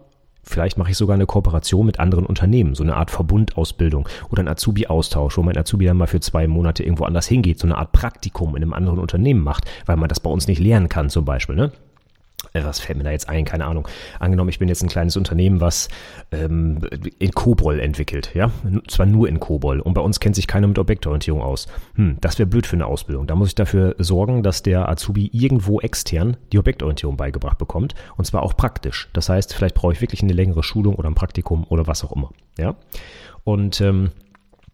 Vielleicht 0.47 0.77
mache 0.77 0.91
ich 0.91 0.99
sogar 0.99 1.15
eine 1.15 1.25
Kooperation 1.25 1.87
mit 1.87 1.99
anderen 1.99 2.27
Unternehmen, 2.27 2.75
so 2.75 2.83
eine 2.83 2.97
Art 2.97 3.11
Verbundausbildung 3.11 4.09
oder 4.31 4.43
ein 4.43 4.49
Azubi-Austausch, 4.49 5.39
wo 5.39 5.43
mein 5.43 5.57
Azubi 5.57 5.87
dann 5.87 5.97
mal 5.97 6.07
für 6.07 6.21
zwei 6.21 6.47
Monate 6.47 6.83
irgendwo 6.83 7.05
anders 7.05 7.27
hingeht, 7.27 7.59
so 7.59 7.67
eine 7.67 7.79
Art 7.79 7.93
Praktikum 7.93 8.55
in 8.55 8.63
einem 8.63 8.75
anderen 8.75 8.99
Unternehmen 8.99 9.41
macht, 9.41 9.65
weil 9.87 9.97
man 9.97 10.11
das 10.11 10.21
bei 10.21 10.29
uns 10.29 10.47
nicht 10.47 10.59
lernen 10.59 10.91
kann 10.91 11.09
zum 11.09 11.25
Beispiel. 11.25 11.57
Ne? 11.57 11.73
Äh, 12.53 12.65
was 12.65 12.81
fällt 12.81 12.99
mir 12.99 13.05
da 13.05 13.11
jetzt 13.11 13.29
ein? 13.29 13.45
Keine 13.45 13.67
Ahnung. 13.67 13.89
Angenommen, 14.19 14.51
ich 14.51 14.59
bin 14.59 14.69
jetzt 14.69 14.83
ein 14.83 14.89
kleines 14.89 15.17
Unternehmen, 15.17 15.61
was 15.61 15.89
ähm, 16.33 16.81
in 17.19 17.33
Kobol 17.33 17.81
entwickelt, 17.81 18.31
ja, 18.35 18.51
zwar 18.89 19.07
nur 19.07 19.29
in 19.29 19.41
Kobol 19.41 19.81
und 19.81 19.95
bei 19.95 20.01
uns 20.01 20.21
kennt 20.21 20.37
sich 20.37 20.47
keiner 20.47 20.67
mit 20.67 20.79
Objektorientierung 20.79 21.43
aus. 21.43 21.67
Hm, 21.95 22.19
das 22.21 22.39
wäre 22.39 22.47
blöd 22.47 22.67
für 22.67 22.77
eine 22.77 22.87
Ausbildung. 22.87 23.27
Da 23.27 23.35
muss 23.35 23.49
ich 23.49 23.55
dafür 23.55 23.95
sorgen, 23.99 24.43
dass 24.43 24.63
der 24.63 24.89
Azubi 24.89 25.31
irgendwo 25.33 25.81
extern 25.81 26.37
die 26.53 26.59
Objektorientierung 26.59 27.17
beigebracht 27.17 27.59
bekommt 27.59 27.95
und 28.17 28.25
zwar 28.25 28.43
auch 28.43 28.57
praktisch. 28.57 29.09
Das 29.13 29.29
heißt, 29.29 29.55
vielleicht 29.55 29.75
brauche 29.75 29.93
ich 29.93 30.01
wirklich 30.01 30.23
eine 30.23 30.33
längere 30.33 30.63
Schulung 30.63 30.97
oder 30.97 31.09
ein 31.09 31.15
Praktikum 31.15 31.65
oder 31.69 31.87
was 31.87 32.05
auch 32.05 32.13
immer, 32.13 32.31
ja. 32.59 32.77
Und 33.45 33.81
ähm, 33.83 34.11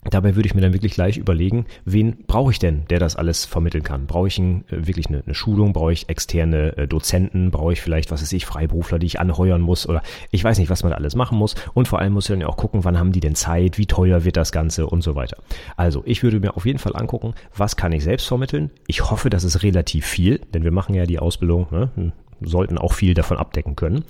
Dabei 0.04 0.34
würde 0.34 0.46
ich 0.46 0.54
mir 0.54 0.62
dann 0.62 0.72
wirklich 0.72 0.94
gleich 0.94 1.18
überlegen, 1.18 1.66
wen 1.84 2.24
brauche 2.26 2.52
ich 2.52 2.58
denn, 2.58 2.84
der 2.88 2.98
das 2.98 3.16
alles 3.16 3.44
vermitteln 3.44 3.84
kann? 3.84 4.06
Brauche 4.06 4.28
ich 4.28 4.38
ein, 4.38 4.64
äh, 4.70 4.86
wirklich 4.86 5.08
eine, 5.08 5.22
eine, 5.24 5.34
Schulung? 5.34 5.74
Brauche 5.74 5.92
ich 5.92 6.08
externe 6.08 6.76
äh, 6.78 6.88
Dozenten? 6.88 7.50
Brauche 7.50 7.74
ich 7.74 7.82
vielleicht, 7.82 8.10
was 8.10 8.22
weiß 8.22 8.32
ich, 8.32 8.46
Freiberufler, 8.46 8.98
die 8.98 9.06
ich 9.06 9.20
anheuern 9.20 9.60
muss? 9.60 9.86
Oder 9.86 10.02
ich 10.30 10.42
weiß 10.42 10.58
nicht, 10.58 10.70
was 10.70 10.82
man 10.82 10.90
da 10.90 10.96
alles 10.96 11.14
machen 11.14 11.36
muss. 11.36 11.54
Und 11.74 11.86
vor 11.86 11.98
allem 11.98 12.14
muss 12.14 12.24
ich 12.24 12.32
dann 12.32 12.40
ja 12.40 12.46
auch 12.46 12.56
gucken, 12.56 12.84
wann 12.84 12.98
haben 12.98 13.12
die 13.12 13.20
denn 13.20 13.34
Zeit? 13.34 13.76
Wie 13.76 13.86
teuer 13.86 14.24
wird 14.24 14.38
das 14.38 14.52
Ganze? 14.52 14.86
Und 14.86 15.02
so 15.02 15.14
weiter. 15.14 15.36
Also, 15.76 16.02
ich 16.06 16.22
würde 16.22 16.40
mir 16.40 16.56
auf 16.56 16.64
jeden 16.64 16.78
Fall 16.78 16.96
angucken, 16.96 17.34
was 17.54 17.76
kann 17.76 17.92
ich 17.92 18.02
selbst 18.02 18.26
vermitteln? 18.26 18.70
Ich 18.86 19.10
hoffe, 19.10 19.28
das 19.28 19.44
ist 19.44 19.62
relativ 19.62 20.06
viel, 20.06 20.40
denn 20.54 20.64
wir 20.64 20.72
machen 20.72 20.94
ja 20.94 21.04
die 21.04 21.18
Ausbildung, 21.18 21.66
ne? 21.70 22.12
Sollten 22.40 22.78
auch 22.78 22.92
viel 22.92 23.14
davon 23.14 23.36
abdecken 23.36 23.76
können. 23.76 24.04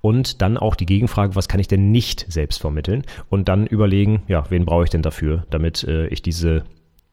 Und 0.00 0.42
dann 0.42 0.56
auch 0.56 0.74
die 0.74 0.86
Gegenfrage, 0.86 1.34
was 1.34 1.48
kann 1.48 1.60
ich 1.60 1.68
denn 1.68 1.90
nicht 1.90 2.26
selbst 2.28 2.60
vermitteln? 2.60 3.04
Und 3.28 3.48
dann 3.48 3.66
überlegen, 3.66 4.22
ja, 4.28 4.44
wen 4.50 4.64
brauche 4.64 4.84
ich 4.84 4.90
denn 4.90 5.02
dafür, 5.02 5.46
damit 5.50 5.84
äh, 5.84 6.06
ich 6.08 6.22
diese, 6.22 6.64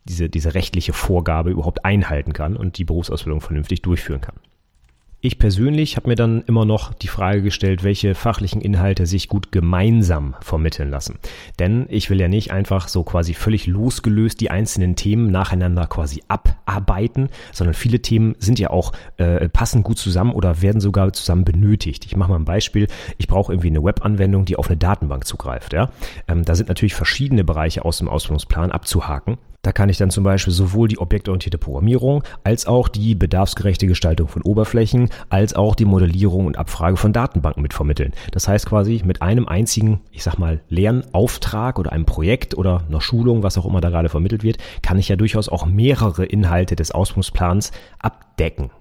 diese, 0.05 0.29
diese 0.29 0.53
rechtliche 0.53 0.93
Vorgabe 0.93 1.51
überhaupt 1.51 1.86
einhalten 1.86 2.33
kann 2.33 2.55
und 2.55 2.77
die 2.77 2.86
Berufsausbildung 2.86 3.41
vernünftig 3.41 3.81
durchführen 3.81 4.21
kann. 4.21 4.36
Ich 5.25 5.39
persönlich 5.39 5.95
habe 5.95 6.09
mir 6.09 6.15
dann 6.17 6.41
immer 6.47 6.65
noch 6.65 6.93
die 6.93 7.07
Frage 7.07 7.41
gestellt, 7.41 7.86
welche 7.86 8.13
fachlichen 8.13 8.59
Inhalte 8.59 9.05
sich 9.05 9.29
gut 9.29 9.53
gemeinsam 9.53 10.36
vermitteln 10.41 10.89
lassen. 10.89 11.17
Denn 11.59 11.86
ich 11.88 12.09
will 12.09 12.19
ja 12.19 12.27
nicht 12.27 12.51
einfach 12.51 12.89
so 12.89 13.05
quasi 13.05 13.33
völlig 13.33 13.65
losgelöst 13.65 14.41
die 14.41 14.51
einzelnen 14.51 14.97
Themen 14.97 15.31
nacheinander 15.31 15.88
quasi 15.88 16.21
abarbeiten, 16.27 17.29
sondern 17.53 17.73
viele 17.73 18.01
Themen 18.01 18.36
sind 18.38 18.59
ja 18.59 18.71
auch 18.71 18.91
äh, 19.15 19.47
passen 19.47 19.81
gut 19.81 19.97
zusammen 19.97 20.33
oder 20.33 20.62
werden 20.62 20.81
sogar 20.81 21.13
zusammen 21.13 21.45
benötigt. 21.45 22.05
Ich 22.05 22.17
mache 22.17 22.31
mal 22.31 22.39
ein 22.39 22.43
Beispiel. 22.43 22.89
Ich 23.17 23.29
brauche 23.29 23.53
irgendwie 23.53 23.69
eine 23.69 23.81
Webanwendung, 23.81 24.43
die 24.43 24.57
auf 24.57 24.67
eine 24.67 24.75
Datenbank 24.75 25.25
zugreift. 25.25 25.71
Ja? 25.71 25.89
Ähm, 26.27 26.43
da 26.43 26.53
sind 26.53 26.67
natürlich 26.67 26.95
verschiedene 26.95 27.45
Bereiche 27.45 27.86
aus 27.86 27.99
dem 27.99 28.09
Ausbildungsplan 28.09 28.73
abzuhaken. 28.73 29.38
Da 29.63 29.71
kann 29.71 29.88
ich 29.88 29.97
dann 29.97 30.09
zum 30.09 30.25
Beispiel 30.25 30.51
sowohl 30.51 30.89
die 30.89 30.97
objektorientierte 30.97 31.57
Programmierung 31.57 32.25
als 32.43 32.65
auch 32.65 32.89
die 32.89 33.15
bedarfsgerechte 33.15 33.88
Gestaltung 33.88 34.27
von 34.27 34.41
Oberflächen 34.41 35.09
als 35.30 35.56
auch 35.56 35.76
die 35.76 35.86
Modellierung 35.86 36.45
und 36.45 36.58
Abfrage 36.58 36.97
von 36.97 37.13
Datenbanken 37.13 37.62
mit 37.62 37.73
vermitteln. 37.73 38.13
Das 38.32 38.47
heißt 38.47 38.65
quasi 38.65 39.02
mit 39.06 39.21
einem 39.21 39.47
einzigen, 39.47 40.02
ich 40.12 40.23
sag 40.23 40.38
mal, 40.38 40.62
Lernauftrag 40.69 41.80
oder 41.80 41.91
einem 41.91 42.06
Projekt 42.06 42.58
oder 42.58 42.84
einer 42.88 43.02
Schulung, 43.02 43.43
was 43.43 43.58
auch 43.58 43.65
immer 43.65 43.82
da 43.82 43.89
gerade 43.89 44.10
vermittelt 44.10 44.43
wird, 44.43 44.58
kann 44.82 44.99
ich 44.99 45.10
ja 45.10 45.15
durchaus 45.15 45.49
auch 45.49 45.65
mehrere 45.65 46.26
Inhalte 46.26 46.76
des 46.76 46.91
Ausbildungsplans 46.91 47.71
abdecken. 47.99 48.33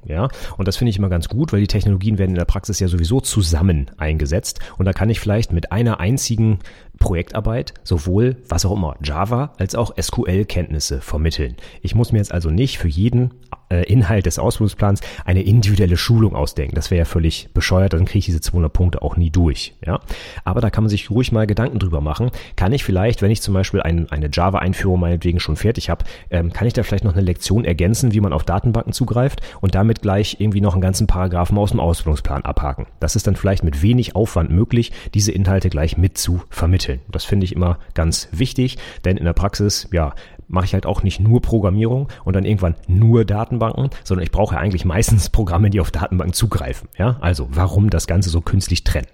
Ja, 0.04 0.28
und 0.56 0.68
das 0.68 0.76
finde 0.76 0.90
ich 0.90 0.98
immer 0.98 1.08
ganz 1.08 1.28
gut, 1.28 1.52
weil 1.52 1.60
die 1.60 1.66
Technologien 1.66 2.18
werden 2.18 2.30
in 2.30 2.36
der 2.36 2.44
Praxis 2.44 2.80
ja 2.80 2.88
sowieso 2.88 3.20
zusammen 3.20 3.90
eingesetzt 3.98 4.60
und 4.78 4.86
da 4.86 4.92
kann 4.92 5.10
ich 5.10 5.20
vielleicht 5.20 5.52
mit 5.52 5.72
einer 5.72 6.00
einzigen 6.00 6.58
Projektarbeit 6.98 7.74
sowohl, 7.82 8.36
was 8.48 8.64
auch 8.64 8.72
immer, 8.72 8.96
Java 9.02 9.52
als 9.58 9.74
auch 9.74 9.92
SQL-Kenntnisse 10.00 11.00
vermitteln. 11.00 11.56
Ich 11.82 11.94
muss 11.94 12.12
mir 12.12 12.18
jetzt 12.18 12.32
also 12.32 12.50
nicht 12.50 12.78
für 12.78 12.88
jeden 12.88 13.32
äh, 13.70 13.82
Inhalt 13.84 14.26
des 14.26 14.38
Ausbildungsplans 14.38 15.00
eine 15.24 15.42
individuelle 15.42 15.96
Schulung 15.96 16.36
ausdenken. 16.36 16.76
Das 16.76 16.90
wäre 16.90 17.00
ja 17.00 17.04
völlig 17.04 17.48
bescheuert, 17.54 17.92
dann 17.92 18.04
kriege 18.04 18.20
ich 18.20 18.26
diese 18.26 18.40
200 18.40 18.72
Punkte 18.72 19.02
auch 19.02 19.16
nie 19.16 19.30
durch. 19.30 19.74
Ja? 19.84 20.00
Aber 20.44 20.60
da 20.60 20.70
kann 20.70 20.84
man 20.84 20.88
sich 20.90 21.10
ruhig 21.10 21.32
mal 21.32 21.46
Gedanken 21.46 21.78
drüber 21.78 22.00
machen. 22.00 22.30
Kann 22.56 22.72
ich 22.72 22.84
vielleicht, 22.84 23.20
wenn 23.20 23.30
ich 23.30 23.42
zum 23.42 23.54
Beispiel 23.54 23.82
ein, 23.82 24.10
eine 24.10 24.30
Java-Einführung 24.32 25.00
meinetwegen 25.00 25.40
schon 25.40 25.56
fertig 25.56 25.90
habe, 25.90 26.04
ähm, 26.30 26.52
kann 26.52 26.66
ich 26.66 26.72
da 26.72 26.82
vielleicht 26.82 27.04
noch 27.04 27.14
eine 27.14 27.22
Lektion 27.22 27.64
ergänzen, 27.64 28.12
wie 28.12 28.20
man 28.20 28.32
auf 28.32 28.44
Datenbanken 28.44 28.92
zugreift 28.92 29.40
und 29.60 29.74
damit 29.74 30.02
gleich 30.02 30.36
irgendwie 30.40 30.60
noch 30.60 30.72
einen 30.72 30.82
ganzen 30.82 31.06
Paragraphen 31.06 31.58
aus 31.58 31.70
dem 31.70 31.80
Ausbildungsplan 31.80 32.44
abhaken. 32.44 32.86
Das 33.00 33.16
ist 33.16 33.26
dann 33.26 33.36
vielleicht 33.36 33.64
mit 33.64 33.82
wenig 33.82 34.16
Aufwand 34.16 34.50
möglich, 34.50 34.92
diese 35.14 35.32
Inhalte 35.32 35.70
gleich 35.70 35.96
mit 35.96 36.18
zu 36.18 36.42
vermitteln. 36.50 37.00
Das 37.10 37.24
finde 37.24 37.44
ich 37.44 37.54
immer 37.54 37.78
ganz 37.94 38.28
wichtig, 38.32 38.78
denn 39.04 39.16
in 39.16 39.24
der 39.24 39.32
Praxis, 39.32 39.88
ja, 39.92 40.14
mache 40.48 40.66
ich 40.66 40.74
halt 40.74 40.86
auch 40.86 41.02
nicht 41.02 41.18
nur 41.18 41.40
Programmierung 41.40 42.08
und 42.24 42.36
dann 42.36 42.44
irgendwann 42.44 42.76
nur 42.86 43.24
Datenbanken, 43.24 43.90
sondern 44.04 44.24
ich 44.24 44.30
brauche 44.30 44.54
ja 44.54 44.60
eigentlich 44.60 44.84
meistens 44.84 45.30
Programme, 45.30 45.70
die 45.70 45.80
auf 45.80 45.90
Datenbanken 45.90 46.34
zugreifen. 46.34 46.88
Ja, 46.98 47.16
also 47.20 47.48
warum 47.50 47.90
das 47.90 48.06
Ganze 48.06 48.30
so 48.30 48.40
künstlich 48.40 48.84
trennen? 48.84 49.08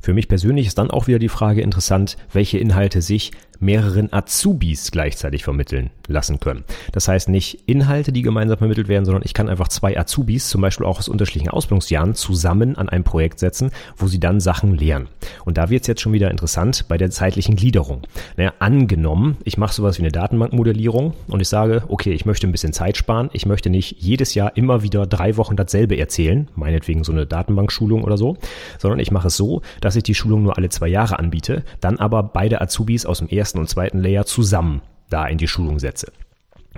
Für 0.00 0.14
mich 0.14 0.28
persönlich 0.28 0.66
ist 0.66 0.78
dann 0.78 0.92
auch 0.92 1.08
wieder 1.08 1.18
die 1.18 1.28
Frage 1.28 1.60
interessant, 1.60 2.16
welche 2.32 2.58
Inhalte 2.58 3.02
sich 3.02 3.32
mehreren 3.60 4.12
Azubis 4.12 4.90
gleichzeitig 4.90 5.44
vermitteln 5.44 5.90
lassen 6.06 6.40
können. 6.40 6.64
Das 6.92 7.08
heißt 7.08 7.28
nicht 7.28 7.62
Inhalte, 7.66 8.12
die 8.12 8.22
gemeinsam 8.22 8.58
vermittelt 8.58 8.88
werden, 8.88 9.04
sondern 9.04 9.22
ich 9.24 9.34
kann 9.34 9.48
einfach 9.48 9.68
zwei 9.68 9.98
Azubis, 9.98 10.48
zum 10.48 10.60
Beispiel 10.60 10.86
auch 10.86 10.98
aus 10.98 11.08
unterschiedlichen 11.08 11.50
Ausbildungsjahren, 11.50 12.14
zusammen 12.14 12.76
an 12.76 12.88
ein 12.88 13.04
Projekt 13.04 13.38
setzen, 13.38 13.70
wo 13.96 14.06
sie 14.06 14.20
dann 14.20 14.40
Sachen 14.40 14.74
lernen. 14.74 15.08
Und 15.44 15.58
da 15.58 15.70
wird 15.70 15.82
es 15.82 15.88
jetzt 15.88 16.00
schon 16.00 16.12
wieder 16.12 16.30
interessant 16.30 16.86
bei 16.88 16.96
der 16.96 17.10
zeitlichen 17.10 17.56
Gliederung. 17.56 18.02
Naja, 18.36 18.54
angenommen, 18.58 19.36
ich 19.44 19.58
mache 19.58 19.74
sowas 19.74 19.98
wie 19.98 20.02
eine 20.02 20.12
Datenbankmodellierung 20.12 21.14
und 21.28 21.40
ich 21.40 21.48
sage, 21.48 21.82
okay, 21.88 22.12
ich 22.12 22.24
möchte 22.24 22.46
ein 22.46 22.52
bisschen 22.52 22.72
Zeit 22.72 22.96
sparen, 22.96 23.30
ich 23.32 23.46
möchte 23.46 23.70
nicht 23.70 23.96
jedes 23.98 24.34
Jahr 24.34 24.56
immer 24.56 24.82
wieder 24.82 25.06
drei 25.06 25.36
Wochen 25.36 25.56
dasselbe 25.56 25.98
erzählen, 25.98 26.48
meinetwegen 26.54 27.04
so 27.04 27.12
eine 27.12 27.26
Datenbankschulung 27.26 28.04
oder 28.04 28.16
so, 28.16 28.36
sondern 28.78 29.00
ich 29.00 29.10
mache 29.10 29.28
es 29.28 29.36
so, 29.36 29.62
dass 29.80 29.96
ich 29.96 30.02
die 30.02 30.14
Schulung 30.14 30.42
nur 30.42 30.56
alle 30.56 30.68
zwei 30.68 30.88
Jahre 30.88 31.18
anbiete, 31.18 31.64
dann 31.80 31.98
aber 31.98 32.22
beide 32.22 32.60
Azubis 32.60 33.04
aus 33.04 33.18
dem 33.18 33.28
ersten 33.28 33.47
ersten 33.48 33.60
und 33.60 33.70
zweiten 33.70 34.02
Layer 34.02 34.26
zusammen 34.26 34.82
da 35.08 35.26
in 35.26 35.38
die 35.38 35.48
Schulung 35.48 35.78
setze. 35.78 36.12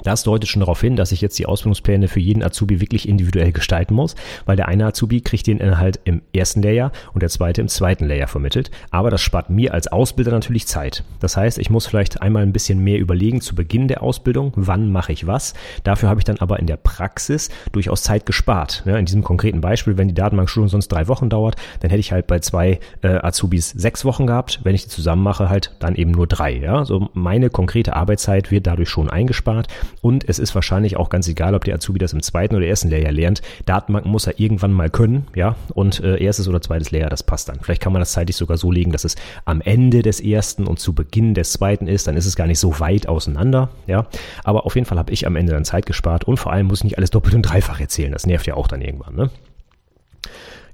Das 0.03 0.23
deutet 0.23 0.49
schon 0.49 0.61
darauf 0.61 0.81
hin, 0.81 0.97
dass 0.97 1.13
ich 1.13 1.21
jetzt 1.21 1.39
die 1.39 1.47
Ausbildungspläne 1.47 2.09
für 2.09 2.21
jeden 2.21 2.43
Azubi 2.43 2.81
wirklich 2.81 3.09
individuell 3.09 3.53
gestalten 3.53 3.95
muss, 3.95 4.15
weil 4.47 4.57
der 4.57 4.69
eine 4.69 4.87
Azubi 4.87 5.21
kriegt 5.21 5.47
den 5.47 5.59
Inhalt 5.59 6.01
im 6.05 6.23
ersten 6.33 6.63
Layer 6.63 6.93
und 7.13 7.23
der 7.23 7.31
zweite 7.31 7.61
im 7.61 7.69
zweiten 7.69 8.07
Layer 8.07 8.27
vermittelt. 8.27 8.71
Aber 8.91 9.11
das 9.11 9.21
spart 9.21 9.51
mir 9.51 9.75
als 9.75 9.89
Ausbilder 9.89 10.33
natürlich 10.33 10.67
Zeit. 10.67 11.05
Das 11.21 11.37
heißt, 11.37 11.59
ich 11.59 11.71
muss 11.71 11.87
vielleicht 11.87 12.23
einmal 12.23 12.43
ein 12.43 12.53
bisschen 12.53 12.79
mehr 12.79 12.99
überlegen 12.99 13.41
zu 13.41 13.55
Beginn 13.55 13.89
der 13.89 14.03
Ausbildung, 14.03 14.53
wann 14.57 14.91
mache 14.91 15.13
ich 15.13 15.27
was. 15.27 15.55
Dafür 15.85 16.09
habe 16.09 16.21
ich 16.21 16.25
dann 16.25 16.39
aber 16.39 16.59
in 16.59 16.67
der 16.67 16.77
Praxis 16.77 17.51
durchaus 17.73 18.03
Zeit 18.03 18.27
gespart. 18.27 18.83
Ja, 18.87 18.97
in 18.97 19.07
diesem 19.07 19.23
konkreten 19.23 19.61
Beispiel, 19.61 19.97
wenn 19.97 20.09
die 20.09 20.15
Datenbankschulung 20.15 20.69
sonst 20.69 20.89
drei 20.89 21.09
Wochen 21.09 21.29
dauert, 21.29 21.57
dann 21.81 21.91
hätte 21.91 22.01
ich 22.01 22.13
halt 22.13 22.27
bei 22.27 22.39
zwei 22.39 22.81
äh, 23.03 23.09
Azubis 23.09 23.71
sechs 23.71 24.05
Wochen 24.05 24.27
gehabt. 24.27 24.61
Wenn 24.63 24.75
ich 24.75 24.85
die 24.85 24.89
zusammen 24.89 25.23
mache, 25.23 25.49
halt 25.49 25.75
dann 25.79 25.95
eben 25.95 26.11
nur 26.11 26.27
drei. 26.27 26.53
Ja, 26.53 26.85
so 26.85 27.09
meine 27.15 27.51
konkrete 27.51 27.97
Arbeitszeit 27.97 28.51
wird 28.51 28.67
dadurch 28.67 28.89
schon 28.89 29.11
eingespart 29.11 29.69
und 30.01 30.29
es 30.29 30.39
ist 30.39 30.55
wahrscheinlich 30.55 30.97
auch 30.97 31.09
ganz 31.09 31.29
egal, 31.29 31.55
ob 31.55 31.65
der 31.65 31.75
Azubi 31.75 31.99
das 31.99 32.13
im 32.13 32.23
zweiten 32.23 32.55
oder 32.55 32.67
ersten 32.67 32.89
Layer 32.89 33.13
lernt. 33.13 33.43
Datenbanken 33.67 34.11
muss 34.11 34.27
er 34.27 34.39
irgendwann 34.39 34.73
mal 34.73 34.91
können, 34.91 35.27
ja. 35.35 35.57
Und 35.75 36.01
äh, 36.01 36.23
erstes 36.23 36.49
oder 36.49 36.61
zweites 36.61 36.91
Layer, 36.91 37.09
das 37.09 37.23
passt 37.23 37.49
dann. 37.49 37.61
Vielleicht 37.61 37.83
kann 37.83 37.93
man 37.93 38.01
das 38.01 38.13
zeitlich 38.13 38.37
sogar 38.37 38.57
so 38.57 38.71
legen, 38.71 38.93
dass 38.93 39.05
es 39.05 39.17
am 39.45 39.61
Ende 39.61 40.03
des 40.03 40.21
ersten 40.21 40.67
und 40.67 40.81
zu 40.81 40.95
Beginn 40.95 41.35
des 41.35 41.53
zweiten 41.53 41.87
ist. 41.87 42.07
Dann 42.07 42.17
ist 42.17 42.27
es 42.27 42.37
gar 42.37 42.47
nicht 42.47 42.59
so 42.59 42.81
weit 42.81 43.09
auseinander, 43.09 43.71
ja. 43.87 44.07
Aber 44.45 44.67
auf 44.67 44.75
jeden 44.75 44.87
Fall 44.87 44.99
habe 44.99 45.13
ich 45.13 45.27
am 45.27 45.37
Ende 45.37 45.53
dann 45.53 45.65
Zeit 45.65 45.87
gespart 45.87 46.25
und 46.25 46.39
vor 46.39 46.53
allem 46.53 46.67
muss 46.67 46.81
ich 46.81 46.85
nicht 46.85 46.99
alles 46.99 47.11
doppelt 47.11 47.35
und 47.35 47.43
dreifach 47.43 47.81
erzählen. 47.81 48.13
Das 48.13 48.27
nervt 48.27 48.47
ja 48.47 48.55
auch 48.55 48.69
dann 48.69 48.83
irgendwann, 48.83 49.15
ne? 49.15 49.31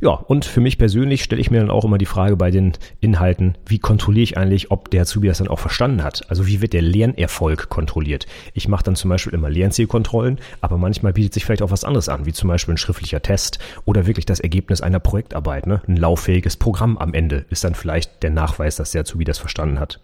Ja, 0.00 0.10
und 0.10 0.44
für 0.44 0.60
mich 0.60 0.78
persönlich 0.78 1.22
stelle 1.22 1.40
ich 1.40 1.50
mir 1.50 1.60
dann 1.60 1.70
auch 1.70 1.84
immer 1.84 1.98
die 1.98 2.06
Frage 2.06 2.36
bei 2.36 2.50
den 2.50 2.72
Inhalten, 3.00 3.56
wie 3.66 3.78
kontrolliere 3.78 4.24
ich 4.24 4.36
eigentlich, 4.36 4.70
ob 4.70 4.90
der 4.90 5.02
Azubi 5.02 5.28
das 5.28 5.38
dann 5.38 5.48
auch 5.48 5.58
verstanden 5.58 6.02
hat? 6.02 6.28
Also 6.28 6.46
wie 6.46 6.60
wird 6.60 6.74
der 6.74 6.82
Lernerfolg 6.82 7.68
kontrolliert? 7.68 8.26
Ich 8.52 8.68
mache 8.68 8.84
dann 8.84 8.96
zum 8.96 9.08
Beispiel 9.08 9.32
immer 9.32 9.48
Lernzielkontrollen, 9.48 10.38
aber 10.60 10.76
manchmal 10.76 11.12
bietet 11.12 11.34
sich 11.34 11.44
vielleicht 11.44 11.62
auch 11.62 11.70
was 11.70 11.84
anderes 11.84 12.08
an, 12.08 12.26
wie 12.26 12.32
zum 12.32 12.48
Beispiel 12.48 12.74
ein 12.74 12.78
schriftlicher 12.78 13.22
Test 13.22 13.58
oder 13.84 14.06
wirklich 14.06 14.26
das 14.26 14.40
Ergebnis 14.40 14.80
einer 14.80 15.00
Projektarbeit. 15.00 15.66
Ne? 15.66 15.80
Ein 15.88 15.96
lauffähiges 15.96 16.56
Programm 16.56 16.98
am 16.98 17.14
Ende 17.14 17.46
ist 17.48 17.64
dann 17.64 17.74
vielleicht 17.74 18.22
der 18.22 18.30
Nachweis, 18.30 18.76
dass 18.76 18.90
der 18.90 19.02
Azubi 19.02 19.24
das 19.24 19.38
verstanden 19.38 19.80
hat. 19.80 20.00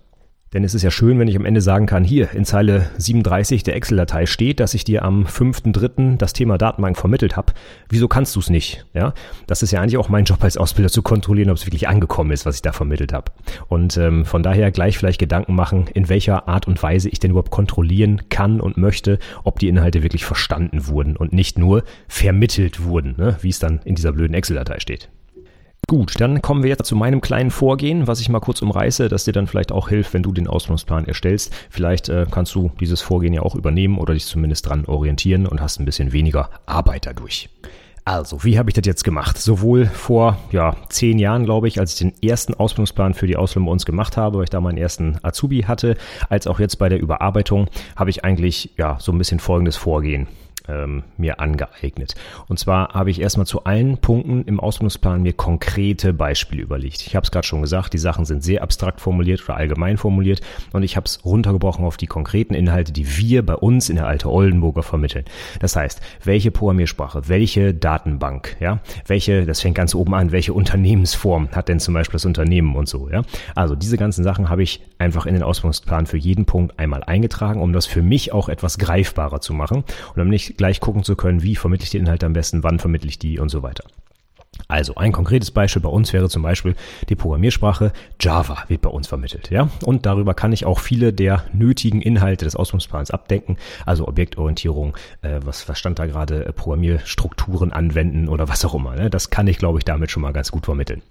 Denn 0.52 0.64
es 0.64 0.74
ist 0.74 0.82
ja 0.82 0.90
schön, 0.90 1.18
wenn 1.18 1.28
ich 1.28 1.36
am 1.36 1.46
Ende 1.46 1.62
sagen 1.62 1.86
kann, 1.86 2.04
hier 2.04 2.32
in 2.32 2.44
Zeile 2.44 2.90
37 2.98 3.62
der 3.62 3.74
Excel-Datei 3.74 4.26
steht, 4.26 4.60
dass 4.60 4.74
ich 4.74 4.84
dir 4.84 5.02
am 5.02 5.24
5.3. 5.24 6.18
das 6.18 6.34
Thema 6.34 6.58
Datenbank 6.58 6.98
vermittelt 6.98 7.36
habe. 7.36 7.54
Wieso 7.88 8.06
kannst 8.06 8.36
du 8.36 8.40
es 8.40 8.50
nicht? 8.50 8.84
Ja, 8.92 9.14
das 9.46 9.62
ist 9.62 9.70
ja 9.70 9.80
eigentlich 9.80 9.96
auch 9.96 10.10
mein 10.10 10.26
Job 10.26 10.44
als 10.44 10.58
Ausbilder 10.58 10.90
zu 10.90 11.00
kontrollieren, 11.00 11.50
ob 11.50 11.56
es 11.56 11.66
wirklich 11.66 11.88
angekommen 11.88 12.32
ist, 12.32 12.44
was 12.44 12.56
ich 12.56 12.62
da 12.62 12.72
vermittelt 12.72 13.14
habe. 13.14 13.32
Und 13.68 13.96
ähm, 13.96 14.26
von 14.26 14.42
daher 14.42 14.70
gleich 14.70 14.98
vielleicht 14.98 15.18
Gedanken 15.18 15.54
machen, 15.54 15.86
in 15.94 16.10
welcher 16.10 16.48
Art 16.48 16.68
und 16.68 16.82
Weise 16.82 17.08
ich 17.08 17.18
denn 17.18 17.30
überhaupt 17.30 17.50
kontrollieren 17.50 18.28
kann 18.28 18.60
und 18.60 18.76
möchte, 18.76 19.18
ob 19.44 19.58
die 19.58 19.68
Inhalte 19.68 20.02
wirklich 20.02 20.26
verstanden 20.26 20.86
wurden 20.86 21.16
und 21.16 21.32
nicht 21.32 21.58
nur 21.58 21.82
vermittelt 22.08 22.84
wurden, 22.84 23.14
ne? 23.16 23.38
wie 23.40 23.48
es 23.48 23.58
dann 23.58 23.80
in 23.84 23.94
dieser 23.94 24.12
blöden 24.12 24.34
Excel-Datei 24.34 24.80
steht. 24.80 25.08
Gut, 25.88 26.20
dann 26.20 26.40
kommen 26.40 26.62
wir 26.62 26.70
jetzt 26.70 26.86
zu 26.86 26.96
meinem 26.96 27.20
kleinen 27.20 27.50
Vorgehen, 27.50 28.06
was 28.06 28.20
ich 28.20 28.28
mal 28.28 28.40
kurz 28.40 28.62
umreiße, 28.62 29.08
das 29.08 29.24
dir 29.24 29.32
dann 29.32 29.46
vielleicht 29.46 29.72
auch 29.72 29.88
hilft, 29.88 30.14
wenn 30.14 30.22
du 30.22 30.32
den 30.32 30.46
Ausbildungsplan 30.46 31.06
erstellst. 31.06 31.52
Vielleicht 31.70 32.08
äh, 32.08 32.26
kannst 32.30 32.54
du 32.54 32.70
dieses 32.80 33.02
Vorgehen 33.02 33.34
ja 33.34 33.42
auch 33.42 33.54
übernehmen 33.54 33.98
oder 33.98 34.14
dich 34.14 34.24
zumindest 34.24 34.68
dran 34.68 34.86
orientieren 34.86 35.46
und 35.46 35.60
hast 35.60 35.80
ein 35.80 35.84
bisschen 35.84 36.12
weniger 36.12 36.48
Arbeit 36.66 37.06
dadurch. 37.06 37.50
Also, 38.04 38.42
wie 38.42 38.58
habe 38.58 38.70
ich 38.70 38.74
das 38.74 38.86
jetzt 38.86 39.04
gemacht? 39.04 39.38
Sowohl 39.38 39.86
vor 39.86 40.38
ja, 40.50 40.76
zehn 40.88 41.18
Jahren, 41.18 41.44
glaube 41.44 41.68
ich, 41.68 41.78
als 41.78 41.92
ich 41.92 41.98
den 41.98 42.14
ersten 42.22 42.54
Ausbildungsplan 42.54 43.14
für 43.14 43.28
die 43.28 43.36
Ausbildung 43.36 43.66
bei 43.66 43.72
uns 43.72 43.86
gemacht 43.86 44.16
habe, 44.16 44.38
weil 44.38 44.44
ich 44.44 44.50
da 44.50 44.60
meinen 44.60 44.78
ersten 44.78 45.18
Azubi 45.22 45.62
hatte, 45.62 45.96
als 46.28 46.48
auch 46.48 46.58
jetzt 46.58 46.76
bei 46.76 46.88
der 46.88 47.00
Überarbeitung, 47.00 47.68
habe 47.94 48.10
ich 48.10 48.24
eigentlich 48.24 48.70
ja 48.76 48.98
so 48.98 49.12
ein 49.12 49.18
bisschen 49.18 49.38
folgendes 49.40 49.76
Vorgehen 49.76 50.26
ähm, 50.68 51.02
mir 51.16 51.40
angeeignet. 51.40 52.14
Und 52.48 52.58
zwar 52.58 52.94
habe 52.94 53.10
ich 53.10 53.20
erstmal 53.20 53.46
zu 53.46 53.64
allen 53.64 53.98
Punkten 53.98 54.44
im 54.44 54.60
Ausbildungsplan 54.60 55.22
mir 55.22 55.32
konkrete 55.32 56.12
Beispiele 56.12 56.62
überlegt. 56.62 57.02
Ich 57.06 57.16
habe 57.16 57.24
es 57.24 57.30
gerade 57.30 57.46
schon 57.46 57.62
gesagt, 57.62 57.92
die 57.92 57.98
Sachen 57.98 58.24
sind 58.24 58.42
sehr 58.42 58.62
abstrakt 58.62 59.00
formuliert 59.00 59.42
oder 59.44 59.56
allgemein 59.56 59.96
formuliert 59.96 60.40
und 60.72 60.82
ich 60.82 60.96
habe 60.96 61.06
es 61.06 61.24
runtergebrochen 61.24 61.84
auf 61.84 61.96
die 61.96 62.06
konkreten 62.06 62.54
Inhalte, 62.54 62.92
die 62.92 63.16
wir 63.18 63.44
bei 63.44 63.54
uns 63.54 63.88
in 63.88 63.96
der 63.96 64.06
Alte 64.06 64.30
Oldenburger 64.30 64.82
vermitteln. 64.82 65.24
Das 65.60 65.76
heißt, 65.76 66.00
welche 66.24 66.50
Programmiersprache, 66.50 67.28
welche 67.28 67.74
Datenbank, 67.74 68.56
ja, 68.60 68.80
welche, 69.06 69.46
das 69.46 69.60
fängt 69.60 69.76
ganz 69.76 69.94
oben 69.94 70.14
an, 70.14 70.32
welche 70.32 70.52
Unternehmensform 70.52 71.48
hat 71.52 71.68
denn 71.68 71.80
zum 71.80 71.94
Beispiel 71.94 72.14
das 72.14 72.24
Unternehmen 72.24 72.76
und 72.76 72.88
so, 72.88 73.08
ja. 73.10 73.22
Also 73.54 73.74
diese 73.74 73.96
ganzen 73.96 74.24
Sachen 74.24 74.48
habe 74.48 74.62
ich 74.62 74.80
einfach 74.98 75.26
in 75.26 75.34
den 75.34 75.42
Ausbildungsplan 75.42 76.06
für 76.06 76.18
jeden 76.18 76.44
Punkt 76.44 76.78
einmal 76.78 77.02
eingetragen, 77.04 77.60
um 77.60 77.72
das 77.72 77.86
für 77.86 78.02
mich 78.02 78.32
auch 78.32 78.48
etwas 78.48 78.78
greifbarer 78.78 79.40
zu 79.40 79.52
machen 79.54 79.84
und 80.14 80.22
um 80.22 80.28
nicht 80.28 80.51
gleich 80.56 80.80
gucken 80.80 81.02
zu 81.02 81.16
können, 81.16 81.42
wie 81.42 81.56
vermittle 81.56 81.84
ich 81.84 81.90
die 81.90 81.98
Inhalte 81.98 82.26
am 82.26 82.32
besten, 82.32 82.62
wann 82.62 82.78
vermittle 82.78 83.08
ich 83.08 83.18
die 83.18 83.38
und 83.38 83.48
so 83.48 83.62
weiter. 83.62 83.84
Also 84.68 84.94
ein 84.96 85.12
konkretes 85.12 85.50
Beispiel 85.50 85.82
bei 85.82 85.88
uns 85.88 86.12
wäre 86.12 86.28
zum 86.28 86.42
Beispiel 86.42 86.74
die 87.08 87.16
Programmiersprache 87.16 87.92
Java 88.20 88.64
wird 88.68 88.82
bei 88.82 88.90
uns 88.90 89.08
vermittelt, 89.08 89.50
ja. 89.50 89.70
Und 89.84 90.04
darüber 90.04 90.34
kann 90.34 90.52
ich 90.52 90.66
auch 90.66 90.78
viele 90.78 91.12
der 91.12 91.44
nötigen 91.52 92.02
Inhalte 92.02 92.44
des 92.44 92.54
Ausbildungsplans 92.54 93.10
abdenken, 93.10 93.56
also 93.86 94.06
Objektorientierung, 94.06 94.96
äh, 95.22 95.40
was, 95.42 95.68
was 95.68 95.78
stand 95.78 95.98
da 95.98 96.06
gerade, 96.06 96.44
äh, 96.44 96.52
Programmierstrukturen 96.52 97.72
anwenden 97.72 98.28
oder 98.28 98.48
was 98.48 98.64
auch 98.64 98.74
immer. 98.74 98.94
Ne? 98.94 99.10
Das 99.10 99.30
kann 99.30 99.46
ich, 99.46 99.58
glaube 99.58 99.78
ich, 99.78 99.84
damit 99.84 100.10
schon 100.10 100.22
mal 100.22 100.32
ganz 100.32 100.50
gut 100.50 100.66
vermitteln. 100.66 101.02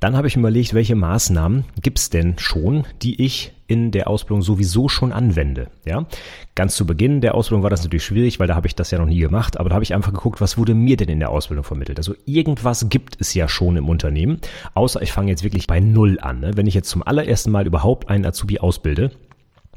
Dann 0.00 0.16
habe 0.16 0.26
ich 0.26 0.36
überlegt, 0.36 0.74
welche 0.74 0.94
Maßnahmen 0.94 1.64
gibt's 1.80 2.10
denn 2.10 2.38
schon, 2.38 2.86
die 3.02 3.22
ich 3.22 3.52
in 3.66 3.90
der 3.90 4.08
Ausbildung 4.08 4.42
sowieso 4.42 4.88
schon 4.88 5.12
anwende. 5.12 5.68
Ja, 5.86 6.06
ganz 6.54 6.76
zu 6.76 6.86
Beginn 6.86 7.20
der 7.20 7.34
Ausbildung 7.34 7.62
war 7.62 7.70
das 7.70 7.82
natürlich 7.82 8.04
schwierig, 8.04 8.38
weil 8.38 8.46
da 8.46 8.54
habe 8.54 8.66
ich 8.66 8.74
das 8.74 8.90
ja 8.90 8.98
noch 8.98 9.06
nie 9.06 9.20
gemacht. 9.20 9.58
Aber 9.58 9.70
da 9.70 9.74
habe 9.74 9.84
ich 9.84 9.94
einfach 9.94 10.12
geguckt, 10.12 10.40
was 10.40 10.58
wurde 10.58 10.74
mir 10.74 10.96
denn 10.96 11.08
in 11.08 11.20
der 11.20 11.30
Ausbildung 11.30 11.64
vermittelt. 11.64 11.98
Also 11.98 12.14
irgendwas 12.26 12.88
gibt 12.90 13.16
es 13.20 13.32
ja 13.32 13.48
schon 13.48 13.76
im 13.76 13.88
Unternehmen, 13.88 14.40
außer 14.74 15.00
ich 15.00 15.12
fange 15.12 15.30
jetzt 15.30 15.44
wirklich 15.44 15.66
bei 15.66 15.80
Null 15.80 16.18
an. 16.20 16.40
Ne? 16.40 16.50
Wenn 16.54 16.66
ich 16.66 16.74
jetzt 16.74 16.90
zum 16.90 17.02
allerersten 17.02 17.50
Mal 17.50 17.66
überhaupt 17.66 18.08
einen 18.08 18.26
Azubi 18.26 18.58
ausbilde, 18.58 19.10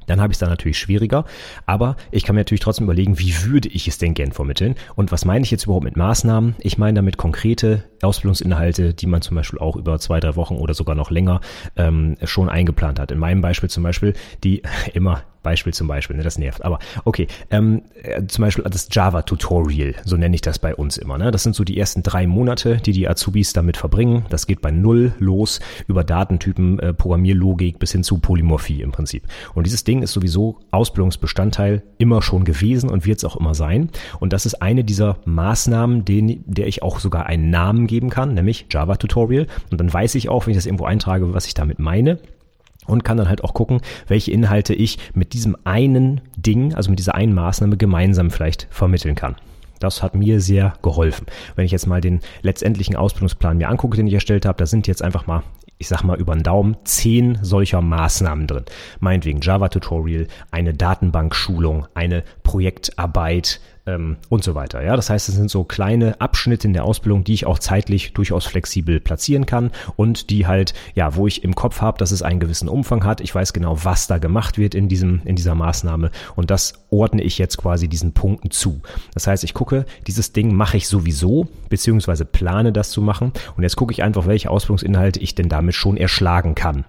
dann 0.08 0.22
habe 0.22 0.32
ich 0.32 0.36
es 0.36 0.40
dann 0.40 0.50
natürlich 0.50 0.78
schwieriger. 0.78 1.26
Aber 1.66 1.96
ich 2.12 2.24
kann 2.24 2.36
mir 2.36 2.42
natürlich 2.42 2.62
trotzdem 2.62 2.86
überlegen, 2.86 3.20
wie 3.20 3.34
würde 3.44 3.70
ich 3.70 3.88
es 3.88 3.98
denn 3.98 4.14
gern 4.14 4.32
vermitteln? 4.32 4.76
Und 4.96 5.12
was 5.12 5.26
meine 5.26 5.44
ich 5.44 5.52
jetzt 5.52 5.66
überhaupt 5.66 5.86
mit 5.86 5.98
Maßnahmen? 5.98 6.56
Ich 6.60 6.78
meine 6.78 6.96
damit 6.96 7.18
konkrete 7.18 7.84
Ausbildungsinhalte, 8.02 8.94
die 8.94 9.08
man 9.08 9.22
zum 9.22 9.36
Beispiel 9.36 9.60
auch 9.60 9.76
über 9.76 10.00
zwei, 10.00 10.20
drei 10.20 10.36
Wochen 10.36 10.56
oder 10.56 10.74
sogar 10.74 10.96
noch 10.96 11.12
länger 11.12 11.42
ähm, 11.76 12.18
schon 12.24 12.50
eingeplant 12.50 13.00
hat. 13.00 13.12
In 13.12 13.20
meinem 13.20 13.42
Beispiel 13.42 13.70
zum 13.70 13.84
Beispiel 13.84 14.14
die 14.44 14.62
immer 14.94 15.24
Beispiel 15.46 15.74
zum 15.74 15.88
Beispiel, 15.88 16.18
ne, 16.18 16.24
das 16.24 16.40
nervt. 16.40 16.66
Aber 16.66 16.80
okay, 17.06 17.28
ähm, 17.52 17.84
äh, 18.02 18.26
zum 18.26 18.42
Beispiel 18.42 18.66
das 18.66 18.90
Java-Tutorial, 18.92 19.94
so 20.04 20.18
nenne 20.18 20.34
ich 20.34 20.42
das 20.42 20.58
bei 20.58 20.76
uns 20.76 20.98
immer. 20.98 21.20
Ne? 21.20 21.30
Das 21.30 21.44
sind 21.44 21.56
so 21.56 21.64
die 21.64 21.78
ersten 21.78 22.02
drei 22.02 22.26
Monate, 22.26 22.78
die 22.78 22.92
die 22.92 23.08
Azubis 23.08 23.54
damit 23.54 23.78
verbringen. 23.78 24.26
Das 24.30 24.48
geht 24.48 24.62
bei 24.62 24.72
Null 24.72 25.14
los 25.20 25.60
über 25.88 26.04
Datentypen, 26.04 26.80
äh, 26.80 26.94
Programmierlogik 26.94 27.78
bis 27.78 27.92
hin 27.92 28.04
zu 28.04 28.18
Polymorphie 28.18 28.82
im 28.82 28.92
Prinzip. 28.92 29.24
Und 29.54 29.68
dieses 29.68 29.84
Ding 29.84 30.02
ist 30.02 30.14
sowieso 30.14 30.58
Ausbildungsbestandteil 30.72 31.84
immer 32.00 32.24
schon 32.24 32.44
gewesen 32.44 32.90
und 32.90 33.06
wird 33.06 33.20
es 33.20 33.24
auch 33.24 33.36
immer 33.36 33.54
sein. 33.54 33.92
Und 34.20 34.34
das 34.34 34.48
ist 34.48 34.64
eine 34.64 34.84
dieser 34.84 35.20
Maßnahmen, 35.26 36.06
den, 36.06 36.44
der 36.48 36.66
ich 36.66 36.82
auch 36.82 37.00
sogar 37.00 37.28
einen 37.28 37.52
Namen 37.52 37.86
geben 37.96 38.10
kann, 38.10 38.34
nämlich 38.34 38.66
Java-Tutorial. 38.70 39.48
Und 39.72 39.80
dann 39.80 39.92
weiß 39.92 40.16
ich 40.16 40.28
auch, 40.28 40.46
wenn 40.46 40.52
ich 40.52 40.58
das 40.58 40.66
irgendwo 40.66 40.84
eintrage, 40.84 41.34
was 41.34 41.48
ich 41.48 41.54
damit 41.54 41.80
meine 41.80 42.20
und 42.88 43.06
kann 43.06 43.16
dann 43.16 43.30
halt 43.30 43.42
auch 43.44 43.54
gucken, 43.54 43.80
welche 44.08 44.32
Inhalte 44.32 44.74
ich 44.74 45.00
mit 45.14 45.32
diesem 45.32 45.56
einen 45.64 46.20
Ding, 46.36 46.76
also 46.76 46.90
mit 46.90 47.00
dieser 47.00 47.16
einen 47.16 47.34
Maßnahme 47.34 47.78
gemeinsam 47.78 48.32
vielleicht 48.32 48.68
vermitteln 48.70 49.16
kann. 49.16 49.38
Das 49.80 50.04
hat 50.04 50.14
mir 50.14 50.42
sehr 50.42 50.74
geholfen. 50.82 51.26
Wenn 51.56 51.66
ich 51.66 51.72
jetzt 51.72 51.88
mal 51.88 52.02
den 52.02 52.20
letztendlichen 52.42 52.98
Ausbildungsplan 52.98 53.58
mir 53.58 53.70
angucke, 53.70 53.96
den 53.96 54.08
ich 54.08 54.14
erstellt 54.14 54.46
habe, 54.46 54.58
da 54.58 54.66
sind 54.66 54.88
jetzt 54.88 55.02
einfach 55.02 55.26
mal 55.26 55.44
ich 55.78 55.90
sag 55.90 56.04
mal 56.04 56.18
über 56.18 56.34
den 56.34 56.44
Daumen, 56.44 56.78
zehn 56.86 57.38
solcher 57.42 57.82
Maßnahmen 57.82 58.48
drin. 58.48 58.64
Meinetwegen 59.02 59.42
Java-Tutorial, 59.42 60.28
eine 60.50 60.74
Datenbankschulung, 60.74 61.88
eine 61.94 62.24
Projektarbeit, 62.44 63.60
ähm, 63.86 64.18
und 64.30 64.44
so 64.44 64.56
weiter. 64.56 64.84
Ja, 64.84 64.96
das 64.96 65.10
heißt, 65.10 65.30
es 65.30 65.36
sind 65.36 65.50
so 65.50 65.64
kleine 65.64 66.20
Abschnitte 66.20 66.68
in 66.68 66.74
der 66.74 66.86
Ausbildung, 66.86 67.24
die 67.24 67.34
ich 67.34 67.46
auch 67.46 67.60
zeitlich 67.60 68.14
durchaus 68.14 68.46
flexibel 68.46 69.00
platzieren 69.00 69.46
kann 69.46 69.72
und 69.96 70.30
die 70.30 70.48
halt, 70.48 70.74
ja, 70.96 71.16
wo 71.16 71.28
ich 71.28 71.44
im 71.44 71.56
Kopf 71.56 71.82
habe, 71.82 71.98
dass 71.98 72.12
es 72.12 72.22
einen 72.22 72.40
gewissen 72.40 72.70
Umfang 72.70 73.04
hat. 73.04 73.22
Ich 73.22 73.34
weiß 73.34 73.54
genau, 73.54 73.84
was 73.84 74.08
da 74.08 74.18
gemacht 74.18 74.58
wird 74.58 74.76
in 74.76 74.90
diesem, 74.90 75.22
in 75.26 75.36
dieser 75.36 75.56
Maßnahme 75.56 76.12
und 76.36 76.52
das 76.52 76.86
ordne 76.90 77.22
ich 77.22 77.38
jetzt 77.38 77.58
quasi 77.58 77.88
diesen 77.88 78.14
Punkten 78.14 78.52
zu. 78.52 78.82
Das 79.14 79.28
heißt, 79.28 79.44
ich 79.44 79.54
gucke, 79.54 79.86
dieses 80.08 80.34
Ding 80.34 80.54
mache 80.54 80.78
ich 80.78 80.88
sowieso, 80.88 81.48
beziehungsweise 81.70 82.26
plane 82.26 82.72
das 82.74 82.92
zu 82.92 83.02
machen 83.02 83.32
und 83.56 83.64
jetzt 83.64 83.76
gucke 83.76 83.92
ich 83.92 84.04
einfach, 84.04 84.28
welche 84.28 84.50
Ausbildungsinhalte 84.50 85.20
ich 85.20 85.36
denn 85.36 85.50
damit 85.50 85.76
schon 85.76 85.98
erschlagen 85.98 86.56
kann. 86.56 86.86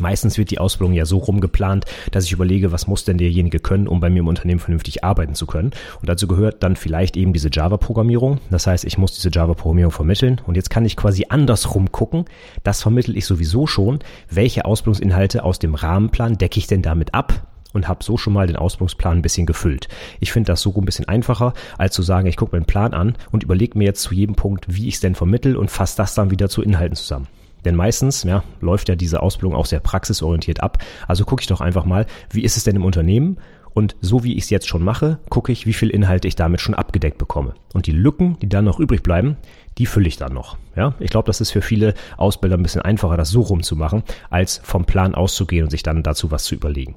Meistens 0.00 0.38
wird 0.38 0.50
die 0.50 0.58
Ausbildung 0.58 0.94
ja 0.94 1.04
so 1.04 1.18
rumgeplant, 1.18 1.84
dass 2.10 2.24
ich 2.24 2.32
überlege, 2.32 2.72
was 2.72 2.86
muss 2.86 3.04
denn 3.04 3.18
derjenige 3.18 3.60
können, 3.60 3.86
um 3.86 4.00
bei 4.00 4.10
mir 4.10 4.20
im 4.20 4.28
Unternehmen 4.28 4.60
vernünftig 4.60 5.04
arbeiten 5.04 5.34
zu 5.34 5.46
können. 5.46 5.72
Und 6.00 6.08
dazu 6.08 6.26
gehört 6.26 6.62
dann 6.62 6.74
vielleicht 6.74 7.16
eben 7.16 7.32
diese 7.32 7.50
Java-Programmierung. 7.52 8.40
Das 8.50 8.66
heißt, 8.66 8.84
ich 8.84 8.98
muss 8.98 9.14
diese 9.14 9.30
Java-Programmierung 9.30 9.92
vermitteln. 9.92 10.40
Und 10.46 10.56
jetzt 10.56 10.70
kann 10.70 10.84
ich 10.84 10.96
quasi 10.96 11.26
andersrum 11.28 11.92
gucken. 11.92 12.24
Das 12.64 12.82
vermittel 12.82 13.16
ich 13.16 13.26
sowieso 13.26 13.66
schon. 13.66 13.98
Welche 14.30 14.64
Ausbildungsinhalte 14.64 15.44
aus 15.44 15.58
dem 15.58 15.74
Rahmenplan 15.74 16.38
decke 16.38 16.58
ich 16.58 16.66
denn 16.66 16.82
damit 16.82 17.14
ab? 17.14 17.46
und 17.72 17.86
habe 17.86 18.02
so 18.02 18.16
schon 18.16 18.32
mal 18.32 18.48
den 18.48 18.56
Ausbildungsplan 18.56 19.18
ein 19.18 19.22
bisschen 19.22 19.46
gefüllt. 19.46 19.86
Ich 20.18 20.32
finde 20.32 20.48
das 20.48 20.60
so 20.60 20.74
ein 20.74 20.84
bisschen 20.84 21.06
einfacher, 21.06 21.54
als 21.78 21.94
zu 21.94 22.02
sagen, 22.02 22.26
ich 22.26 22.36
gucke 22.36 22.56
mir 22.56 22.62
den 22.62 22.66
Plan 22.66 22.94
an 22.94 23.16
und 23.30 23.44
überlege 23.44 23.78
mir 23.78 23.84
jetzt 23.84 24.02
zu 24.02 24.12
jedem 24.12 24.34
Punkt, 24.34 24.66
wie 24.68 24.88
ich 24.88 24.94
es 24.94 25.00
denn 25.00 25.14
vermittel 25.14 25.56
und 25.56 25.70
fasse 25.70 25.96
das 25.96 26.14
dann 26.14 26.32
wieder 26.32 26.48
zu 26.48 26.62
Inhalten 26.62 26.96
zusammen. 26.96 27.28
Denn 27.64 27.76
meistens 27.76 28.22
ja, 28.24 28.42
läuft 28.60 28.88
ja 28.88 28.96
diese 28.96 29.22
Ausbildung 29.22 29.54
auch 29.54 29.66
sehr 29.66 29.80
praxisorientiert 29.80 30.62
ab. 30.62 30.78
Also 31.06 31.24
gucke 31.24 31.42
ich 31.42 31.46
doch 31.46 31.60
einfach 31.60 31.84
mal, 31.84 32.06
wie 32.30 32.42
ist 32.42 32.56
es 32.56 32.64
denn 32.64 32.76
im 32.76 32.84
Unternehmen? 32.84 33.38
Und 33.72 33.94
so 34.00 34.24
wie 34.24 34.36
ich 34.36 34.44
es 34.44 34.50
jetzt 34.50 34.68
schon 34.68 34.82
mache, 34.82 35.20
gucke 35.28 35.52
ich, 35.52 35.64
wie 35.66 35.72
viel 35.72 35.90
Inhalte 35.90 36.26
ich 36.26 36.34
damit 36.34 36.60
schon 36.60 36.74
abgedeckt 36.74 37.18
bekomme. 37.18 37.54
Und 37.72 37.86
die 37.86 37.92
Lücken, 37.92 38.36
die 38.40 38.48
dann 38.48 38.64
noch 38.64 38.80
übrig 38.80 39.02
bleiben, 39.02 39.36
die 39.78 39.86
fülle 39.86 40.08
ich 40.08 40.16
dann 40.16 40.34
noch. 40.34 40.56
Ja, 40.74 40.94
ich 40.98 41.10
glaube, 41.10 41.26
das 41.26 41.40
ist 41.40 41.52
für 41.52 41.62
viele 41.62 41.94
Ausbilder 42.16 42.56
ein 42.56 42.62
bisschen 42.62 42.82
einfacher, 42.82 43.16
das 43.16 43.30
so 43.30 43.42
rumzumachen, 43.42 44.02
als 44.28 44.60
vom 44.64 44.84
Plan 44.84 45.14
auszugehen 45.14 45.64
und 45.64 45.70
sich 45.70 45.82
dann 45.82 46.02
dazu 46.02 46.30
was 46.30 46.44
zu 46.44 46.54
überlegen. 46.54 46.96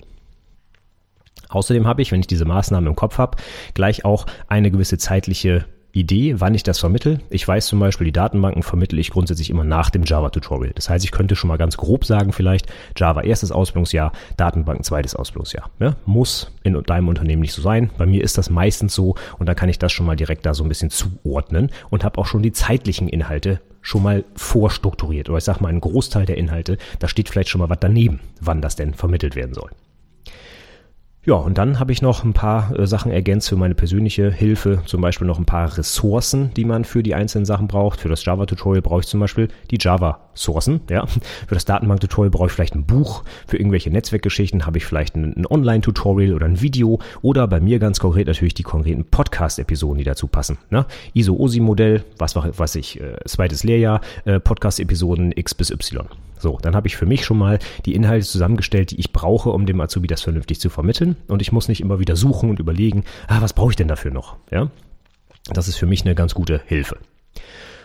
Außerdem 1.49 1.86
habe 1.86 2.02
ich, 2.02 2.12
wenn 2.12 2.19
ich 2.19 2.28
diese 2.28 2.45
Maßnahmen 2.45 2.88
im 2.88 2.95
Kopf 2.95 3.19
habe, 3.19 3.38
gleich 3.76 4.06
auch 4.06 4.26
eine 4.47 4.71
gewisse 4.71 4.97
zeitliche 4.97 5.65
Idee, 5.95 6.39
wann 6.39 6.56
ich 6.56 6.63
das 6.63 6.79
vermittel. 6.79 7.19
Ich 7.29 7.47
weiß 7.47 7.67
zum 7.67 7.79
Beispiel, 7.79 8.06
die 8.06 8.12
Datenbanken 8.12 8.63
vermittle 8.63 8.99
ich 8.99 9.12
grundsätzlich 9.12 9.51
immer 9.51 9.63
nach 9.63 9.91
dem 9.91 10.03
Java-Tutorial. 10.03 10.73
Das 10.73 10.89
heißt, 10.89 11.06
ich 11.06 11.12
könnte 11.12 11.36
schon 11.36 11.49
mal 11.49 11.58
ganz 11.58 11.77
grob 11.77 12.03
sagen, 12.03 12.34
vielleicht 12.34 12.65
Java 12.97 13.21
erstes 13.21 13.51
Ausbildungsjahr, 13.51 14.12
Datenbanken 14.36 14.84
zweites 14.84 15.15
Ausbildungsjahr. 15.15 15.69
Ja, 15.79 15.95
muss 16.08 16.51
in 16.63 16.82
deinem 16.82 17.10
Unternehmen 17.10 17.43
nicht 17.43 17.53
so 17.53 17.62
sein. 17.62 17.91
Bei 17.95 18.08
mir 18.08 18.23
ist 18.23 18.39
das 18.39 18.49
meistens 18.49 18.95
so 18.95 19.13
und 19.38 19.47
dann 19.47 19.56
kann 19.56 19.69
ich 19.69 19.77
das 19.77 19.91
schon 19.91 20.08
mal 20.08 20.15
direkt 20.15 20.47
da 20.47 20.56
so 20.56 20.63
ein 20.63 20.69
bisschen 20.69 20.89
zuordnen 20.89 21.69
und 21.91 22.03
habe 22.03 22.17
auch 22.17 22.25
schon 22.25 22.41
die 22.41 22.53
zeitlichen 22.53 23.08
Inhalte 23.08 23.62
schon 23.84 24.01
mal 24.01 24.25
vorstrukturiert. 24.36 25.29
Oder 25.29 25.38
ich 25.38 25.43
sage 25.43 25.62
mal, 25.62 25.69
einen 25.69 25.82
Großteil 25.82 26.25
der 26.25 26.38
Inhalte, 26.38 26.79
da 26.97 27.08
steht 27.08 27.29
vielleicht 27.29 27.49
schon 27.49 27.60
mal 27.60 27.69
was 27.69 27.79
daneben, 27.79 28.19
wann 28.41 28.62
das 28.62 28.75
denn 28.75 28.95
vermittelt 28.95 29.36
werden 29.36 29.53
soll. 29.53 29.69
Ja, 31.25 31.36
und 31.36 31.57
dann 31.57 31.79
habe 31.79 31.93
ich 31.93 32.01
noch 32.01 32.25
ein 32.25 32.33
paar 32.33 32.77
äh, 32.77 32.86
Sachen 32.86 33.09
ergänzt 33.09 33.47
für 33.47 33.55
meine 33.55 33.75
persönliche 33.75 34.29
Hilfe, 34.29 34.81
zum 34.86 34.99
Beispiel 34.99 35.25
noch 35.25 35.39
ein 35.39 35.45
paar 35.45 35.77
Ressourcen, 35.77 36.53
die 36.53 36.65
man 36.65 36.83
für 36.83 37.01
die 37.01 37.15
einzelnen 37.15 37.45
Sachen 37.45 37.69
braucht. 37.69 38.01
Für 38.01 38.09
das 38.09 38.25
Java-Tutorial 38.25 38.81
brauche 38.81 38.99
ich 38.99 39.07
zum 39.07 39.21
Beispiel 39.21 39.47
die 39.71 39.77
Java 39.79 40.19
Sourcen. 40.33 40.81
Ja. 40.89 41.05
Für 41.47 41.55
das 41.55 41.63
Datenbank-Tutorial 41.63 42.29
brauche 42.29 42.47
ich 42.47 42.51
vielleicht 42.51 42.75
ein 42.75 42.86
Buch. 42.86 43.23
Für 43.47 43.55
irgendwelche 43.55 43.89
Netzwerkgeschichten 43.89 44.65
habe 44.65 44.79
ich 44.79 44.86
vielleicht 44.86 45.15
ein, 45.15 45.33
ein 45.38 45.45
Online-Tutorial 45.45 46.33
oder 46.33 46.45
ein 46.45 46.59
Video. 46.59 46.99
Oder 47.21 47.47
bei 47.47 47.62
mir 47.62 47.79
ganz 47.79 48.01
konkret 48.01 48.27
natürlich 48.27 48.53
die 48.53 48.63
konkreten 48.63 49.05
Podcast-Episoden, 49.05 49.99
die 49.99 50.03
dazu 50.03 50.27
passen. 50.27 50.57
Ne? 50.71 50.86
ISO-OSI-Modell, 51.13 52.03
was, 52.17 52.36
was 52.36 52.75
ich, 52.75 52.99
äh, 52.99 53.15
zweites 53.25 53.63
Lehrjahr, 53.63 54.01
äh, 54.25 54.41
Podcast-Episoden 54.41 55.31
X 55.33 55.55
bis 55.55 55.71
Y. 55.71 56.05
So, 56.43 56.60
dann 56.62 56.75
habe 56.75 56.88
ich 56.88 56.97
für 56.97 57.06
mich 57.06 57.23
schon 57.23 57.38
mal 57.38 57.58
die 57.86 57.95
Inhalte 57.95 58.27
zusammengestellt, 58.27 58.91
die 58.91 58.99
ich 58.99 59.13
brauche, 59.13 59.49
um 59.51 59.65
dem 59.65 59.79
Azubi 59.79 60.08
das 60.08 60.21
vernünftig 60.21 60.60
zu 60.60 60.69
vermitteln. 60.69 61.15
Und 61.29 61.41
ich 61.41 61.53
muss 61.53 61.69
nicht 61.69 61.79
immer 61.79 61.99
wieder 61.99 62.17
suchen 62.17 62.49
und 62.49 62.60
überlegen, 62.60 63.06
ah, 63.29 63.41
was 63.41 63.53
brauche 63.53 63.69
ich 63.69 63.77
denn 63.77 63.88
dafür 63.88 64.12
noch? 64.12 64.36
Ja, 64.51 64.69
das 65.53 65.69
ist 65.69 65.77
für 65.77 65.86
mich 65.86 66.03
eine 66.03 66.15
ganz 66.15 66.34
gute 66.34 66.62
Hilfe. 66.65 66.97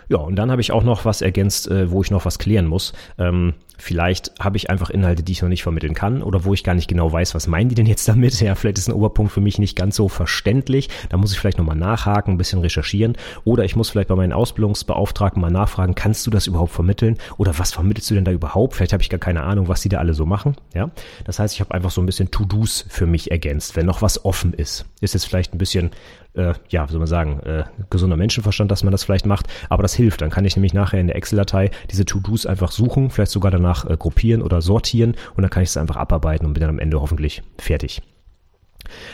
Ja, 0.09 0.17
und 0.17 0.35
dann 0.35 0.51
habe 0.51 0.59
ich 0.59 0.73
auch 0.73 0.83
noch 0.83 1.05
was 1.05 1.21
ergänzt, 1.21 1.71
äh, 1.71 1.89
wo 1.89 2.01
ich 2.01 2.11
noch 2.11 2.25
was 2.25 2.37
klären 2.37 2.67
muss. 2.67 2.91
Ähm, 3.17 3.53
vielleicht 3.79 4.33
habe 4.39 4.57
ich 4.57 4.69
einfach 4.69 4.89
Inhalte, 4.89 5.23
die 5.23 5.31
ich 5.31 5.41
noch 5.41 5.49
nicht 5.49 5.63
vermitteln 5.63 5.93
kann 5.93 6.21
oder 6.21 6.45
wo 6.45 6.53
ich 6.53 6.63
gar 6.63 6.75
nicht 6.75 6.87
genau 6.87 7.11
weiß, 7.11 7.33
was 7.33 7.47
meinen 7.47 7.69
die 7.69 7.75
denn 7.75 7.85
jetzt 7.85 8.07
damit. 8.07 8.39
Ja, 8.49 8.55
vielleicht 8.55 8.77
ist 8.77 8.87
ein 8.87 8.93
Oberpunkt 8.93 9.31
für 9.31 9.41
mich 9.41 9.59
nicht 9.59 9.75
ganz 9.75 9.95
so 9.95 10.07
verständlich. 10.07 10.89
Da 11.09 11.17
muss 11.17 11.31
ich 11.33 11.39
vielleicht 11.39 11.57
nochmal 11.57 11.75
nachhaken, 11.75 12.33
ein 12.33 12.37
bisschen 12.37 12.59
recherchieren 12.59 13.17
oder 13.43 13.63
ich 13.63 13.75
muss 13.75 13.89
vielleicht 13.89 14.07
bei 14.07 14.15
meinen 14.15 14.33
Ausbildungsbeauftragten 14.33 15.41
mal 15.41 15.51
nachfragen, 15.51 15.93
kannst 15.93 16.25
du 16.25 16.31
das 16.31 16.47
überhaupt 16.47 16.71
vermitteln 16.71 17.17
oder 17.37 17.57
was 17.59 17.73
vermittelst 17.73 18.09
du 18.09 18.15
denn 18.15 18.25
da 18.25 18.31
überhaupt? 18.31 18.75
Vielleicht 18.75 18.93
habe 18.93 19.03
ich 19.03 19.09
gar 19.09 19.19
keine 19.19 19.43
Ahnung, 19.43 19.67
was 19.67 19.81
die 19.81 19.89
da 19.89 19.97
alle 19.97 20.13
so 20.13 20.25
machen. 20.25 20.55
Ja, 20.73 20.89
das 21.25 21.39
heißt, 21.39 21.53
ich 21.53 21.59
habe 21.59 21.73
einfach 21.73 21.91
so 21.91 22.01
ein 22.01 22.05
bisschen 22.05 22.31
To-Dos 22.31 22.85
für 22.87 23.05
mich 23.05 23.31
ergänzt, 23.31 23.75
wenn 23.75 23.85
noch 23.85 24.01
was 24.01 24.23
offen 24.25 24.53
ist. 24.53 24.85
Ist 25.01 25.13
jetzt 25.13 25.25
vielleicht 25.25 25.53
ein 25.53 25.57
bisschen 25.57 25.91
äh, 26.35 26.53
ja, 26.69 26.87
wie 26.87 26.91
soll 26.91 26.99
man 26.99 27.07
sagen, 27.07 27.39
äh, 27.41 27.63
gesunder 27.89 28.17
Menschenverstand, 28.17 28.69
dass 28.71 28.83
man 28.83 28.91
das 28.91 29.03
vielleicht 29.03 29.25
macht, 29.25 29.47
aber 29.69 29.83
das 29.83 29.93
hilft. 29.93 30.21
Dann 30.21 30.29
kann 30.29 30.45
ich 30.45 30.55
nämlich 30.55 30.73
nachher 30.73 30.99
in 30.99 31.07
der 31.07 31.15
Excel-Datei 31.15 31.71
diese 31.91 32.05
To-Dos 32.05 32.45
einfach 32.45 32.71
suchen, 32.71 33.09
vielleicht 33.09 33.31
sogar 33.31 33.51
danach 33.51 33.68
äh, 33.85 33.97
gruppieren 33.97 34.41
oder 34.41 34.61
sortieren 34.61 35.15
und 35.35 35.41
dann 35.41 35.49
kann 35.49 35.63
ich 35.63 35.69
es 35.69 35.77
einfach 35.77 35.95
abarbeiten 35.95 36.45
und 36.45 36.53
bin 36.53 36.61
dann 36.61 36.71
am 36.71 36.79
Ende 36.79 37.01
hoffentlich 37.01 37.41
fertig. 37.57 38.01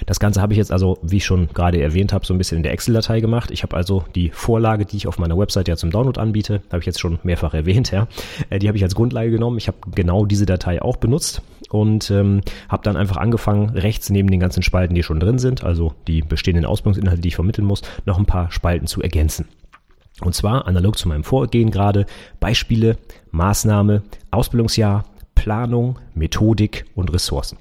Das 0.06 0.20
Ganze 0.20 0.42
habe 0.42 0.54
ich 0.54 0.58
jetzt 0.58 0.72
also, 0.72 0.98
wie 1.02 1.18
ich 1.18 1.26
schon 1.26 1.48
gerade 1.54 1.82
erwähnt 1.82 2.14
habe, 2.14 2.26
so 2.26 2.34
ein 2.34 2.38
bisschen 2.38 2.58
in 2.58 2.64
der 2.64 2.72
Excel-Datei 2.72 3.20
gemacht. 3.20 3.52
Ich 3.52 3.64
habe 3.64 3.76
also 3.76 4.06
die 4.16 4.30
Vorlage, 4.30 4.86
die 4.86 4.98
ich 4.98 5.08
auf 5.08 5.18
meiner 5.18 5.38
Website 5.38 5.68
ja 5.68 5.76
zum 5.76 5.92
Download 5.92 6.20
anbiete, 6.20 6.62
habe 6.70 6.80
ich 6.80 6.86
jetzt 6.86 7.00
schon 7.00 7.20
mehrfach 7.24 7.54
erwähnt, 7.54 7.92
ja. 7.92 8.08
Äh, 8.50 8.60
die 8.60 8.68
habe 8.68 8.78
ich 8.78 8.84
als 8.84 8.96
Grundlage 8.96 9.32
genommen. 9.32 9.58
Ich 9.58 9.68
habe 9.68 9.78
genau 9.94 10.26
diese 10.26 10.46
Datei 10.46 10.82
auch 10.82 10.98
benutzt 10.98 11.42
und 11.70 12.10
ähm, 12.12 12.42
habe 12.70 12.84
dann 12.84 12.98
einfach 12.98 13.18
angefangen, 13.18 13.70
rechts 13.72 14.10
neben 14.10 14.30
den 14.30 14.40
ganzen 14.40 14.64
Spalten, 14.64 14.96
die 14.96 15.04
schon 15.04 15.20
drin 15.20 15.40
sind, 15.40 15.64
also 15.64 15.94
die 16.08 16.22
bestehenden 16.22 16.66
Ausbildungsinhalte, 16.66 17.22
die 17.22 17.30
ich 17.30 17.36
vermitteln 17.36 17.66
muss, 17.66 17.82
noch 18.06 18.18
ein 18.18 18.26
paar 18.26 18.52
Spalten 18.52 18.88
zu 18.88 19.02
ergänzen. 19.02 19.48
Und 20.22 20.34
zwar 20.34 20.68
analog 20.68 20.98
zu 20.98 21.08
meinem 21.08 21.24
Vorgehen 21.24 21.72
gerade 21.72 22.06
Beispiele, 22.40 22.98
Maßnahme, 23.32 24.04
Ausbildungsjahr, 24.32 25.06
Planung, 25.36 26.00
Methodik 26.14 26.86
und 26.96 27.14
Ressourcen. 27.14 27.58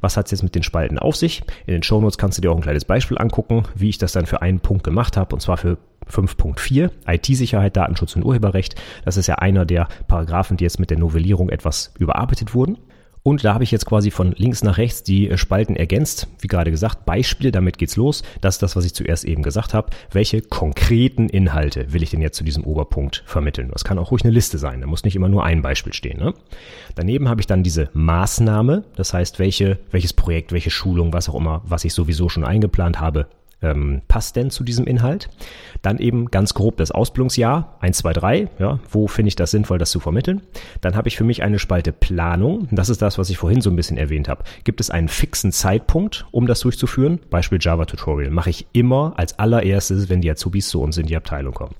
Was 0.00 0.16
hat 0.16 0.26
es 0.26 0.32
jetzt 0.32 0.42
mit 0.42 0.54
den 0.54 0.62
Spalten 0.62 0.98
auf 0.98 1.16
sich? 1.16 1.42
In 1.66 1.72
den 1.74 1.82
Shownotes 1.82 2.18
kannst 2.18 2.38
du 2.38 2.42
dir 2.42 2.50
auch 2.50 2.56
ein 2.56 2.62
kleines 2.62 2.84
Beispiel 2.84 3.18
angucken, 3.18 3.64
wie 3.74 3.90
ich 3.90 3.98
das 3.98 4.12
dann 4.12 4.26
für 4.26 4.42
einen 4.42 4.60
Punkt 4.60 4.84
gemacht 4.84 5.16
habe, 5.16 5.34
und 5.34 5.40
zwar 5.40 5.56
für 5.56 5.78
5.4, 6.10 6.90
IT-Sicherheit, 7.06 7.76
Datenschutz 7.76 8.16
und 8.16 8.24
Urheberrecht. 8.24 8.76
Das 9.04 9.16
ist 9.16 9.26
ja 9.26 9.36
einer 9.36 9.66
der 9.66 9.88
Paragraphen, 10.06 10.56
die 10.56 10.64
jetzt 10.64 10.80
mit 10.80 10.90
der 10.90 10.98
Novellierung 10.98 11.50
etwas 11.50 11.92
überarbeitet 11.98 12.54
wurden. 12.54 12.78
Und 13.28 13.44
da 13.44 13.52
habe 13.52 13.62
ich 13.62 13.70
jetzt 13.70 13.84
quasi 13.84 14.10
von 14.10 14.32
links 14.38 14.64
nach 14.64 14.78
rechts 14.78 15.02
die 15.02 15.28
äh, 15.28 15.36
Spalten 15.36 15.76
ergänzt. 15.76 16.28
Wie 16.40 16.48
gerade 16.48 16.70
gesagt, 16.70 17.04
Beispiele, 17.04 17.52
damit 17.52 17.76
geht's 17.76 17.94
los. 17.94 18.22
Das 18.40 18.54
ist 18.54 18.62
das, 18.62 18.74
was 18.74 18.86
ich 18.86 18.94
zuerst 18.94 19.26
eben 19.26 19.42
gesagt 19.42 19.74
habe. 19.74 19.90
Welche 20.10 20.40
konkreten 20.40 21.28
Inhalte 21.28 21.92
will 21.92 22.02
ich 22.02 22.08
denn 22.08 22.22
jetzt 22.22 22.38
zu 22.38 22.44
diesem 22.44 22.64
Oberpunkt 22.64 23.22
vermitteln? 23.26 23.68
Das 23.70 23.84
kann 23.84 23.98
auch 23.98 24.12
ruhig 24.12 24.24
eine 24.24 24.32
Liste 24.32 24.56
sein. 24.56 24.80
Da 24.80 24.86
muss 24.86 25.04
nicht 25.04 25.14
immer 25.14 25.28
nur 25.28 25.44
ein 25.44 25.60
Beispiel 25.60 25.92
stehen. 25.92 26.18
Ne? 26.18 26.32
Daneben 26.94 27.28
habe 27.28 27.42
ich 27.42 27.46
dann 27.46 27.62
diese 27.62 27.90
Maßnahme. 27.92 28.84
Das 28.96 29.12
heißt, 29.12 29.38
welche, 29.38 29.78
welches 29.90 30.14
Projekt, 30.14 30.52
welche 30.52 30.70
Schulung, 30.70 31.12
was 31.12 31.28
auch 31.28 31.34
immer, 31.34 31.60
was 31.66 31.84
ich 31.84 31.92
sowieso 31.92 32.30
schon 32.30 32.44
eingeplant 32.44 32.98
habe, 32.98 33.26
ähm, 33.62 34.02
passt 34.08 34.36
denn 34.36 34.50
zu 34.50 34.64
diesem 34.64 34.86
Inhalt? 34.86 35.28
Dann 35.82 35.98
eben 35.98 36.26
ganz 36.26 36.54
grob 36.54 36.76
das 36.76 36.90
Ausbildungsjahr, 36.90 37.76
1, 37.80 37.98
2, 37.98 38.12
3, 38.12 38.48
ja, 38.58 38.78
wo 38.90 39.06
finde 39.06 39.28
ich 39.28 39.36
das 39.36 39.50
sinnvoll, 39.50 39.78
das 39.78 39.90
zu 39.90 40.00
vermitteln? 40.00 40.42
Dann 40.80 40.96
habe 40.96 41.08
ich 41.08 41.16
für 41.16 41.24
mich 41.24 41.42
eine 41.42 41.58
Spalte 41.58 41.92
Planung, 41.92 42.68
das 42.70 42.88
ist 42.88 43.02
das, 43.02 43.18
was 43.18 43.30
ich 43.30 43.38
vorhin 43.38 43.60
so 43.60 43.70
ein 43.70 43.76
bisschen 43.76 43.96
erwähnt 43.96 44.28
habe. 44.28 44.44
Gibt 44.64 44.80
es 44.80 44.90
einen 44.90 45.08
fixen 45.08 45.52
Zeitpunkt, 45.52 46.26
um 46.30 46.46
das 46.46 46.60
durchzuführen? 46.60 47.20
Beispiel 47.30 47.58
Java 47.60 47.84
Tutorial 47.84 48.30
mache 48.30 48.50
ich 48.50 48.66
immer 48.72 49.14
als 49.16 49.38
allererstes, 49.38 50.08
wenn 50.08 50.20
die 50.20 50.30
Azubis 50.30 50.68
zu 50.68 50.80
uns 50.80 50.98
in 50.98 51.06
die 51.06 51.16
Abteilung 51.16 51.54
kommen. 51.54 51.74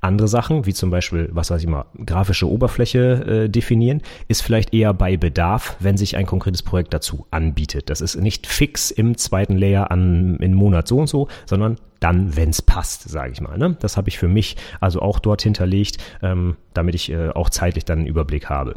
Andere 0.00 0.28
Sachen, 0.28 0.64
wie 0.64 0.72
zum 0.72 0.90
Beispiel, 0.90 1.28
was 1.32 1.50
weiß 1.50 1.60
ich 1.60 1.68
mal, 1.68 1.84
grafische 2.06 2.48
Oberfläche 2.48 3.44
äh, 3.44 3.48
definieren, 3.48 4.00
ist 4.28 4.42
vielleicht 4.42 4.72
eher 4.72 4.94
bei 4.94 5.16
Bedarf, 5.18 5.76
wenn 5.78 5.98
sich 5.98 6.16
ein 6.16 6.24
konkretes 6.26 6.62
Projekt 6.62 6.94
dazu 6.94 7.26
anbietet. 7.30 7.90
Das 7.90 8.00
ist 8.00 8.16
nicht 8.16 8.46
fix 8.46 8.90
im 8.90 9.16
zweiten 9.18 9.58
Layer 9.58 9.90
an 9.90 10.36
in 10.36 10.54
Monat 10.54 10.88
so 10.88 10.98
und 10.98 11.08
so, 11.08 11.28
sondern 11.44 11.76
dann, 12.00 12.34
wenn's 12.34 12.62
passt, 12.62 13.08
sage 13.10 13.32
ich 13.32 13.42
mal. 13.42 13.58
Ne? 13.58 13.76
Das 13.80 13.98
habe 13.98 14.08
ich 14.08 14.18
für 14.18 14.28
mich 14.28 14.56
also 14.80 15.00
auch 15.00 15.18
dort 15.18 15.42
hinterlegt, 15.42 15.98
ähm, 16.22 16.56
damit 16.72 16.94
ich 16.94 17.12
äh, 17.12 17.28
auch 17.28 17.50
zeitlich 17.50 17.84
dann 17.84 17.98
einen 17.98 18.08
Überblick 18.08 18.48
habe. 18.48 18.76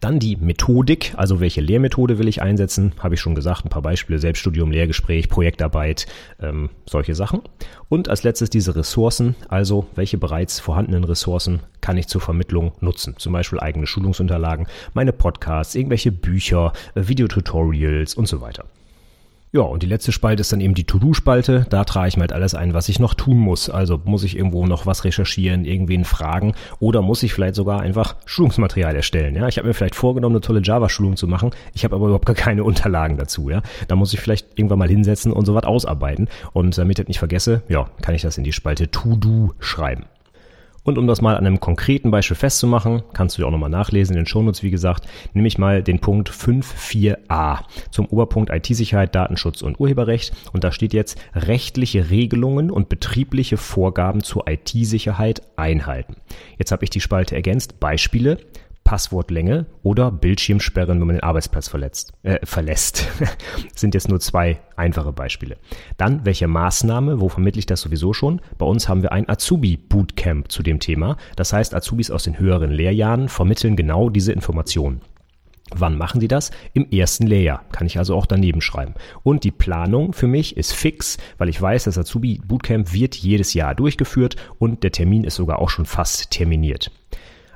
Dann 0.00 0.18
die 0.18 0.36
Methodik, 0.36 1.14
also 1.16 1.40
welche 1.40 1.60
Lehrmethode 1.60 2.18
will 2.18 2.28
ich 2.28 2.42
einsetzen, 2.42 2.92
habe 2.98 3.14
ich 3.14 3.20
schon 3.20 3.34
gesagt, 3.34 3.64
ein 3.64 3.70
paar 3.70 3.82
Beispiele, 3.82 4.18
Selbststudium, 4.18 4.70
Lehrgespräch, 4.70 5.28
Projektarbeit, 5.28 6.06
ähm, 6.40 6.70
solche 6.88 7.14
Sachen. 7.14 7.42
Und 7.88 8.08
als 8.08 8.22
letztes 8.22 8.50
diese 8.50 8.76
Ressourcen, 8.76 9.34
also 9.48 9.86
welche 9.94 10.18
bereits 10.18 10.60
vorhandenen 10.60 11.04
Ressourcen 11.04 11.60
kann 11.80 11.96
ich 11.96 12.08
zur 12.08 12.20
Vermittlung 12.20 12.72
nutzen. 12.80 13.14
Zum 13.18 13.32
Beispiel 13.32 13.60
eigene 13.60 13.86
Schulungsunterlagen, 13.86 14.66
meine 14.94 15.12
Podcasts, 15.12 15.74
irgendwelche 15.74 16.12
Bücher, 16.12 16.72
äh, 16.94 17.08
Videotutorials 17.08 18.14
und 18.14 18.26
so 18.26 18.40
weiter. 18.40 18.64
Ja, 19.56 19.62
und 19.62 19.82
die 19.82 19.86
letzte 19.86 20.12
Spalte 20.12 20.42
ist 20.42 20.52
dann 20.52 20.60
eben 20.60 20.74
die 20.74 20.84
To-Do-Spalte. 20.84 21.64
Da 21.70 21.84
trage 21.84 22.08
ich 22.08 22.18
mir 22.18 22.24
halt 22.24 22.34
alles 22.34 22.54
ein, 22.54 22.74
was 22.74 22.90
ich 22.90 22.98
noch 22.98 23.14
tun 23.14 23.38
muss. 23.38 23.70
Also 23.70 23.98
muss 24.04 24.22
ich 24.22 24.36
irgendwo 24.36 24.66
noch 24.66 24.84
was 24.84 25.04
recherchieren, 25.04 25.64
irgendwen 25.64 26.04
fragen 26.04 26.52
oder 26.78 27.00
muss 27.00 27.22
ich 27.22 27.32
vielleicht 27.32 27.54
sogar 27.54 27.80
einfach 27.80 28.16
Schulungsmaterial 28.26 28.94
erstellen. 28.94 29.34
Ja, 29.34 29.48
ich 29.48 29.56
habe 29.56 29.66
mir 29.66 29.72
vielleicht 29.72 29.94
vorgenommen, 29.94 30.34
eine 30.34 30.42
tolle 30.42 30.60
Java-Schulung 30.62 31.16
zu 31.16 31.26
machen. 31.26 31.52
Ich 31.72 31.84
habe 31.84 31.96
aber 31.96 32.04
überhaupt 32.04 32.26
gar 32.26 32.36
keine 32.36 32.64
Unterlagen 32.64 33.16
dazu. 33.16 33.48
Ja, 33.48 33.62
da 33.88 33.96
muss 33.96 34.12
ich 34.12 34.20
vielleicht 34.20 34.46
irgendwann 34.56 34.78
mal 34.78 34.90
hinsetzen 34.90 35.32
und 35.32 35.46
sowas 35.46 35.64
ausarbeiten. 35.64 36.28
Und 36.52 36.76
damit 36.76 36.98
ich 36.98 37.04
das 37.04 37.08
nicht 37.08 37.18
vergesse, 37.18 37.62
ja, 37.70 37.88
kann 38.02 38.14
ich 38.14 38.20
das 38.20 38.36
in 38.36 38.44
die 38.44 38.52
Spalte 38.52 38.90
To-Do 38.90 39.54
schreiben. 39.58 40.04
Und 40.86 40.98
um 40.98 41.08
das 41.08 41.20
mal 41.20 41.36
an 41.36 41.44
einem 41.44 41.58
konkreten 41.58 42.12
Beispiel 42.12 42.36
festzumachen, 42.36 43.02
kannst 43.12 43.36
du 43.36 43.42
dir 43.42 43.48
auch 43.48 43.50
nochmal 43.50 43.70
nachlesen 43.70 44.14
in 44.14 44.22
den 44.22 44.26
Shownotes, 44.26 44.62
wie 44.62 44.70
gesagt, 44.70 45.08
nehme 45.34 45.48
ich 45.48 45.58
mal 45.58 45.82
den 45.82 45.98
Punkt 45.98 46.30
5.4a 46.30 47.64
zum 47.90 48.06
Oberpunkt 48.06 48.52
IT-Sicherheit, 48.52 49.12
Datenschutz 49.12 49.62
und 49.62 49.80
Urheberrecht. 49.80 50.32
Und 50.52 50.62
da 50.62 50.70
steht 50.70 50.94
jetzt 50.94 51.18
rechtliche 51.34 52.10
Regelungen 52.10 52.70
und 52.70 52.88
betriebliche 52.88 53.56
Vorgaben 53.56 54.22
zur 54.22 54.46
IT-Sicherheit 54.48 55.42
einhalten. 55.56 56.14
Jetzt 56.56 56.70
habe 56.70 56.84
ich 56.84 56.90
die 56.90 57.00
Spalte 57.00 57.34
ergänzt. 57.34 57.80
Beispiele. 57.80 58.38
Passwortlänge 58.86 59.66
oder 59.82 60.12
Bildschirmsperren, 60.12 61.00
wenn 61.00 61.06
man 61.08 61.16
den 61.16 61.22
Arbeitsplatz 61.24 61.66
verletzt, 61.66 62.12
äh, 62.22 62.38
verlässt. 62.46 63.08
sind 63.74 63.94
jetzt 63.94 64.08
nur 64.08 64.20
zwei 64.20 64.60
einfache 64.76 65.12
Beispiele. 65.12 65.56
Dann, 65.96 66.24
welche 66.24 66.46
Maßnahme, 66.46 67.20
wo 67.20 67.28
vermittle 67.28 67.58
ich 67.58 67.66
das 67.66 67.80
sowieso 67.80 68.12
schon? 68.12 68.40
Bei 68.58 68.64
uns 68.64 68.88
haben 68.88 69.02
wir 69.02 69.10
ein 69.10 69.28
Azubi-Bootcamp 69.28 70.52
zu 70.52 70.62
dem 70.62 70.78
Thema. 70.78 71.16
Das 71.34 71.52
heißt, 71.52 71.74
Azubis 71.74 72.12
aus 72.12 72.22
den 72.22 72.38
höheren 72.38 72.70
Lehrjahren 72.70 73.28
vermitteln 73.28 73.74
genau 73.74 74.08
diese 74.08 74.32
Informationen. 74.32 75.00
Wann 75.74 75.98
machen 75.98 76.20
die 76.20 76.28
das? 76.28 76.52
Im 76.72 76.88
ersten 76.92 77.26
Lehrjahr. 77.26 77.64
Kann 77.72 77.88
ich 77.88 77.98
also 77.98 78.14
auch 78.14 78.26
daneben 78.26 78.60
schreiben. 78.60 78.94
Und 79.24 79.42
die 79.42 79.50
Planung 79.50 80.12
für 80.12 80.28
mich 80.28 80.56
ist 80.56 80.72
fix, 80.72 81.18
weil 81.38 81.48
ich 81.48 81.60
weiß, 81.60 81.84
das 81.84 81.98
Azubi 81.98 82.40
Bootcamp 82.46 82.92
wird 82.92 83.16
jedes 83.16 83.52
Jahr 83.52 83.74
durchgeführt 83.74 84.36
und 84.60 84.84
der 84.84 84.92
Termin 84.92 85.24
ist 85.24 85.34
sogar 85.34 85.58
auch 85.58 85.70
schon 85.70 85.86
fast 85.86 86.30
terminiert. 86.30 86.92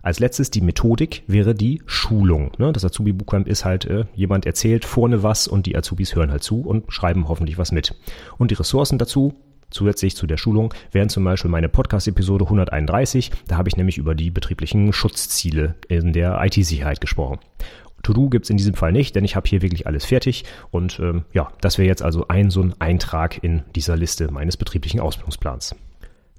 Als 0.03 0.19
letztes 0.19 0.51
die 0.51 0.61
Methodik 0.61 1.23
wäre 1.27 1.55
die 1.55 1.83
Schulung. 1.87 2.53
Ne? 2.59 2.73
Das 2.73 2.85
Azubi 2.85 3.13
Bootcamp 3.13 3.47
ist 3.47 3.65
halt, 3.65 3.85
äh, 3.85 4.05
jemand 4.15 4.47
erzählt 4.47 4.85
vorne 4.85 5.23
was 5.23 5.49
und 5.49 5.67
die 5.67 5.77
Azubis 5.77 6.15
hören 6.15 6.31
halt 6.31 6.43
zu 6.43 6.61
und 6.63 6.93
schreiben 6.93 7.29
hoffentlich 7.29 7.59
was 7.59 7.73
mit. 7.73 7.95
Und 8.39 8.51
die 8.51 8.57
Ressourcen 8.57 8.99
dazu, 8.99 9.35
Zusätzlich 9.73 10.17
zu 10.17 10.27
der 10.27 10.37
Schulung 10.37 10.75
wären 10.91 11.09
zum 11.09 11.23
Beispiel 11.23 11.51
meine 11.51 11.69
Podcast-Episode 11.69 12.45
131. 12.45 13.31
Da 13.47 13.57
habe 13.57 13.69
ich 13.69 13.77
nämlich 13.77 13.99
über 13.99 14.17
die 14.17 14.31
betrieblichen 14.31 14.93
Schutzziele 14.93 15.77
in 15.89 16.13
der 16.13 16.41
IT-Sicherheit 16.45 17.01
gesprochen. 17.01 17.39
To-Do 18.03 18.31
gibt's 18.31 18.51
in 18.51 18.57
diesem 18.57 18.75
Fall 18.75 18.93
nicht, 18.93 19.15
denn 19.15 19.25
ich 19.25 19.37
habe 19.37 19.49
hier 19.49 19.63
wirklich 19.63 19.87
alles 19.87 20.05
fertig. 20.05 20.45
Und 20.71 20.99
ähm, 21.01 21.25
ja, 21.33 21.53
das 21.61 21.79
wäre 21.79 21.87
jetzt 21.87 22.03
also 22.03 22.27
ein 22.29 22.51
so 22.51 22.63
ein 22.63 22.75
Eintrag 22.79 23.45
in 23.45 23.63
dieser 23.77 23.97
Liste 23.97 24.31
meines 24.33 24.57
betrieblichen 24.57 25.01
Ausbildungsplans. 25.01 25.77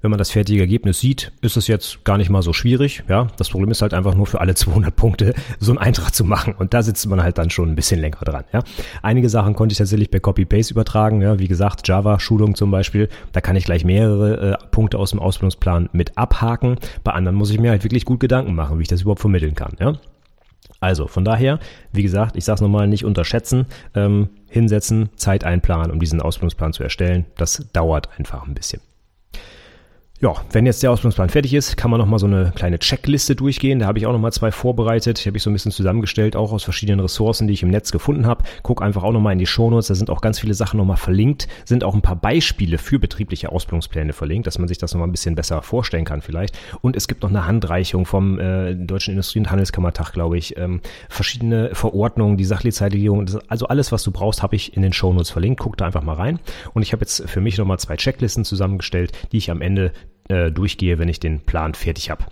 Wenn 0.02 0.10
man 0.10 0.18
das 0.18 0.30
fertige 0.30 0.60
Ergebnis 0.60 1.00
sieht, 1.00 1.32
ist 1.40 1.56
es 1.56 1.68
jetzt 1.68 2.04
gar 2.04 2.18
nicht 2.18 2.28
mal 2.28 2.42
so 2.42 2.52
schwierig. 2.52 3.04
Ja, 3.08 3.28
das 3.38 3.48
Problem 3.50 3.70
ist 3.70 3.82
halt 3.82 3.94
einfach 3.94 4.14
nur 4.14 4.26
für 4.26 4.40
alle 4.40 4.54
200 4.62 4.94
Punkte 4.94 5.34
so 5.58 5.72
einen 5.72 5.78
Eintrag 5.78 6.14
zu 6.14 6.24
machen. 6.24 6.54
Und 6.54 6.74
da 6.74 6.82
sitzt 6.82 7.06
man 7.06 7.22
halt 7.22 7.38
dann 7.38 7.50
schon 7.50 7.70
ein 7.70 7.74
bisschen 7.76 8.00
länger 8.00 8.18
dran. 8.18 8.44
Ja, 8.52 8.62
einige 9.00 9.28
Sachen 9.28 9.54
konnte 9.54 9.72
ich 9.72 9.78
tatsächlich 9.78 10.10
per 10.10 10.20
Copy-Paste 10.20 10.74
übertragen. 10.74 11.22
Ja, 11.22 11.38
wie 11.38 11.48
gesagt, 11.48 11.86
Java-Schulung 11.88 12.54
zum 12.54 12.70
Beispiel. 12.70 13.08
Da 13.32 13.40
kann 13.40 13.56
ich 13.56 13.64
gleich 13.64 13.84
mehrere 13.84 14.52
äh, 14.52 14.66
Punkte 14.70 14.98
aus 14.98 15.10
dem 15.10 15.20
Ausbildungsplan 15.20 15.88
mit 15.92 16.18
abhaken. 16.18 16.76
Bei 17.04 17.12
anderen 17.12 17.36
muss 17.36 17.50
ich 17.50 17.60
mir 17.60 17.70
halt 17.70 17.84
wirklich 17.84 18.04
gut 18.04 18.20
Gedanken 18.20 18.54
machen, 18.54 18.78
wie 18.78 18.82
ich 18.82 18.88
das 18.88 19.02
überhaupt 19.02 19.20
vermitteln 19.20 19.54
kann. 19.54 19.76
Ja, 19.78 19.94
also 20.80 21.06
von 21.06 21.24
daher, 21.24 21.60
wie 21.92 22.02
gesagt, 22.02 22.36
ich 22.36 22.44
sage 22.44 22.56
es 22.56 22.60
nochmal, 22.60 22.88
nicht 22.88 23.04
unterschätzen, 23.04 23.66
ähm, 23.94 24.30
hinsetzen, 24.48 25.10
Zeit 25.14 25.44
einplanen, 25.44 25.92
um 25.92 26.00
diesen 26.00 26.20
Ausbildungsplan 26.20 26.72
zu 26.72 26.82
erstellen. 26.82 27.24
Das 27.36 27.68
dauert 27.72 28.08
einfach 28.18 28.44
ein 28.46 28.54
bisschen. 28.54 28.80
Ja, 30.22 30.36
wenn 30.52 30.66
jetzt 30.66 30.84
der 30.84 30.92
Ausbildungsplan 30.92 31.30
fertig 31.30 31.52
ist, 31.52 31.76
kann 31.76 31.90
man 31.90 31.98
nochmal 31.98 32.20
so 32.20 32.26
eine 32.26 32.52
kleine 32.54 32.78
Checkliste 32.78 33.34
durchgehen. 33.34 33.80
Da 33.80 33.86
habe 33.86 33.98
ich 33.98 34.06
auch 34.06 34.12
nochmal 34.12 34.32
zwei 34.32 34.52
vorbereitet. 34.52 35.24
Die 35.24 35.28
habe 35.28 35.36
ich 35.36 35.42
so 35.42 35.50
ein 35.50 35.52
bisschen 35.52 35.72
zusammengestellt, 35.72 36.36
auch 36.36 36.52
aus 36.52 36.62
verschiedenen 36.62 37.00
Ressourcen, 37.00 37.48
die 37.48 37.54
ich 37.54 37.64
im 37.64 37.70
Netz 37.70 37.90
gefunden 37.90 38.24
habe. 38.24 38.44
Guck 38.62 38.82
einfach 38.82 39.02
auch 39.02 39.10
nochmal 39.10 39.32
in 39.32 39.40
die 39.40 39.46
Shownotes, 39.46 39.88
da 39.88 39.96
sind 39.96 40.10
auch 40.10 40.20
ganz 40.20 40.38
viele 40.38 40.54
Sachen 40.54 40.76
nochmal 40.76 40.96
verlinkt, 40.96 41.48
sind 41.64 41.82
auch 41.82 41.96
ein 41.96 42.02
paar 42.02 42.14
Beispiele 42.14 42.78
für 42.78 43.00
betriebliche 43.00 43.50
Ausbildungspläne 43.50 44.12
verlinkt, 44.12 44.46
dass 44.46 44.60
man 44.60 44.68
sich 44.68 44.78
das 44.78 44.94
nochmal 44.94 45.08
ein 45.08 45.10
bisschen 45.10 45.34
besser 45.34 45.60
vorstellen 45.60 46.04
kann 46.04 46.22
vielleicht. 46.22 46.56
Und 46.82 46.94
es 46.94 47.08
gibt 47.08 47.24
noch 47.24 47.30
eine 47.30 47.48
Handreichung 47.48 48.06
vom 48.06 48.38
äh, 48.38 48.76
Deutschen 48.76 49.10
Industrie- 49.14 49.40
und 49.40 49.50
Handelskammertag, 49.50 50.12
glaube 50.12 50.38
ich, 50.38 50.56
ähm, 50.56 50.82
verschiedene 51.08 51.74
Verordnungen, 51.74 52.36
die 52.36 52.44
Sachlichzeitlegierung, 52.44 53.26
also 53.48 53.66
alles, 53.66 53.90
was 53.90 54.04
du 54.04 54.12
brauchst, 54.12 54.40
habe 54.40 54.54
ich 54.54 54.76
in 54.76 54.82
den 54.82 54.92
Shownotes 54.92 55.30
verlinkt. 55.30 55.58
Guck 55.58 55.76
da 55.78 55.86
einfach 55.86 56.04
mal 56.04 56.14
rein. 56.14 56.38
Und 56.74 56.82
ich 56.82 56.92
habe 56.92 57.00
jetzt 57.00 57.28
für 57.28 57.40
mich 57.40 57.58
nochmal 57.58 57.80
zwei 57.80 57.96
Checklisten 57.96 58.44
zusammengestellt, 58.44 59.10
die 59.32 59.38
ich 59.38 59.50
am 59.50 59.60
Ende 59.60 59.90
äh, 60.28 60.50
durchgehe, 60.50 60.98
wenn 60.98 61.08
ich 61.08 61.20
den 61.20 61.40
Plan 61.40 61.74
fertig 61.74 62.10
habe. 62.10 62.24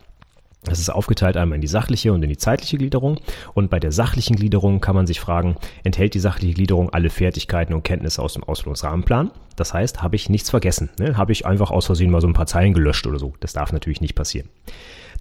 Das 0.64 0.78
ist 0.78 0.90
aufgeteilt 0.90 1.38
einmal 1.38 1.56
in 1.56 1.62
die 1.62 1.66
sachliche 1.66 2.12
und 2.12 2.22
in 2.22 2.28
die 2.28 2.36
zeitliche 2.36 2.76
Gliederung. 2.76 3.18
Und 3.54 3.70
bei 3.70 3.80
der 3.80 3.92
sachlichen 3.92 4.36
Gliederung 4.36 4.80
kann 4.80 4.94
man 4.94 5.06
sich 5.06 5.18
fragen, 5.18 5.56
enthält 5.84 6.12
die 6.12 6.20
sachliche 6.20 6.52
Gliederung 6.52 6.90
alle 6.90 7.08
Fertigkeiten 7.08 7.72
und 7.72 7.82
Kenntnisse 7.82 8.22
aus 8.22 8.34
dem 8.34 8.44
Ausbildungsrahmenplan? 8.44 9.30
Das 9.56 9.72
heißt, 9.72 10.02
habe 10.02 10.16
ich 10.16 10.28
nichts 10.28 10.50
vergessen? 10.50 10.90
Ne? 10.98 11.16
Habe 11.16 11.32
ich 11.32 11.46
einfach 11.46 11.70
aus 11.70 11.86
Versehen 11.86 12.10
mal 12.10 12.20
so 12.20 12.26
ein 12.26 12.34
paar 12.34 12.46
Zeilen 12.46 12.74
gelöscht 12.74 13.06
oder 13.06 13.18
so? 13.18 13.32
Das 13.40 13.54
darf 13.54 13.72
natürlich 13.72 14.02
nicht 14.02 14.14
passieren. 14.14 14.50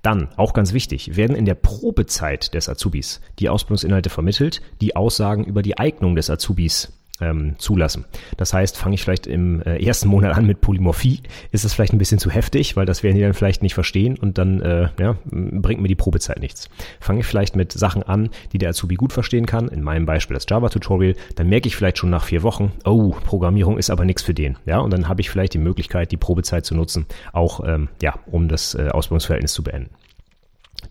Dann, 0.01 0.29
auch 0.35 0.53
ganz 0.53 0.73
wichtig, 0.73 1.15
werden 1.15 1.35
in 1.35 1.45
der 1.45 1.55
Probezeit 1.55 2.53
des 2.53 2.69
Azubis 2.69 3.21
die 3.39 3.49
Ausbildungsinhalte 3.49 4.09
vermittelt, 4.09 4.61
die 4.81 4.95
Aussagen 4.95 5.43
über 5.45 5.61
die 5.61 5.77
Eignung 5.77 6.15
des 6.15 6.29
Azubis 6.29 6.98
ähm, 7.21 7.55
zulassen. 7.57 8.05
Das 8.37 8.53
heißt, 8.53 8.77
fange 8.77 8.95
ich 8.95 9.01
vielleicht 9.01 9.27
im 9.27 9.61
äh, 9.61 9.83
ersten 9.83 10.07
Monat 10.07 10.35
an 10.35 10.45
mit 10.45 10.61
Polymorphie, 10.61 11.21
ist 11.51 11.65
es 11.65 11.73
vielleicht 11.73 11.93
ein 11.93 11.97
bisschen 11.97 12.19
zu 12.19 12.29
heftig, 12.29 12.75
weil 12.75 12.85
das 12.85 13.03
werden 13.03 13.15
die 13.15 13.21
dann 13.21 13.33
vielleicht 13.33 13.63
nicht 13.63 13.73
verstehen 13.73 14.17
und 14.17 14.37
dann 14.37 14.61
äh, 14.61 14.89
ja, 14.99 15.17
bringt 15.25 15.81
mir 15.81 15.87
die 15.87 15.95
Probezeit 15.95 16.39
nichts. 16.39 16.69
Fange 16.99 17.21
ich 17.21 17.25
vielleicht 17.25 17.55
mit 17.55 17.71
Sachen 17.71 18.03
an, 18.03 18.29
die 18.53 18.57
der 18.57 18.69
Azubi 18.69 18.95
gut 18.95 19.13
verstehen 19.13 19.45
kann, 19.45 19.67
in 19.67 19.81
meinem 19.81 20.05
Beispiel 20.05 20.35
das 20.35 20.45
Java-Tutorial, 20.49 21.15
dann 21.35 21.49
merke 21.49 21.67
ich 21.67 21.75
vielleicht 21.75 21.97
schon 21.97 22.09
nach 22.09 22.23
vier 22.23 22.43
Wochen, 22.43 22.71
oh, 22.85 23.11
Programmierung 23.25 23.77
ist 23.77 23.89
aber 23.89 24.05
nichts 24.05 24.21
für 24.21 24.33
den. 24.33 24.57
Ja, 24.65 24.79
und 24.79 24.91
dann 24.91 25.07
habe 25.07 25.21
ich 25.21 25.29
vielleicht 25.29 25.53
die 25.53 25.59
Möglichkeit, 25.59 26.11
die 26.11 26.17
Probezeit 26.17 26.65
zu 26.65 26.75
nutzen, 26.75 27.05
auch 27.33 27.61
ähm, 27.65 27.89
ja, 28.01 28.15
um 28.27 28.47
das 28.47 28.75
äh, 28.75 28.89
Ausbildungsverhältnis 28.89 29.53
zu 29.53 29.63
beenden. 29.63 29.89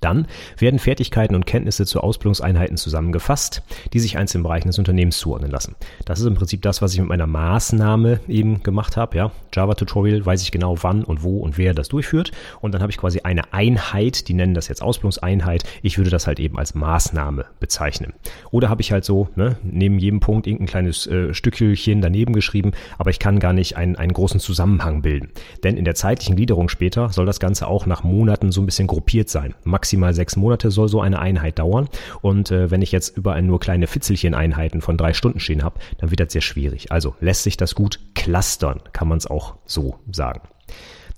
Dann 0.01 0.27
werden 0.59 0.79
Fertigkeiten 0.79 1.35
und 1.35 1.47
Kenntnisse 1.47 1.87
zu 1.87 2.01
Ausbildungseinheiten 2.01 2.77
zusammengefasst, 2.77 3.63
die 3.93 4.01
sich 4.01 4.17
einzelnen 4.17 4.45
Bereichen 4.45 4.69
des 4.69 4.79
Unternehmens 4.79 5.19
zuordnen 5.19 5.51
lassen. 5.51 5.75
Das 6.05 6.21
ist 6.21 6.27
im 6.27 6.35
Prinzip 6.35 6.63
das, 6.63 6.83
was 6.83 6.93
ich 6.95 7.01
mit 7.01 7.09
meiner 7.09 7.27
Maßnahme 7.27 8.21
eben 8.29 8.63
gemacht 8.63 8.97
habe. 8.97 9.17
Ja, 9.17 9.33
Java-Tutorial 9.53 10.25
weiß 10.25 10.43
ich 10.43 10.53
genau, 10.53 10.77
wann 10.83 11.05
und 11.05 11.23
wo 11.23 11.39
und 11.39 11.59
wer 11.59 11.75
das 11.75 11.89
durchführt. 11.89 12.33
Und 12.61 12.73
dann 12.73 12.83
habe 12.83 12.93
ich 12.93 12.99
quasi 12.99 13.21
eine 13.21 13.53
Einheit, 13.53 14.29
die 14.29 14.35
nennen 14.35 14.55
das 14.55 14.69
jetzt 14.69 14.83
Ausbildungseinheit. 14.83 15.65
Ich 15.83 15.99
würde 15.99 16.11
das 16.11 16.27
halt 16.27 16.41
eben 16.41 16.59
als 16.59 16.75
Maßnahme 16.75 17.47
bezeichnen. 17.61 18.13
Oder 18.51 18.69
habe 18.69 18.83
ich 18.83 18.93
halt 18.93 19.05
so 19.05 19.29
ne, 19.37 19.57
neben 19.63 19.99
jedem 19.99 20.21
Punkt 20.21 20.47
irgendein 20.47 20.69
kleines 20.69 21.07
äh, 21.07 21.35
Stückchen 21.35 22.01
daneben 22.01 22.33
geschrieben, 22.33 22.73
aber 22.99 23.11
ich 23.11 23.19
kann 23.19 23.41
gar 23.41 23.53
nicht 23.53 23.77
einen, 23.77 23.97
einen 23.97 24.13
großen 24.13 24.41
Zusammenhang 24.41 25.03
bilden. 25.03 25.31
Denn 25.65 25.77
in 25.77 25.85
der 25.85 25.95
zeitlichen 25.95 26.37
Gliederung 26.37 26.69
später 26.69 27.11
soll 27.11 27.27
das 27.27 27.41
Ganze 27.41 27.67
auch 27.67 27.87
nach 27.87 28.05
Monaten 28.05 28.53
so 28.53 28.61
ein 28.61 28.67
bisschen 28.67 28.87
gruppiert 28.87 29.29
sein 29.29 29.55
maximal 29.89 30.13
sechs 30.13 30.37
Monate 30.37 30.71
soll 30.71 30.89
so 30.89 31.01
eine 31.01 31.19
Einheit 31.19 31.59
dauern. 31.59 31.89
Und 32.21 32.51
äh, 32.51 32.71
wenn 32.71 32.83
ich 32.83 32.93
jetzt 32.93 33.17
überall 33.17 33.43
nur 33.43 33.59
kleine 33.59 33.87
Fitzelchen-Einheiten 33.87 34.83
von 34.83 34.99
drei 34.99 35.15
Stunden 35.15 35.41
stehen 35.41 35.63
habe, 35.63 35.81
dann 35.99 36.11
wird 36.11 36.21
das 36.21 36.33
sehr 36.33 36.43
schwierig. 36.43 36.93
Also 36.93 37.15
lässt 37.21 37.45
sich 37.45 37.57
das 37.57 37.75
gut 37.75 38.01
clustern, 38.15 38.81
kann 38.93 39.09
man 39.09 39.19
es 39.19 39.27
auch 39.27 39.55
so 39.65 39.97
sagen. 40.13 40.43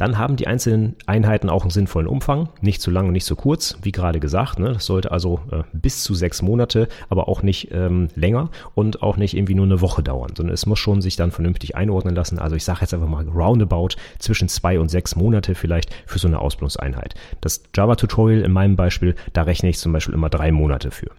Dann 0.00 0.16
haben 0.16 0.36
die 0.36 0.46
einzelnen 0.46 0.96
Einheiten 1.04 1.50
auch 1.50 1.60
einen 1.60 1.70
sinnvollen 1.70 2.08
Umfang, 2.08 2.48
nicht 2.62 2.80
zu 2.80 2.90
lang 2.90 3.08
und 3.08 3.12
nicht 3.12 3.26
zu 3.26 3.36
kurz, 3.36 3.76
wie 3.82 3.92
gerade 3.92 4.18
gesagt. 4.18 4.58
Ne? 4.58 4.72
Das 4.72 4.86
sollte 4.86 5.12
also 5.12 5.40
äh, 5.52 5.62
bis 5.74 6.02
zu 6.02 6.14
sechs 6.14 6.40
Monate, 6.40 6.88
aber 7.10 7.28
auch 7.28 7.42
nicht 7.42 7.70
ähm, 7.70 8.08
länger 8.14 8.48
und 8.74 9.02
auch 9.02 9.18
nicht 9.18 9.36
irgendwie 9.36 9.54
nur 9.54 9.66
eine 9.66 9.82
Woche 9.82 10.02
dauern, 10.02 10.32
sondern 10.34 10.54
es 10.54 10.64
muss 10.64 10.78
schon 10.78 11.02
sich 11.02 11.16
dann 11.16 11.32
vernünftig 11.32 11.76
einordnen 11.76 12.14
lassen. 12.14 12.38
Also 12.38 12.56
ich 12.56 12.64
sage 12.64 12.78
jetzt 12.80 12.94
einfach 12.94 13.10
mal 13.10 13.28
roundabout 13.28 13.90
zwischen 14.18 14.48
zwei 14.48 14.80
und 14.80 14.88
sechs 14.88 15.16
Monate 15.16 15.54
vielleicht 15.54 15.94
für 16.06 16.18
so 16.18 16.28
eine 16.28 16.38
Ausbildungseinheit. 16.38 17.14
Das 17.42 17.62
Java-Tutorial 17.76 18.40
in 18.40 18.52
meinem 18.52 18.76
Beispiel, 18.76 19.16
da 19.34 19.42
rechne 19.42 19.68
ich 19.68 19.76
zum 19.76 19.92
Beispiel 19.92 20.14
immer 20.14 20.30
drei 20.30 20.50
Monate 20.50 20.92
für. 20.92 21.10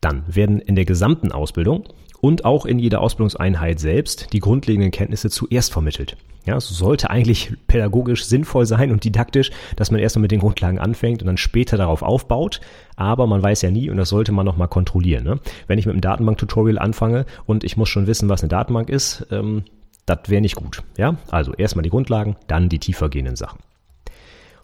Dann 0.00 0.24
werden 0.26 0.58
in 0.58 0.74
der 0.74 0.84
gesamten 0.84 1.30
Ausbildung 1.30 1.84
und 2.20 2.44
auch 2.44 2.66
in 2.66 2.80
jeder 2.80 3.00
Ausbildungseinheit 3.00 3.78
selbst 3.78 4.32
die 4.32 4.40
grundlegenden 4.40 4.90
Kenntnisse 4.90 5.30
zuerst 5.30 5.72
vermittelt. 5.72 6.16
Ja, 6.46 6.56
es 6.56 6.68
sollte 6.68 7.10
eigentlich 7.10 7.52
pädagogisch 7.66 8.24
sinnvoll 8.24 8.66
sein 8.66 8.92
und 8.92 9.04
didaktisch, 9.04 9.50
dass 9.76 9.90
man 9.90 10.00
erstmal 10.00 10.22
mit 10.22 10.30
den 10.30 10.40
Grundlagen 10.40 10.78
anfängt 10.78 11.20
und 11.22 11.26
dann 11.26 11.36
später 11.36 11.76
darauf 11.76 12.02
aufbaut. 12.02 12.60
Aber 12.96 13.26
man 13.26 13.42
weiß 13.42 13.62
ja 13.62 13.70
nie 13.70 13.90
und 13.90 13.98
das 13.98 14.08
sollte 14.08 14.32
man 14.32 14.46
nochmal 14.46 14.68
kontrollieren. 14.68 15.24
Ne? 15.24 15.38
Wenn 15.66 15.78
ich 15.78 15.86
mit 15.86 15.92
einem 15.92 16.00
Datenbank-Tutorial 16.00 16.78
anfange 16.78 17.26
und 17.46 17.64
ich 17.64 17.76
muss 17.76 17.88
schon 17.88 18.06
wissen, 18.06 18.28
was 18.28 18.42
eine 18.42 18.48
Datenbank 18.48 18.88
ist, 18.88 19.26
ähm, 19.30 19.64
das 20.06 20.28
wäre 20.28 20.40
nicht 20.40 20.56
gut. 20.56 20.82
Ja, 20.96 21.16
also 21.30 21.52
erstmal 21.52 21.82
die 21.82 21.90
Grundlagen, 21.90 22.36
dann 22.46 22.68
die 22.68 22.78
tiefergehenden 22.78 23.36
Sachen. 23.36 23.58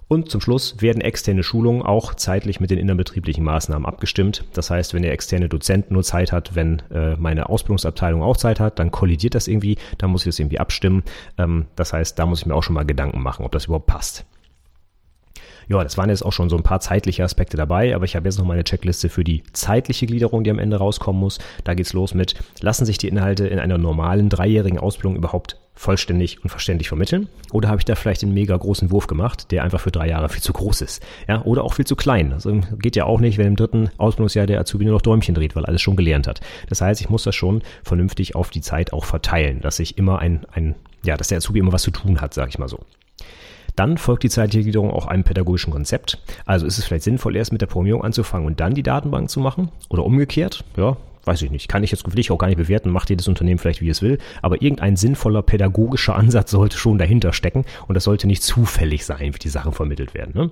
Und 0.08 0.30
zum 0.30 0.40
Schluss 0.40 0.80
werden 0.80 1.00
externe 1.00 1.42
Schulungen 1.42 1.82
auch 1.82 2.14
zeitlich 2.14 2.60
mit 2.60 2.70
den 2.70 2.78
innerbetrieblichen 2.78 3.42
Maßnahmen 3.42 3.86
abgestimmt. 3.86 4.44
Das 4.52 4.70
heißt, 4.70 4.94
wenn 4.94 5.02
der 5.02 5.12
externe 5.12 5.48
Dozent 5.48 5.90
nur 5.90 6.04
Zeit 6.04 6.30
hat, 6.30 6.54
wenn 6.54 6.80
äh, 6.92 7.16
meine 7.16 7.48
Ausbildungsabteilung 7.48 8.22
auch 8.22 8.36
Zeit 8.36 8.60
hat, 8.60 8.78
dann 8.78 8.92
kollidiert 8.92 9.34
das 9.34 9.48
irgendwie, 9.48 9.78
dann 9.98 10.10
muss 10.10 10.22
ich 10.22 10.30
das 10.30 10.38
irgendwie 10.38 10.60
abstimmen. 10.60 11.02
Ähm, 11.38 11.66
das 11.74 11.92
heißt, 11.92 12.16
da 12.18 12.26
muss 12.26 12.40
ich 12.40 12.46
mir 12.46 12.54
auch 12.54 12.62
schon 12.62 12.74
mal 12.74 12.84
Gedanken 12.84 13.20
machen, 13.20 13.44
ob 13.44 13.50
das 13.50 13.64
überhaupt 13.64 13.86
passt. 13.86 14.24
Ja, 15.68 15.82
das 15.82 15.98
waren 15.98 16.10
jetzt 16.10 16.24
auch 16.24 16.32
schon 16.32 16.48
so 16.48 16.56
ein 16.56 16.62
paar 16.62 16.78
zeitliche 16.78 17.24
Aspekte 17.24 17.56
dabei, 17.56 17.96
aber 17.96 18.04
ich 18.04 18.14
habe 18.14 18.28
jetzt 18.28 18.38
noch 18.38 18.46
meine 18.46 18.62
Checkliste 18.62 19.08
für 19.08 19.24
die 19.24 19.42
zeitliche 19.52 20.06
Gliederung, 20.06 20.44
die 20.44 20.50
am 20.50 20.60
Ende 20.60 20.76
rauskommen 20.76 21.20
muss. 21.20 21.40
Da 21.64 21.74
geht's 21.74 21.92
los 21.92 22.14
mit, 22.14 22.36
lassen 22.60 22.86
sich 22.86 22.98
die 22.98 23.08
Inhalte 23.08 23.48
in 23.48 23.58
einer 23.58 23.76
normalen 23.76 24.28
dreijährigen 24.28 24.78
Ausbildung 24.78 25.16
überhaupt 25.16 25.58
vollständig 25.76 26.42
und 26.42 26.50
verständlich 26.50 26.88
vermitteln? 26.88 27.28
Oder 27.52 27.68
habe 27.68 27.78
ich 27.78 27.84
da 27.84 27.94
vielleicht 27.94 28.24
einen 28.24 28.34
mega 28.34 28.56
großen 28.56 28.90
Wurf 28.90 29.06
gemacht, 29.06 29.52
der 29.52 29.62
einfach 29.62 29.80
für 29.80 29.92
drei 29.92 30.08
Jahre 30.08 30.28
viel 30.28 30.42
zu 30.42 30.52
groß 30.52 30.80
ist? 30.80 31.02
Ja, 31.28 31.42
oder 31.42 31.62
auch 31.62 31.74
viel 31.74 31.86
zu 31.86 31.94
klein. 31.94 32.32
Also 32.32 32.60
geht 32.78 32.96
ja 32.96 33.04
auch 33.04 33.20
nicht, 33.20 33.38
wenn 33.38 33.46
im 33.46 33.56
dritten 33.56 33.90
Ausbildungsjahr 33.98 34.46
der 34.46 34.58
Azubi 34.58 34.86
nur 34.86 34.94
noch 34.94 35.02
Däumchen 35.02 35.34
dreht, 35.34 35.54
weil 35.54 35.66
alles 35.66 35.82
schon 35.82 35.96
gelernt 35.96 36.26
hat. 36.26 36.40
Das 36.68 36.80
heißt, 36.80 37.00
ich 37.00 37.10
muss 37.10 37.22
das 37.22 37.34
schon 37.34 37.62
vernünftig 37.84 38.34
auf 38.34 38.50
die 38.50 38.62
Zeit 38.62 38.92
auch 38.92 39.04
verteilen, 39.04 39.60
dass 39.60 39.78
ich 39.78 39.98
immer 39.98 40.18
ein, 40.18 40.46
ein 40.50 40.74
ja, 41.04 41.16
dass 41.16 41.28
der 41.28 41.38
Azubi 41.38 41.60
immer 41.60 41.72
was 41.72 41.82
zu 41.82 41.90
tun 41.90 42.20
hat, 42.20 42.34
sage 42.34 42.48
ich 42.48 42.58
mal 42.58 42.68
so. 42.68 42.80
Dann 43.76 43.98
folgt 43.98 44.22
die 44.22 44.30
zeitliche 44.30 44.62
Gliederung 44.62 44.90
auch 44.90 45.06
einem 45.06 45.22
pädagogischen 45.22 45.70
Konzept. 45.70 46.18
Also 46.46 46.64
ist 46.64 46.78
es 46.78 46.86
vielleicht 46.86 47.04
sinnvoll, 47.04 47.36
erst 47.36 47.52
mit 47.52 47.60
der 47.60 47.66
Programmierung 47.66 48.02
anzufangen 48.02 48.46
und 48.46 48.58
dann 48.58 48.74
die 48.74 48.82
Datenbank 48.82 49.28
zu 49.28 49.38
machen? 49.38 49.70
Oder 49.90 50.04
umgekehrt? 50.04 50.64
Ja, 50.78 50.96
weiß 51.26 51.42
ich 51.42 51.50
nicht. 51.50 51.68
Kann 51.68 51.82
ich 51.82 51.90
jetzt 51.90 52.10
will 52.10 52.18
ich 52.18 52.30
auch 52.30 52.38
gar 52.38 52.46
nicht 52.48 52.56
bewerten, 52.56 52.90
macht 52.90 53.10
jedes 53.10 53.28
Unternehmen 53.28 53.58
vielleicht 53.58 53.80
wie 53.80 53.88
es 53.88 54.02
will, 54.02 54.18
aber 54.42 54.62
irgendein 54.62 54.96
sinnvoller 54.96 55.42
pädagogischer 55.42 56.14
Ansatz 56.16 56.50
sollte 56.50 56.78
schon 56.78 56.98
dahinter 56.98 57.32
stecken 57.32 57.64
und 57.86 57.94
das 57.94 58.04
sollte 58.04 58.26
nicht 58.26 58.42
zufällig 58.42 59.04
sein, 59.04 59.34
wie 59.34 59.38
die 59.38 59.48
Sachen 59.48 59.72
vermittelt 59.72 60.14
werden. 60.14 60.32
Ne? 60.34 60.50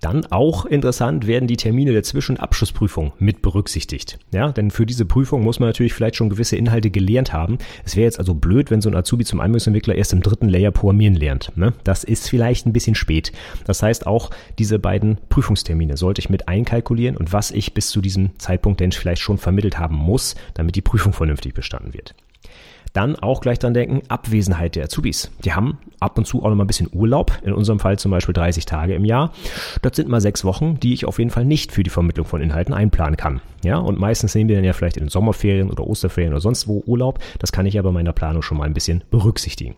Dann 0.00 0.26
auch 0.26 0.64
interessant 0.64 1.26
werden 1.26 1.46
die 1.46 1.56
Termine 1.56 1.92
der 1.92 2.02
Zwischenabschlussprüfung 2.02 3.12
mit 3.18 3.42
berücksichtigt. 3.42 4.18
Ja, 4.32 4.52
denn 4.52 4.70
für 4.70 4.86
diese 4.86 5.04
Prüfung 5.04 5.42
muss 5.42 5.60
man 5.60 5.68
natürlich 5.68 5.94
vielleicht 5.94 6.16
schon 6.16 6.30
gewisse 6.30 6.56
Inhalte 6.56 6.90
gelernt 6.90 7.32
haben. 7.32 7.58
Es 7.84 7.96
wäre 7.96 8.04
jetzt 8.04 8.18
also 8.18 8.34
blöd, 8.34 8.70
wenn 8.70 8.80
so 8.80 8.88
ein 8.88 8.96
Azubi 8.96 9.24
zum 9.24 9.40
Anwendungsentwickler 9.40 9.94
erst 9.94 10.12
im 10.12 10.22
dritten 10.22 10.48
Layer 10.48 10.70
programmieren 10.70 11.14
lernt. 11.14 11.52
Ne? 11.56 11.72
Das 11.84 12.04
ist 12.04 12.28
vielleicht 12.28 12.66
ein 12.66 12.72
bisschen 12.72 12.94
spät. 12.94 13.32
Das 13.64 13.82
heißt, 13.82 14.06
auch 14.06 14.30
diese 14.58 14.78
beiden 14.78 15.18
Prüfungstermine 15.28 15.96
sollte 15.96 16.20
ich 16.20 16.30
mit 16.30 16.48
einkalkulieren 16.48 17.16
und 17.16 17.32
was 17.32 17.50
ich 17.50 17.74
bis 17.74 17.88
zu 17.88 18.00
diesem 18.00 18.38
Zeitpunkt 18.38 18.80
denn 18.80 18.92
vielleicht 18.92 19.22
schon 19.22 19.38
vermittelt 19.38 19.78
haben 19.78 19.96
muss, 19.96 20.34
damit 20.54 20.76
die 20.76 20.82
Prüfung 20.82 21.12
vernünftig 21.12 21.54
bestanden 21.54 21.94
wird. 21.94 22.14
Dann 22.92 23.16
auch 23.16 23.40
gleich 23.40 23.58
dran 23.58 23.72
denken, 23.72 24.02
Abwesenheit 24.08 24.76
der 24.76 24.84
Azubis. 24.84 25.30
Die 25.44 25.54
haben 25.54 25.78
ab 25.98 26.18
und 26.18 26.26
zu 26.26 26.42
auch 26.42 26.48
noch 26.48 26.56
mal 26.56 26.64
ein 26.64 26.66
bisschen 26.66 26.90
Urlaub, 26.92 27.38
in 27.42 27.52
unserem 27.52 27.78
Fall 27.78 27.98
zum 27.98 28.10
Beispiel 28.10 28.34
30 28.34 28.66
Tage 28.66 28.94
im 28.94 29.04
Jahr. 29.04 29.32
Das 29.80 29.96
sind 29.96 30.08
mal 30.08 30.20
sechs 30.20 30.44
Wochen, 30.44 30.78
die 30.80 30.92
ich 30.92 31.06
auf 31.06 31.18
jeden 31.18 31.30
Fall 31.30 31.44
nicht 31.44 31.72
für 31.72 31.82
die 31.82 31.90
Vermittlung 31.90 32.26
von 32.26 32.42
Inhalten 32.42 32.74
einplanen 32.74 33.16
kann. 33.16 33.40
Ja, 33.64 33.78
und 33.78 33.98
meistens 33.98 34.34
nehmen 34.34 34.48
wir 34.48 34.56
dann 34.56 34.64
ja 34.64 34.74
vielleicht 34.74 34.98
in 34.98 35.04
den 35.04 35.10
Sommerferien 35.10 35.70
oder 35.70 35.86
Osterferien 35.86 36.32
oder 36.32 36.40
sonst 36.40 36.68
wo 36.68 36.82
Urlaub. 36.86 37.18
Das 37.38 37.52
kann 37.52 37.64
ich 37.64 37.74
ja 37.74 37.82
bei 37.82 37.92
meiner 37.92 38.12
Planung 38.12 38.42
schon 38.42 38.58
mal 38.58 38.64
ein 38.64 38.74
bisschen 38.74 39.04
berücksichtigen. 39.10 39.76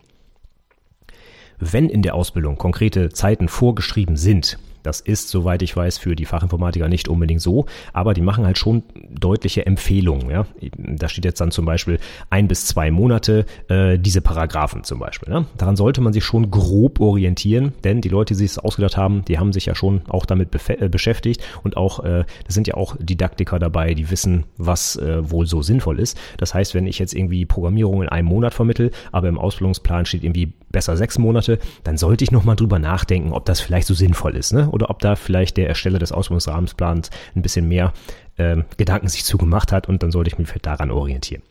Wenn 1.61 1.89
in 1.89 2.03
der 2.03 2.15
Ausbildung 2.17 2.59
konkrete 2.59 3.11
Zeiten 3.11 3.49
vorgeschrieben 3.49 4.17
sind, 4.17 4.59
das 4.85 5.01
ist, 5.01 5.31
soweit 5.31 5.63
ich 5.63 5.77
weiß, 5.77 5.99
für 5.99 6.15
die 6.15 6.27
Fachinformatiker 6.27 6.89
nicht 6.89 7.09
unbedingt 7.09 7.41
so, 7.41 7.67
aber 7.93 8.15
die 8.15 8.21
machen 8.21 8.47
halt 8.47 8.59
schon 8.59 8.85
deutliche 9.11 9.67
Empfehlungen. 9.67 10.31
Ja? 10.31 10.47
Da 10.77 11.09
steht 11.09 11.25
jetzt 11.25 11.41
dann 11.41 11.51
zum 11.51 11.65
Beispiel 11.65 11.99
ein 12.31 12.47
bis 12.47 12.67
zwei 12.67 12.91
Monate 12.91 13.47
äh, 13.69 13.99
diese 13.99 14.21
Paragraphen 14.21 14.85
zum 14.85 14.99
Beispiel. 14.99 15.33
Ne? 15.33 15.47
Daran 15.57 15.77
sollte 15.77 16.03
man 16.03 16.13
sich 16.13 16.23
schon 16.23 16.51
grob 16.51 17.01
orientieren, 17.01 17.73
denn 17.83 18.03
die 18.03 18.11
Leute, 18.11 18.35
die 18.35 18.39
sich 18.39 18.55
das 18.55 18.63
ausgedacht 18.63 18.97
haben, 18.97 19.25
die 19.25 19.39
haben 19.39 19.53
sich 19.53 19.67
ja 19.67 19.75
schon 19.75 20.03
auch 20.09 20.27
damit 20.27 20.51
äh, 20.69 20.89
beschäftigt 20.89 21.43
und 21.63 21.77
auch, 21.77 22.05
äh, 22.05 22.25
das 22.45 22.55
sind 22.55 22.69
ja 22.69 22.75
auch 22.75 22.97
Didaktiker 23.01 23.59
dabei, 23.59 23.95
die 23.95 24.11
wissen, 24.11 24.45
was 24.59 24.97
äh, 24.97 25.31
wohl 25.31 25.47
so 25.47 25.63
sinnvoll 25.63 25.99
ist. 25.99 26.19
Das 26.37 26.53
heißt, 26.53 26.75
wenn 26.75 26.87
ich 26.87 26.99
jetzt 26.99 27.15
irgendwie 27.15 27.47
Programmierung 27.47 28.03
in 28.03 28.11
einem 28.11 28.29
Monat 28.29 28.53
vermittel, 28.53 28.91
aber 29.13 29.29
im 29.29 29.39
Ausbildungsplan 29.39 30.05
steht 30.05 30.25
irgendwie 30.25 30.53
besser 30.71 30.99
sechs 30.99 31.19
Monate, 31.19 31.59
dann 31.85 31.97
sollte 31.97 32.25
ich 32.25 32.33
nochmal 32.33 32.57
drüber 32.57 32.79
nachdenken, 32.79 33.33
ob 33.33 33.47
das 33.47 33.61
vielleicht 33.61 33.87
so 33.87 33.95
sinnvoll 33.95 34.37
ist. 34.37 34.53
Ne? 34.53 34.69
Oder 34.75 34.91
ob 34.91 34.99
da 34.99 35.15
vielleicht 35.15 35.57
der 35.57 35.69
Ersteller 35.69 36.01
des 36.01 36.11
Ausbildungsrahmenplans 36.11 37.11
ein 37.37 37.43
bisschen 37.43 37.69
mehr 37.69 37.93
äh, 38.37 38.57
Gedanken 38.77 39.07
sich 39.07 39.25
zugemacht 39.25 39.71
hat 39.71 39.89
und 39.89 40.03
dann 40.03 40.11
sollte 40.11 40.29
ich 40.29 40.39
mich 40.39 40.51
daran 40.61 40.91
orientieren. 40.91 41.43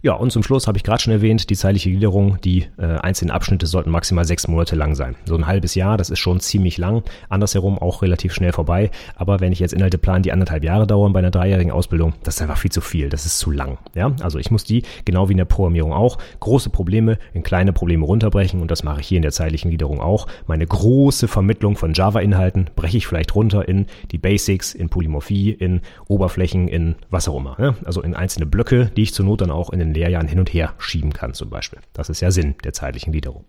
Ja, 0.00 0.12
und 0.12 0.30
zum 0.30 0.44
Schluss 0.44 0.68
habe 0.68 0.78
ich 0.78 0.84
gerade 0.84 1.02
schon 1.02 1.12
erwähnt, 1.12 1.50
die 1.50 1.56
zeitliche 1.56 1.90
Gliederung, 1.90 2.40
die 2.42 2.66
äh, 2.78 2.98
einzelnen 2.98 3.32
Abschnitte 3.32 3.66
sollten 3.66 3.90
maximal 3.90 4.24
sechs 4.24 4.46
Monate 4.46 4.76
lang 4.76 4.94
sein. 4.94 5.16
So 5.24 5.34
ein 5.34 5.48
halbes 5.48 5.74
Jahr, 5.74 5.96
das 5.96 6.08
ist 6.08 6.20
schon 6.20 6.38
ziemlich 6.38 6.78
lang, 6.78 7.02
andersherum 7.28 7.78
auch 7.78 8.02
relativ 8.02 8.32
schnell 8.32 8.52
vorbei. 8.52 8.90
Aber 9.16 9.40
wenn 9.40 9.52
ich 9.52 9.58
jetzt 9.58 9.72
Inhalte 9.72 9.98
plane, 9.98 10.22
die 10.22 10.30
anderthalb 10.30 10.62
Jahre 10.62 10.86
dauern 10.86 11.12
bei 11.12 11.18
einer 11.18 11.32
dreijährigen 11.32 11.72
Ausbildung, 11.72 12.14
das 12.22 12.36
ist 12.36 12.42
einfach 12.42 12.58
viel 12.58 12.70
zu 12.70 12.80
viel, 12.80 13.08
das 13.08 13.26
ist 13.26 13.38
zu 13.38 13.50
lang. 13.50 13.78
Ja, 13.96 14.12
also 14.20 14.38
ich 14.38 14.52
muss 14.52 14.62
die, 14.62 14.84
genau 15.04 15.28
wie 15.28 15.32
in 15.32 15.38
der 15.38 15.46
Programmierung 15.46 15.92
auch, 15.92 16.18
große 16.38 16.70
Probleme 16.70 17.18
in 17.32 17.42
kleine 17.42 17.72
Probleme 17.72 18.04
runterbrechen 18.04 18.62
und 18.62 18.70
das 18.70 18.84
mache 18.84 19.00
ich 19.00 19.08
hier 19.08 19.16
in 19.16 19.22
der 19.22 19.32
zeitlichen 19.32 19.70
Gliederung 19.70 20.00
auch. 20.00 20.28
Meine 20.46 20.66
große 20.66 21.26
Vermittlung 21.26 21.76
von 21.76 21.92
Java-Inhalten 21.92 22.70
breche 22.76 22.98
ich 22.98 23.06
vielleicht 23.08 23.34
runter 23.34 23.68
in 23.68 23.86
die 24.12 24.18
Basics, 24.18 24.74
in 24.74 24.90
Polymorphie, 24.90 25.50
in 25.50 25.80
Oberflächen, 26.06 26.68
in 26.68 26.94
was 27.10 27.28
auch 27.28 27.36
immer. 27.36 27.56
Ja? 27.58 27.74
Also 27.84 28.00
in 28.02 28.14
einzelne 28.14 28.46
Blöcke, 28.46 28.92
die 28.96 29.02
ich 29.02 29.12
zur 29.12 29.26
Not 29.26 29.40
dann 29.40 29.50
auch 29.50 29.70
in 29.70 29.80
den 29.80 29.87
Lehrjahren 29.94 30.28
hin 30.28 30.38
und 30.38 30.52
her 30.52 30.74
schieben 30.78 31.12
kann 31.12 31.34
zum 31.34 31.50
Beispiel. 31.50 31.80
Das 31.92 32.08
ist 32.08 32.20
ja 32.20 32.30
Sinn 32.30 32.54
der 32.64 32.72
zeitlichen 32.72 33.12
Gliederung. 33.12 33.44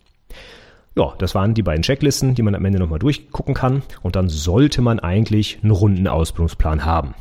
Ja, 0.96 1.14
das 1.18 1.36
waren 1.36 1.54
die 1.54 1.64
beiden 1.64 1.84
Checklisten, 1.84 2.36
die 2.36 2.42
man 2.42 2.56
am 2.56 2.66
Ende 2.66 2.80
nochmal 2.80 3.00
durchgucken 3.00 3.54
kann. 3.54 3.84
Und 4.02 4.16
dann 4.16 4.28
sollte 4.30 4.82
man 4.82 5.00
eigentlich 5.00 5.60
einen 5.62 5.72
runden 5.72 6.08
Ausbildungsplan 6.08 6.84
haben. 6.84 7.14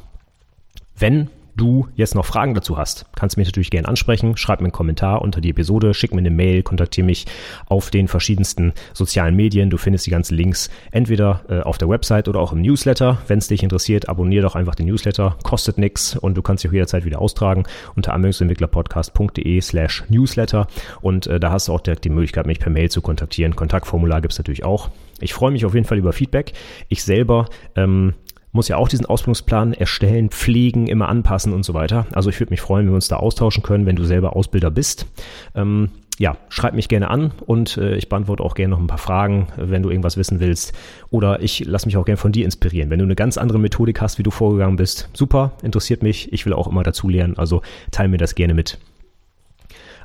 Wenn 0.97 1.31
du 1.59 1.89
jetzt 1.95 2.15
noch 2.15 2.25
Fragen 2.25 2.55
dazu 2.55 2.79
hast, 2.79 3.05
kannst 3.15 3.37
du 3.37 3.41
mich 3.41 3.49
natürlich 3.49 3.71
gerne 3.71 3.89
ansprechen. 3.89 4.37
Schreib 4.37 4.61
mir 4.61 4.67
einen 4.67 4.73
Kommentar 4.73 5.21
unter 5.21 5.43
die 5.43 5.51
Episode, 5.51 5.93
schick 5.93 6.15
mir 6.15 6.21
eine 6.21 6.31
Mail, 6.31 6.63
kontaktiere 6.63 7.05
mich 7.05 7.27
auf 7.67 7.91
den 7.91 8.09
verschiedensten 8.09 8.73
sozialen 8.95 9.37
Medien. 9.37 9.69
Du 9.69 9.77
findest 9.77 10.07
die 10.07 10.11
ganzen 10.11 10.35
Links 10.37 10.71
entweder 10.91 11.43
äh, 11.49 11.61
auf 11.61 11.77
der 11.77 11.89
Website 11.89 12.29
oder 12.29 12.41
auch 12.41 12.53
im 12.53 12.63
Newsletter. 12.63 13.19
Wenn 13.27 13.39
es 13.39 13.49
dich 13.49 13.63
interessiert, 13.63 14.09
abonniere 14.09 14.43
doch 14.43 14.55
einfach 14.55 14.75
den 14.75 14.87
Newsletter, 14.87 15.37
kostet 15.43 15.77
nichts 15.77 16.17
und 16.17 16.37
du 16.37 16.43
kannst 16.43 16.65
dich 16.65 16.71
auch 16.71 16.75
jederzeit 16.75 17.05
wieder 17.05 17.21
austragen 17.21 17.65
unter 17.95 18.15
anwendungsentwicklerpodcast.de 18.15 19.61
slash 19.61 20.05
Newsletter 20.09 20.67
und 21.01 21.27
äh, 21.27 21.39
da 21.39 21.51
hast 21.51 21.69
du 21.69 21.73
auch 21.73 21.81
direkt 21.81 22.05
die 22.05 22.11
Möglichkeit, 22.11 22.47
mich 22.47 22.61
per 22.61 22.71
Mail 22.71 22.91
zu 22.91 23.03
kontaktieren. 23.03 23.57
Kontaktformular 23.57 24.21
gibt 24.21 24.33
es 24.33 24.39
natürlich 24.39 24.65
auch. 24.65 24.91
Ich 25.21 25.35
freue 25.35 25.51
mich 25.51 25.65
auf 25.65 25.75
jeden 25.75 25.87
Fall 25.87 25.99
über 25.99 26.13
Feedback. 26.13 26.53
Ich 26.89 27.03
selber 27.03 27.47
ähm, 27.75 28.15
muss 28.53 28.69
ja 28.69 28.77
auch 28.77 28.89
diesen 28.89 29.07
Ausbildungsplan 29.07 29.75
erstellen, 29.75 30.31
pflegen, 30.31 30.87
immer 30.87 31.09
anpassen 31.09 31.53
und 31.53 31.65
so 31.65 31.75
weiter. 31.75 32.07
Also 32.13 32.31
ich 32.31 32.41
würde 32.41 32.51
mich 32.51 32.61
freuen, 32.61 32.87
wenn 32.87 32.93
wir 32.93 32.97
uns 32.97 33.09
da 33.09 33.17
austauschen 33.17 33.63
können, 33.63 33.87
wenn 33.87 33.97
du 33.97 34.05
selber 34.05 34.37
Ausbilder 34.37 34.71
bist. 34.71 35.07
Ähm, 35.55 35.91
ja, 36.19 36.37
schreib 36.49 36.75
mich 36.75 36.89
gerne 36.89 37.11
an 37.11 37.33
und 37.47 37.77
äh, 37.77 37.95
ich 37.97 38.09
beantworte 38.09 38.43
auch 38.43 38.55
gerne 38.55 38.73
noch 38.73 38.81
ein 38.81 38.89
paar 38.89 38.99
Fragen, 38.99 39.47
wenn 39.57 39.83
du 39.83 39.91
irgendwas 39.91 40.17
wissen 40.17 40.41
willst. 40.41 40.73
Oder 41.11 41.43
ich 41.43 41.65
lasse 41.65 41.87
mich 41.87 41.97
auch 41.97 42.05
gerne 42.05 42.17
von 42.17 42.33
dir 42.33 42.45
inspirieren. 42.45 42.91
Wenn 42.91 42.99
du 42.99 43.05
eine 43.05 43.15
ganz 43.15 43.39
andere 43.39 43.59
Methodik 43.59 44.01
hast, 44.01 44.19
wie 44.19 44.25
du 44.25 44.31
vorgegangen 44.31 44.77
bist, 44.77 45.09
super, 45.13 45.53
interessiert 45.63 46.03
mich. 46.03 46.33
Ich 46.33 46.45
will 46.45 46.53
auch 46.53 46.67
immer 46.67 46.83
dazu 46.83 47.09
lernen, 47.09 47.39
also 47.39 47.63
teile 47.93 48.09
mir 48.09 48.19
das 48.19 48.35
gerne 48.35 48.55
mit. 48.55 48.79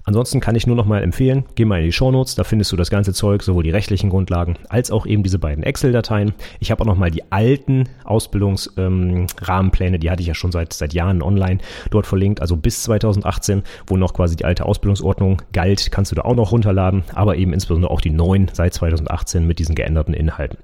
Ansonsten 0.06 0.42
kann 0.42 0.56
ich 0.56 0.68
nur 0.68 0.76
noch 0.76 0.86
mal 0.86 1.02
empfehlen, 1.02 1.46
geh 1.56 1.64
mal 1.64 1.80
in 1.80 1.86
die 1.86 1.94
Shownotes, 1.94 2.36
da 2.36 2.44
findest 2.44 2.72
du 2.72 2.76
das 2.76 2.90
ganze 2.90 3.14
Zeug, 3.14 3.42
sowohl 3.42 3.64
die 3.64 3.70
rechtlichen 3.70 4.10
Grundlagen 4.10 4.58
als 4.68 4.92
auch 4.92 5.06
eben 5.06 5.24
diese 5.24 5.40
beiden 5.40 5.64
Excel-Dateien. 5.64 6.34
Ich 6.60 6.72
habe 6.72 6.82
auch 6.82 6.86
noch 6.86 6.98
mal 6.98 7.10
die 7.10 7.32
alten 7.32 7.86
Ausbildungsrahmenpläne, 8.04 9.96
ähm, 9.96 10.00
die 10.02 10.12
hatte 10.12 10.22
ich 10.22 10.28
ja 10.28 10.36
schon 10.36 10.52
seit, 10.52 10.74
seit 10.74 10.94
Jahren 10.94 11.22
online 11.22 11.60
dort 11.90 12.06
verlinkt, 12.06 12.42
also 12.42 12.58
bis 12.58 12.84
2018, 12.84 13.64
wo 13.88 13.96
noch 13.96 14.14
quasi 14.14 14.36
die 14.36 14.46
alte 14.46 14.66
Ausbildungsordnung 14.66 15.42
galt, 15.54 15.90
kannst 15.92 16.12
du 16.12 16.16
da 16.16 16.24
auch 16.24 16.36
noch 16.36 16.52
runterladen, 16.52 17.04
aber 17.14 17.38
eben 17.38 17.54
insbesondere 17.54 17.92
auch 17.92 18.02
die 18.02 18.10
neuen 18.10 18.50
seit 18.52 18.74
2018 18.74 19.48
mit 19.48 19.60
diesen 19.60 19.76
geänderten 19.76 20.14
Inhalten. 20.14 20.58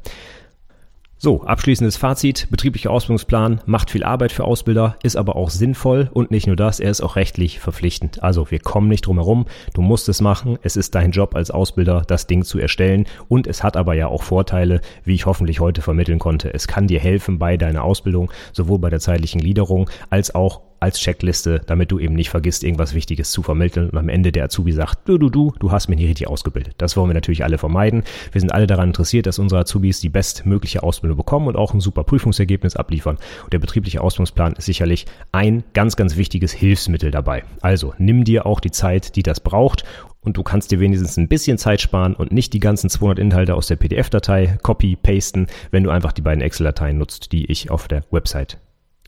So, 1.21 1.43
abschließendes 1.43 1.97
Fazit. 1.97 2.47
Betrieblicher 2.49 2.91
Ausbildungsplan 2.91 3.59
macht 3.65 3.91
viel 3.91 4.05
Arbeit 4.05 4.31
für 4.31 4.45
Ausbilder, 4.45 4.95
ist 5.03 5.17
aber 5.17 5.35
auch 5.35 5.49
sinnvoll 5.49 6.09
und 6.13 6.31
nicht 6.31 6.47
nur 6.47 6.55
das, 6.55 6.79
er 6.79 6.89
ist 6.91 7.01
auch 7.01 7.17
rechtlich 7.17 7.59
verpflichtend. 7.59 8.23
Also 8.23 8.49
wir 8.51 8.59
kommen 8.59 8.87
nicht 8.87 9.05
drum 9.05 9.17
herum, 9.17 9.45
du 9.73 9.81
musst 9.81 10.07
es 10.07 10.21
machen, 10.21 10.57
es 10.61 10.77
ist 10.77 10.95
dein 10.95 11.11
Job 11.11 11.35
als 11.35 11.51
Ausbilder, 11.51 12.03
das 12.07 12.27
Ding 12.27 12.45
zu 12.45 12.57
erstellen 12.57 13.05
und 13.27 13.47
es 13.47 13.63
hat 13.63 13.75
aber 13.75 13.95
ja 13.95 14.07
auch 14.07 14.23
Vorteile, 14.23 14.79
wie 15.03 15.13
ich 15.13 15.25
hoffentlich 15.25 15.59
heute 15.59 15.81
vermitteln 15.81 16.19
konnte. 16.19 16.53
Es 16.53 16.69
kann 16.69 16.87
dir 16.87 17.01
helfen 17.01 17.37
bei 17.37 17.57
deiner 17.57 17.83
Ausbildung, 17.83 18.31
sowohl 18.53 18.79
bei 18.79 18.89
der 18.89 19.01
zeitlichen 19.01 19.41
Gliederung 19.41 19.89
als 20.09 20.33
auch 20.33 20.61
als 20.79 20.99
Checkliste, 20.99 21.61
damit 21.65 21.91
du 21.91 21.99
eben 21.99 22.15
nicht 22.15 22.29
vergisst, 22.29 22.63
irgendwas 22.63 22.93
Wichtiges 22.93 23.31
zu 23.31 23.43
vermitteln 23.43 23.89
und 23.89 23.97
am 23.97 24.09
Ende 24.09 24.31
der 24.31 24.45
Azubi 24.45 24.71
sagt, 24.71 25.07
du, 25.07 25.17
du, 25.17 25.29
du, 25.29 25.53
du 25.59 25.71
hast 25.71 25.89
mich 25.89 25.97
nicht 25.97 26.09
richtig 26.09 26.27
ausgebildet. 26.27 26.75
Das 26.77 26.95
wollen 26.95 27.09
wir 27.09 27.13
natürlich 27.13 27.43
alle 27.43 27.57
vermeiden. 27.57 28.03
Wir 28.31 28.41
sind 28.41 28.53
alle 28.53 28.67
daran 28.67 28.89
interessiert, 28.89 29.25
dass 29.25 29.39
unsere 29.39 29.61
Azubis 29.61 29.99
die 29.99 30.09
bestmögliche 30.09 30.83
Ausbildung 30.83 31.17
bekommen 31.17 31.47
und 31.47 31.55
auch 31.55 31.73
ein 31.73 31.79
super 31.79 32.03
Prüfungsergebnis 32.03 32.75
abliefern. 32.75 33.17
Und 33.43 33.53
der 33.53 33.59
betriebliche 33.59 34.01
Ausbildungsplan 34.01 34.53
ist 34.53 34.65
sicherlich 34.65 35.05
ein 35.31 35.63
ganz, 35.73 35.95
ganz 35.95 36.15
wichtiges 36.17 36.51
Hilfsmittel 36.51 37.11
dabei. 37.11 37.43
Also 37.61 37.93
nimm 37.97 38.23
dir 38.23 38.45
auch 38.45 38.59
die 38.59 38.71
Zeit, 38.71 39.15
die 39.15 39.23
das 39.23 39.39
braucht 39.39 39.83
und 40.21 40.37
du 40.37 40.43
kannst 40.43 40.71
dir 40.71 40.79
wenigstens 40.79 41.17
ein 41.17 41.27
bisschen 41.27 41.57
Zeit 41.57 41.81
sparen 41.81 42.13
und 42.13 42.31
nicht 42.31 42.53
die 42.53 42.59
ganzen 42.59 42.89
200 42.89 43.19
Inhalte 43.19 43.55
aus 43.55 43.67
der 43.67 43.77
PDF-Datei 43.77 44.57
copy, 44.61 44.95
pasten, 44.95 45.47
wenn 45.71 45.83
du 45.83 45.89
einfach 45.89 46.11
die 46.11 46.21
beiden 46.21 46.41
Excel-Dateien 46.41 46.97
nutzt, 46.97 47.31
die 47.31 47.45
ich 47.45 47.71
auf 47.71 47.87
der 47.87 48.03
Website 48.11 48.57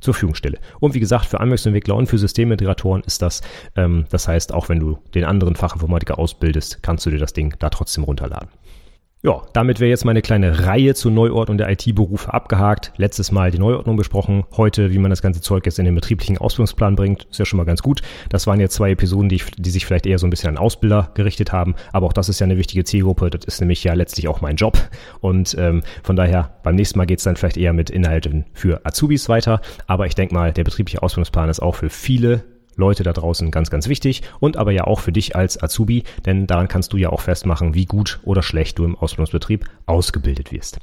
zur 0.02 0.14
Verfügung 0.14 0.36
stelle. 0.36 0.60
Und 0.80 0.94
wie 0.94 1.00
gesagt, 1.00 1.26
für 1.26 1.40
Anwendungsentwickler 1.40 1.96
und 1.96 2.08
für 2.08 2.18
Systemintegratoren 2.18 3.04
ist 3.04 3.22
das, 3.22 3.42
ähm, 3.76 4.06
das 4.10 4.28
heißt, 4.28 4.54
auch 4.54 4.68
wenn 4.68 4.80
du 4.80 4.98
den 5.14 5.24
anderen 5.24 5.56
Fachinformatiker 5.56 6.20
ausbildest, 6.20 6.84
kannst 6.84 7.06
du 7.06 7.10
dir 7.10 7.20
das 7.20 7.34
Ding 7.34 7.56
da 7.60 7.70
trotzdem 7.70 8.04
runterladen. 8.04 8.50
Ja, 9.24 9.44
damit 9.54 9.80
wäre 9.80 9.92
jetzt 9.92 10.04
meine 10.04 10.24
kleine 10.24 10.66
Reihe 10.66 10.96
zur 10.96 11.12
Neuordnung 11.12 11.60
der 11.60 11.70
IT-Berufe 11.70 12.34
abgehakt. 12.34 12.92
Letztes 12.98 13.32
Mal 13.32 13.52
die 13.52 13.60
Neuordnung 13.60 13.96
besprochen. 13.96 14.46
Heute, 14.58 14.92
wie 14.92 14.98
man 14.98 15.12
das 15.12 15.22
ganze 15.22 15.42
Zeug 15.42 15.64
jetzt 15.68 15.78
in 15.78 15.86
den 15.86 15.94
betrieblichen 15.94 16.40
Ausbildungsplan 16.40 16.96
bringt, 16.96 17.28
ist 17.30 17.38
ja 17.38 17.46
schon 17.46 17.58
mal 17.58 17.66
ganz 17.66 17.84
gut. 17.84 18.02
Das 18.30 18.48
waren 18.48 18.60
jetzt 18.60 18.74
zwei 18.74 18.90
Episoden, 18.90 19.30
die, 19.30 19.40
die 19.60 19.70
sich 19.70 19.86
vielleicht 19.86 20.08
eher 20.08 20.18
so 20.18 20.26
ein 20.26 20.32
bisschen 20.32 20.50
an 20.50 20.58
Ausbilder 20.58 21.12
gerichtet 21.14 21.52
haben. 21.52 21.76
Aber 21.94 22.08
auch 22.08 22.14
das 22.14 22.30
ist 22.30 22.40
ja 22.40 22.46
eine 22.46 22.58
wichtige 22.58 22.84
Zielgruppe. 22.84 23.30
Das 23.30 23.46
ist 23.46 23.60
nämlich 23.60 23.84
ja 23.84 23.94
letztlich 23.94 24.28
auch 24.28 24.42
mein 24.42 24.56
Job. 24.56 24.80
Und 25.20 25.56
ähm, 25.60 25.84
von 26.02 26.16
daher, 26.16 26.56
beim 26.64 26.74
nächsten 26.74 26.98
Mal 26.98 27.06
geht's 27.06 27.24
dann 27.24 27.36
vielleicht 27.36 27.58
eher 27.58 27.74
mit 27.74 27.92
Inhalten 27.92 28.46
für 28.54 28.84
Azubis 28.88 29.30
weiter. 29.30 29.62
Aber 29.86 30.08
ich 30.08 30.16
denke 30.16 30.34
mal, 30.34 30.52
der 30.52 30.64
betriebliche 30.64 31.04
Ausbildungsplan 31.04 31.48
ist 31.48 31.60
auch 31.60 31.76
für 31.76 31.92
viele 31.92 32.44
Leute 32.76 33.04
da 33.04 33.14
draußen 33.14 33.52
ganz, 33.52 33.70
ganz 33.70 33.88
wichtig 33.88 34.22
und 34.40 34.58
aber 34.58 34.72
ja 34.72 34.86
auch 34.86 35.00
für 35.00 35.12
dich 35.12 35.36
als 35.36 35.62
Azubi, 35.62 36.04
denn 36.26 36.48
daran 36.48 36.68
kannst 36.68 36.94
du 36.94 36.98
ja 36.98 37.10
auch 37.10 37.22
festmachen, 37.22 37.74
wie 37.74 37.86
gut 37.86 38.20
oder 38.24 38.44
schlecht 38.44 38.80
du 38.80 38.86
im 38.86 38.98
Ausbildungsbetrieb 38.98 39.66
ausgebildet 39.86 40.52
wirst. 40.52 40.80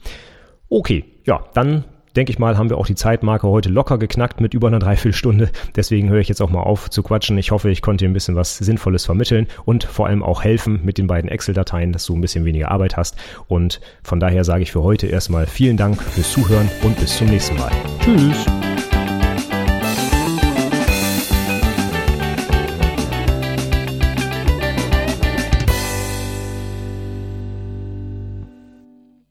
Okay, 0.68 1.04
ja, 1.24 1.44
dann 1.54 1.84
denke 2.18 2.32
ich 2.32 2.38
mal, 2.38 2.58
haben 2.58 2.68
wir 2.68 2.78
auch 2.78 2.86
die 2.86 2.94
Zeitmarke 2.94 3.46
heute 3.46 3.68
locker 3.68 3.96
geknackt 3.96 4.40
mit 4.40 4.52
über 4.52 4.66
einer 4.68 4.80
Dreiviertelstunde. 4.80 5.50
Deswegen 5.76 6.08
höre 6.08 6.18
ich 6.18 6.28
jetzt 6.28 6.42
auch 6.42 6.50
mal 6.50 6.62
auf 6.62 6.90
zu 6.90 7.02
quatschen. 7.02 7.38
Ich 7.38 7.52
hoffe, 7.52 7.70
ich 7.70 7.80
konnte 7.80 8.04
dir 8.04 8.10
ein 8.10 8.12
bisschen 8.12 8.34
was 8.34 8.58
Sinnvolles 8.58 9.04
vermitteln 9.04 9.46
und 9.64 9.84
vor 9.84 10.06
allem 10.06 10.22
auch 10.22 10.42
helfen 10.42 10.80
mit 10.82 10.98
den 10.98 11.06
beiden 11.06 11.30
Excel-Dateien, 11.30 11.92
dass 11.92 12.06
du 12.06 12.16
ein 12.16 12.20
bisschen 12.20 12.44
weniger 12.44 12.70
Arbeit 12.70 12.96
hast. 12.96 13.16
Und 13.46 13.80
von 14.02 14.18
daher 14.18 14.44
sage 14.44 14.62
ich 14.62 14.72
für 14.72 14.82
heute 14.82 15.06
erstmal 15.06 15.46
vielen 15.46 15.76
Dank 15.76 16.02
fürs 16.02 16.32
Zuhören 16.32 16.68
und 16.82 16.98
bis 16.98 17.16
zum 17.16 17.28
nächsten 17.28 17.56
Mal. 17.56 17.70
Tschüss. 18.00 18.46